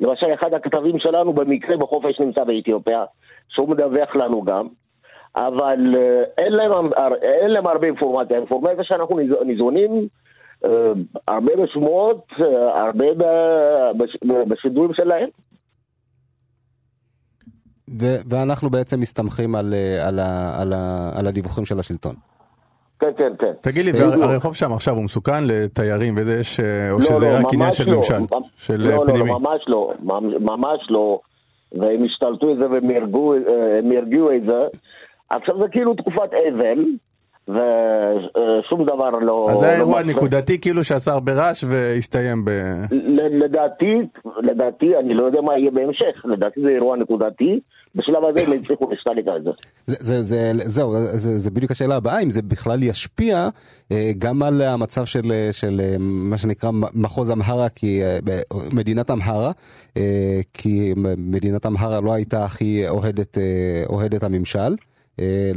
למשל, 0.00 0.26
אחד 0.34 0.54
הכתבים 0.54 0.98
שלנו 0.98 1.32
במקרה 1.32 1.76
בחופש 1.76 2.20
נמצא 2.20 2.44
באתיופיה, 2.44 3.04
שהוא 3.48 3.68
מדווח 3.68 4.16
לנו 4.16 4.42
גם, 4.42 4.66
אבל 5.36 5.94
אה, 5.96 6.22
אין 6.44 6.52
להם, 6.52 6.72
אין 7.22 7.50
להם 7.50 7.66
הרבה 7.66 7.86
אינפורמציה. 7.86 8.36
האינפורמציה 8.36 8.84
שאנחנו 8.84 9.16
ניז- 9.18 9.44
ניזונים, 9.44 10.08
אה, 10.64 10.92
הרבה 11.28 11.52
בשמועות, 11.62 12.24
אה, 12.40 12.82
הרבה 12.86 13.04
בשידורים 14.48 14.94
שלהם. 14.94 15.28
ואנחנו 18.30 18.70
בעצם 18.70 19.00
מסתמכים 19.00 19.54
על, 19.54 19.74
על, 20.08 20.20
על, 20.60 20.72
על 21.18 21.26
הדיווחים 21.26 21.64
של 21.64 21.78
השלטון. 21.78 22.14
כן, 23.00 23.08
כן, 23.18 23.32
כן. 23.38 23.52
תגיד 23.60 23.84
לי, 23.84 23.92
בדיוק. 23.92 24.14
והרחוב 24.20 24.54
שם 24.54 24.72
עכשיו 24.72 24.94
הוא 24.94 25.04
מסוכן 25.04 25.44
לתיירים 25.46 26.14
וזה 26.16 26.38
יש, 26.40 26.60
אה, 26.60 26.90
או 26.90 26.98
לא, 26.98 27.02
שזה 27.04 27.26
לא, 27.26 27.36
רק 27.38 27.44
עניין 27.54 27.72
של 27.72 27.90
לא. 27.90 27.96
ממשל, 27.96 28.18
ממ- 28.18 28.26
של 28.56 28.74
לא, 28.80 28.90
אה, 28.90 28.96
לא, 28.96 29.04
פנימי? 29.06 29.28
לא, 29.28 29.38
ממש 29.40 29.64
לא, 29.68 29.92
ממ- 30.02 30.44
ממש 30.44 30.80
לא. 30.90 31.20
והם 31.72 32.04
השתלטו 32.04 32.52
את 32.52 32.56
זה 32.58 32.70
והם 32.70 32.90
אה, 32.90 33.98
הרגיעו 33.98 34.32
את 34.36 34.42
זה. 34.46 34.78
עכשיו 35.30 35.58
זה 35.58 35.64
כאילו 35.72 35.94
תקופת 35.94 36.30
אבל, 36.48 36.84
ושום 37.48 38.82
דבר 38.84 39.10
לא... 39.10 39.46
אז 39.50 39.58
זה 39.58 39.66
לא 39.66 39.70
היה 39.70 39.76
אירוע 39.78 40.00
מפריע. 40.00 40.16
נקודתי 40.16 40.60
כאילו 40.60 40.84
שעשה 40.84 41.12
הרבה 41.12 41.32
רעש 41.32 41.64
והסתיים 41.68 42.44
ב... 42.44 42.50
לדעתי, 43.44 43.94
לדעתי, 44.42 44.96
אני 44.96 45.14
לא 45.14 45.24
יודע 45.24 45.40
מה 45.40 45.58
יהיה 45.58 45.70
בהמשך, 45.70 46.24
לדעתי 46.24 46.60
זה 46.60 46.68
אירוע 46.68 46.96
נקודתי, 46.96 47.60
בשלב 47.96 48.24
הזה 48.24 48.40
הם 48.46 48.62
הצליחו 48.62 48.90
להשתלט 48.90 49.28
על 49.28 49.42
זה. 49.42 49.50
זה, 49.86 49.96
זה, 50.00 50.22
זה, 50.22 50.52
זהו, 50.64 50.92
זה, 50.98 51.38
זה 51.38 51.50
בדיוק 51.50 51.70
השאלה 51.70 51.96
הבאה, 51.96 52.20
אם 52.20 52.30
זה 52.30 52.42
בכלל 52.42 52.82
ישפיע 52.82 53.48
אה, 53.92 54.12
גם 54.18 54.42
על 54.42 54.62
המצב 54.62 55.04
של, 55.04 55.32
אה, 55.32 55.48
של 55.52 55.80
אה, 55.80 55.96
מה 55.98 56.38
שנקרא 56.38 56.70
מחוז 56.94 57.30
אמהרה, 57.30 57.68
כי 57.68 58.02
מדינת 58.72 59.10
אמהרה, 59.10 59.52
כי 60.54 60.94
מדינת 61.16 61.66
אמהרה 61.66 62.00
לא 62.00 62.12
הייתה 62.12 62.44
הכי 62.44 62.88
אוהדת, 62.88 63.38
אוהדת 63.88 64.22
הממשל. 64.22 64.74
אה, 65.20 65.50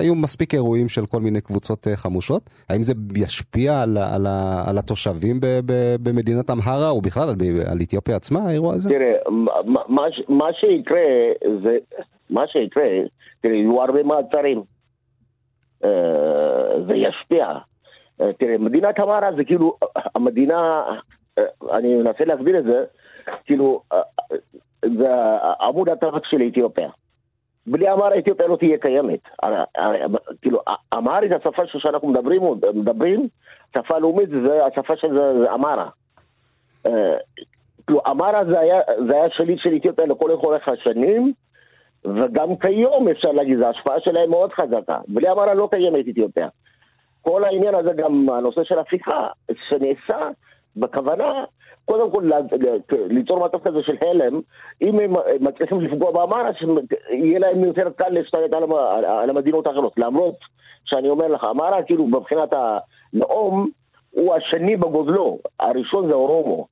היו 0.00 0.14
מספיק 0.14 0.54
אירועים 0.54 0.88
של 0.88 1.06
כל 1.06 1.20
מיני 1.20 1.40
קבוצות 1.40 1.86
אה, 1.88 1.96
חמושות. 1.96 2.42
האם 2.68 2.82
זה 2.82 2.92
ישפיע 3.16 3.82
על, 3.82 3.96
על, 4.14 4.26
על 4.68 4.78
התושבים 4.78 5.40
ב, 5.40 5.46
ב, 5.66 5.72
במדינת 6.02 6.50
אמהרה, 6.50 6.90
או 6.90 7.00
בכלל 7.00 7.22
על, 7.28 7.34
על 7.70 7.78
אתיופיה 7.82 8.16
עצמה, 8.16 8.40
האירוע 8.40 8.74
הזה? 8.74 8.90
תראה, 8.90 9.12
מה- 9.88 10.02
מה 10.28 10.46
שיקרה 10.60 11.00
זה, 11.62 11.76
מה 12.30 12.42
שיקרה, 12.46 12.84
תראה, 13.40 13.54
יהיו 13.54 13.82
הרבה 13.82 14.02
מעצרים. 14.02 14.62
אה, 15.84 15.90
זה 16.86 16.94
ישפיע. 16.94 17.46
אה, 18.20 18.32
תראה, 18.38 18.58
מדינת 18.58 18.98
המערה 18.98 19.28
זה 19.36 19.44
כאילו, 19.44 19.76
המדינה, 20.14 20.82
אני 21.72 21.94
מנסה 21.96 22.24
להסביר 22.24 22.58
את 22.58 22.64
זה, 22.64 22.84
כאילו, 23.44 23.82
זה 24.98 25.08
עמוד 25.60 25.88
התווך 25.88 26.26
של 26.30 26.42
אתיופיה. 26.52 26.88
בלי 27.70 27.92
אמהרה 27.92 28.18
אתיופיה 28.18 28.46
לא 28.46 28.56
תהיה 28.56 28.78
קיימת. 28.78 29.20
כאילו, 30.42 30.60
אמהרית, 30.94 31.32
השפה 31.32 31.62
שאנחנו 31.66 32.08
מדברים, 32.08 32.42
מדברים, 32.74 33.28
שפה 33.76 33.98
לאומית 33.98 34.28
זה 34.28 34.66
השפה 34.66 34.96
של 34.96 35.14
זה- 35.14 35.54
אמהרה. 35.54 35.88
אה, 36.88 37.16
כאילו, 37.86 38.00
אמרה 38.06 38.44
זה 38.44 38.60
היה, 38.60 38.80
זה 39.08 39.14
היה 39.14 39.30
שליט 39.30 39.58
של 39.58 39.76
אתיופיה 39.76 40.06
לכל 40.06 40.30
אורך 40.30 40.68
השנים, 40.68 41.32
וגם 42.04 42.56
כיום 42.56 43.08
אפשר 43.08 43.32
להגיד, 43.32 43.62
ההשפעה 43.62 44.00
שלהם 44.00 44.30
מאוד 44.30 44.52
חזקה. 44.52 44.98
בלי 45.08 45.30
אמרה 45.30 45.54
לא 45.54 45.68
קיימת 45.70 46.08
אתיופיה. 46.08 46.48
כל 47.22 47.44
העניין 47.44 47.74
הזה, 47.74 47.90
גם 47.96 48.28
הנושא 48.30 48.64
של 48.64 48.78
הפיכה, 48.78 49.26
שנעשה 49.68 50.28
בכוונה, 50.80 51.44
קודם 51.84 52.10
כל 52.10 52.30
ליצור 53.08 53.44
מצב 53.46 53.58
כזה 53.58 53.82
של 53.82 53.96
הלם, 54.00 54.40
אם 54.82 54.98
הם 55.00 55.12
מצליחים 55.40 55.80
לפגוע 55.80 56.10
באמרה, 56.12 56.50
יהיה 57.10 57.38
להם 57.38 57.64
יותר 57.64 57.90
קל 57.96 58.08
להשתלט 58.08 58.52
על, 58.52 58.62
המ- 58.62 58.72
על- 58.72 59.04
על 59.04 59.30
המדינות 59.30 59.66
האחרות. 59.66 59.92
למרות 59.98 60.34
שאני 60.84 61.08
אומר 61.08 61.28
לך, 61.28 61.44
אמרה 61.50 61.82
כאילו 61.82 62.06
מבחינת 62.06 62.48
הלאום, 62.52 63.68
הוא 64.10 64.34
השני 64.34 64.76
בגודלו, 64.76 65.38
הראשון 65.60 66.06
זה 66.08 66.12
אורומו. 66.14 66.66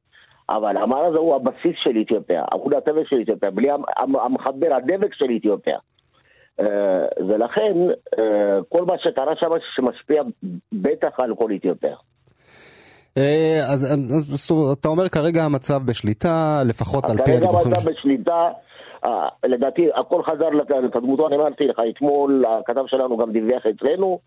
אבל 0.49 0.77
המהר 0.77 1.05
הזה 1.05 1.19
הוא 1.19 1.35
הבסיס 1.35 1.77
של 1.83 2.01
אתיופיה, 2.01 2.45
עמוד 2.53 2.75
התווך 2.75 3.09
של 3.09 3.21
אתיופיה, 3.21 3.51
בלי 3.51 3.71
המ- 3.71 3.83
המ- 3.97 4.17
המחבר, 4.17 4.75
הדבק 4.75 5.15
של 5.15 5.27
אתיופיה. 5.37 5.79
אה, 6.61 7.07
ולכן 7.29 7.73
אה, 8.19 8.59
כל 8.69 8.85
מה 8.85 8.99
שקרה 8.99 9.37
שם 9.37 9.51
שמשפיע 9.75 10.23
בטח 10.73 11.21
על 11.21 11.35
כל 11.35 11.51
אתיופיה. 11.57 11.97
אה, 13.19 13.61
אז 13.73 13.85
אז 13.85 14.47
זאת- 14.47 14.79
אתה 14.81 14.89
אומר 14.89 15.09
כרגע 15.09 15.45
המצב 15.45 15.81
בשליטה, 15.87 16.63
לפחות 16.67 17.05
על 17.05 17.17
פי 17.17 17.23
כרגע 17.25 17.37
הדיווחים. 17.37 17.73
המצב 17.75 17.91
בשליטה, 17.91 18.49
אה, 19.05 19.11
לדעתי 19.45 19.83
הכל 19.95 20.23
חזר 20.23 20.49
לק- 20.49 20.71
לקדמותו, 20.71 21.27
אני 21.29 21.37
אמרתי 21.37 21.65
לך, 21.67 21.81
אתמול 21.95 22.45
הכתב 22.49 22.83
שלנו 22.87 23.17
גם 23.17 23.33
דיווח 23.33 23.63
אצלנו, 23.67 24.19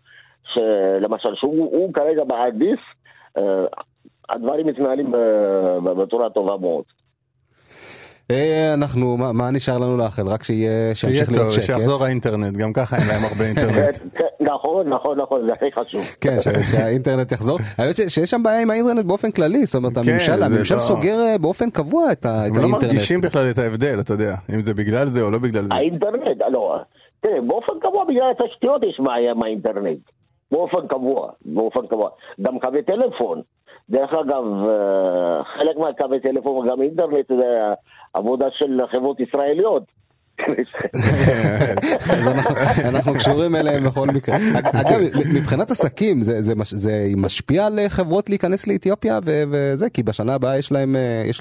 שלמשל 0.54 1.34
שהוא 1.34 1.70
הוא 1.72 1.92
כרגע 1.94 2.24
אה, 3.38 3.42
הדברים 4.28 4.66
מתנהלים 4.66 5.12
בצורה 5.84 6.30
טובה 6.30 6.56
מאוד. 6.56 6.84
אה, 8.30 8.74
אנחנו, 8.74 9.16
מה- 9.16 9.32
מה 9.32 9.50
נשאר 9.50 9.78
לנו 9.78 9.96
לאחל? 9.96 10.26
רק 10.28 10.42
שיהיה, 10.42 10.94
שימשיך 10.94 11.30
להיות 11.32 11.50
שקט. 11.50 11.62
שיחזור 11.64 12.04
האינטרנט, 12.04 12.56
גם 12.56 12.72
ככה 12.72 12.96
אין 12.96 13.04
להם 13.08 13.20
הרבה 13.32 13.44
אינטרנט. 13.44 13.94
כן, 14.18 14.24
נכון, 14.52 14.88
נכון, 14.88 15.20
נכון, 15.20 15.46
זה 15.46 15.52
הכי 15.52 15.64
חשוב. 15.80 16.04
כן, 16.20 16.36
שהאינטרנט 16.72 17.32
יחזור. 17.32 17.58
האמת 17.78 17.96
שיש 18.08 18.30
שם 18.30 18.42
בעיה 18.42 18.62
עם 18.62 18.70
האינטרנט 18.70 19.04
באופן 19.04 19.30
כללי, 19.30 19.66
זאת 19.66 19.74
אומרת, 19.74 19.92
כן, 19.98 20.10
הממשל 20.10 20.36
זה 20.36 20.44
הממשל 20.46 20.74
לא- 20.74 20.80
סוגר 20.80 21.20
אה, 21.20 21.38
באופן 21.38 21.70
קבוע 21.70 22.12
את 22.12 22.24
ה- 22.26 22.46
את 22.46 22.50
הם 22.50 22.56
לא 22.56 22.60
האינטרנט. 22.60 22.84
מרגישים 22.84 23.20
בכלל 23.20 23.50
את 23.50 23.58
ההבדל, 23.58 24.00
אתה 24.00 24.12
יודע, 24.14 24.34
אם 24.54 24.60
זה 24.62 24.74
בגלל 24.74 25.06
זה 25.06 25.22
או 25.22 25.30
לא 25.30 25.38
בגלל 25.38 25.64
זה. 25.64 25.74
האינטרנט, 25.74 26.22
לא, 26.52 26.76
תראה, 27.20 27.40
באופן 27.48 27.72
קבוע 27.82 28.04
בגלל 28.08 28.22
התשתיות 28.30 28.82
יש 28.82 29.00
בעיה 29.04 29.30
עם 29.30 29.42
האינטרנט. 29.42 29.98
באופן 30.52 30.86
קבוע, 30.88 31.28
באופן 31.44 31.80
קבוע. 31.90 32.08
גם 32.42 32.58
קווי 32.58 32.82
טלפון. 32.82 33.40
דרך 33.90 34.10
אגב, 34.12 34.44
אה, 34.68 35.44
חלק 35.58 35.76
מהקווי 35.76 36.20
טלפון 36.20 36.56
וגם 36.68 36.82
אינטרנט 36.82 37.28
זה 37.28 37.58
עבודה 38.14 38.46
של 38.58 38.80
חברות 38.92 39.20
ישראליות. 39.20 39.82
אז 42.10 42.28
אנחנו- 42.88 43.14
קשורים 43.14 43.56
אליהם 43.56 43.84
בכל 43.84 44.06
מקרה. 44.14 44.36
אג- 44.36 44.76
אגב, 44.76 45.00
מבחינת 45.36 45.70
עסקים, 45.70 46.22
זה- 46.22 46.42
זה 46.42 46.54
מש- 46.54 46.74
זה 46.74 46.92
משפיע 47.16 47.66
על 47.66 47.78
אה, 47.78 47.88
חברות 47.88 48.28
להיכנס 48.30 48.66
לאתיופיה 48.66 49.18
וזה, 49.26 49.90
כי 49.90 50.02
בשנה 50.02 50.34
הבאה 50.34 50.58
יש 50.58 50.72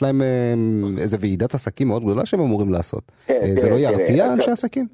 להם 0.02 0.22
אה, 0.22 0.54
איזה 1.02 1.18
ועידת 1.22 1.54
עסקים 1.54 1.88
מאוד 1.88 2.04
גדולה 2.04 2.26
שהם 2.26 2.40
אמורים 2.40 2.72
לעשות. 2.74 3.04
כן, 3.28 3.34
אה, 3.44 3.56
זה 3.56 3.70
לא 3.70 3.76
תראה, 3.78 3.92
ירתיע 3.92 4.34
אנשי 4.34 4.52
עסקים? 4.52 4.88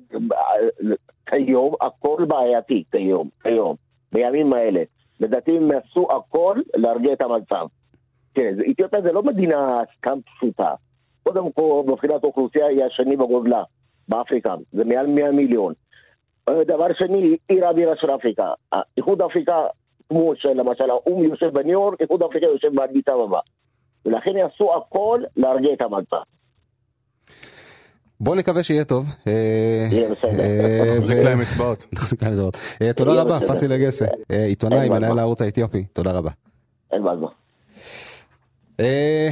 כיום 1.25 1.73
הכל 1.81 2.25
בעייתי, 2.27 2.83
כיום, 2.91 3.29
כיום, 3.43 3.75
בימים 4.13 4.53
האלה. 4.53 4.81
לדעתי 5.19 5.57
הם 5.57 5.69
עשו 5.71 6.07
הכל 6.11 6.61
להרגיע 6.75 7.13
את 7.13 7.21
המצב. 7.21 7.65
זה- 8.35 8.63
אתיופיה 8.71 9.01
זה 9.01 9.11
לא 9.11 9.23
מדינה 9.23 9.81
סתם 9.97 10.19
פשוטה. 10.25 10.73
קודם 11.23 11.51
כל, 11.51 11.83
מבחינת 11.87 12.23
האוכלוסייה 12.23 12.67
היא 12.67 12.83
השני 12.83 13.17
בגודלה 13.17 13.63
באפריקה, 14.09 14.55
זה 14.71 14.83
מעל 14.83 15.07
100 15.07 15.31
מיליון. 15.31 15.73
אה, 16.49 16.63
דבר 16.63 16.93
שני, 16.93 17.37
עיר 17.47 17.67
הבירה 17.67 17.95
של 17.95 18.15
אפריקה. 18.15 18.53
אה, 18.73 18.81
איחוד 18.97 19.21
אפריקה, 19.21 19.65
כמו 20.09 20.35
שלמשל 20.35 20.89
האו"ם 20.89 21.23
יושב 21.23 21.47
בניו 21.53 21.71
יורק, 21.71 22.01
איחוד 22.01 22.23
אפריקה 22.23 22.45
יושב 22.45 22.75
באדיס 22.75 23.07
אבבה. 23.07 23.39
ולכן 24.05 24.37
יעשו 24.37 24.75
הכל 24.75 25.21
להרגיע 25.37 25.73
את 25.73 25.81
המצב. 25.81 26.21
בוא 28.25 28.35
נקווה 28.35 28.63
שיהיה 28.63 28.83
טוב. 28.83 29.09
אה, 29.27 29.87
יהיה 29.91 30.09
בסדר. 30.09 30.39
אה, 30.39 30.97
נחזיק 30.97 31.17
ו- 31.17 31.23
להם 31.23 31.41
אצבעות. 31.41 31.85
נחזיק 31.93 32.23
להם 32.23 32.33
אצבעות. 32.33 32.57
אה, 32.81 32.93
תודה 32.93 33.21
רבה. 33.21 33.39
פאסי 33.47 33.67
לגסה, 33.67 34.05
אה, 34.31 34.45
עיתונאי. 34.45 34.89
מנהל 34.89 35.19
הערוץ 35.19 35.41
האתיופי, 35.41 35.85
תודה 35.93 36.11
רבה. 36.11 36.31
אין 36.93 37.03
בעיה. 37.03 37.17
אה, 38.79 39.29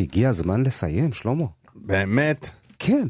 הגיע 0.00 0.28
הזמן 0.28 0.62
לסיים, 0.62 1.12
שלמה. 1.12 1.44
באמת? 1.74 2.50
כן, 2.78 3.06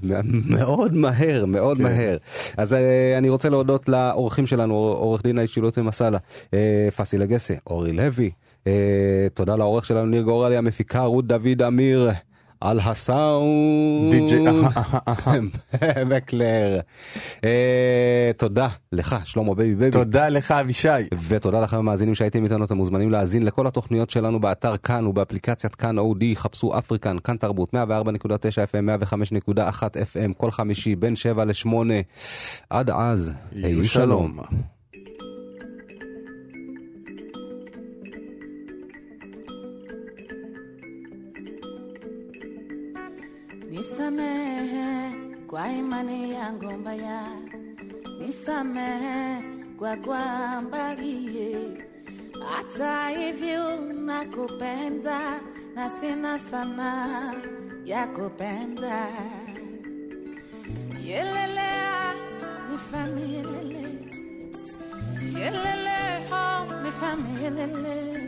מאוד 0.48 0.94
מהר, 0.94 1.44
מאוד 1.46 1.76
כן. 1.76 1.82
מהר. 1.82 2.16
אז 2.56 2.72
אה, 2.72 3.18
אני 3.18 3.28
רוצה 3.28 3.50
להודות 3.50 3.88
לאורחים 3.88 4.46
שלנו, 4.46 4.74
עורך 4.74 5.22
דין 5.22 5.38
האישיות 5.38 5.78
ומסאלה, 5.78 6.18
אה, 6.54 6.88
פאסי 6.96 7.18
לגסה, 7.18 7.54
אורי 7.66 7.92
לוי, 7.92 8.30
אה, 8.66 9.26
תודה 9.34 9.56
לעורך 9.56 9.86
שלנו 9.86 10.06
ניר 10.06 10.22
גורלי, 10.22 10.56
המפיקה 10.56 11.02
רות 11.02 11.26
דוד 11.26 11.62
אמיר. 11.66 12.10
על 12.60 12.80
הסאונד, 12.80 14.10
די.ג'יי. 14.10 14.44
מקלר. 16.16 16.80
אה, 17.44 18.30
תודה 18.36 18.68
לך, 18.92 19.16
שלמה 19.24 19.54
בייבי 19.54 19.74
בייבי. 19.74 19.92
תודה 19.92 20.28
לך 20.28 20.50
אבישי. 20.50 20.88
ותודה 21.28 21.60
לכם 21.60 21.76
המאזינים 21.76 22.14
שהייתם 22.14 22.44
איתנו, 22.44 22.64
אתם 22.64 22.76
מוזמנים 22.76 23.10
להאזין 23.10 23.42
לכל 23.42 23.66
התוכניות 23.66 24.10
שלנו 24.10 24.40
באתר 24.40 24.76
כאן 24.76 25.06
ובאפליקציית 25.06 25.74
כאן 25.74 25.98
אודיו, 25.98 26.36
חפשו 26.36 26.78
אפריקן, 26.78 27.16
כאן 27.24 27.36
תרבות, 27.36 27.74
104.9 27.74 27.76
FM, 27.76 29.04
105.1 29.50 29.82
FM, 29.82 30.32
כל 30.36 30.50
חמישי 30.50 30.96
בין 30.96 31.16
7 31.16 31.44
ל-8. 31.44 31.68
עד 32.70 32.90
אז, 32.90 33.34
היו 33.52 33.84
שלום. 33.84 34.38
Nisamehe 43.80 45.10
kwa 45.46 45.68
imani 45.72 46.32
yangu 46.34 46.70
mbaya, 46.78 47.22
nisamehe 48.20 49.42
kwa 49.78 49.96
kuambalie. 49.96 51.56
Hata 52.50 53.08
hivyo 53.08 53.80
nakupenda 53.80 55.20
na 55.74 55.90
sina 55.90 56.38
sana 56.38 57.34
ya 57.84 58.06
kupenda. 58.06 59.06
Yelelea 61.04 62.14
nifanye 62.70 63.22
yelele, 63.32 63.86
yelele 65.38 65.98
oh 66.32 66.82
nifanye 66.82 67.42
yelele. 67.44 68.20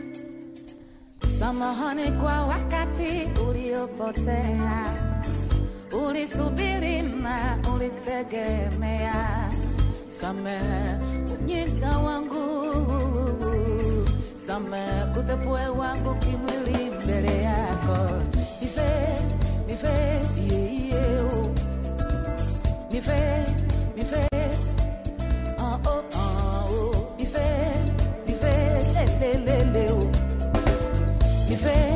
Samahani 1.39 2.11
kwa 2.11 2.45
wakati 2.45 3.29
uliopotea 3.49 5.12
ulisubilima 5.93 7.37
ulitegemea, 7.75 9.49
samé 10.21 10.59
unyika 11.33 11.97
wangu, 11.99 12.45
samé 14.47 14.83
kutepue 15.13 15.67
wangu 15.67 16.15
kimwili 16.15 16.89
mbele 17.03 17.43
yako, 17.43 17.97
nife 18.61 18.89
nife 19.67 20.21
yeyeo, 20.49 21.49
nife 22.91 23.45
nife 23.97 24.27
oh, 25.59 25.79
oh, 25.89 26.03
oh, 26.19 26.95
nife 27.17 27.45
nife 28.27 28.53
leleleo, 28.93 30.11
nife 31.49 31.92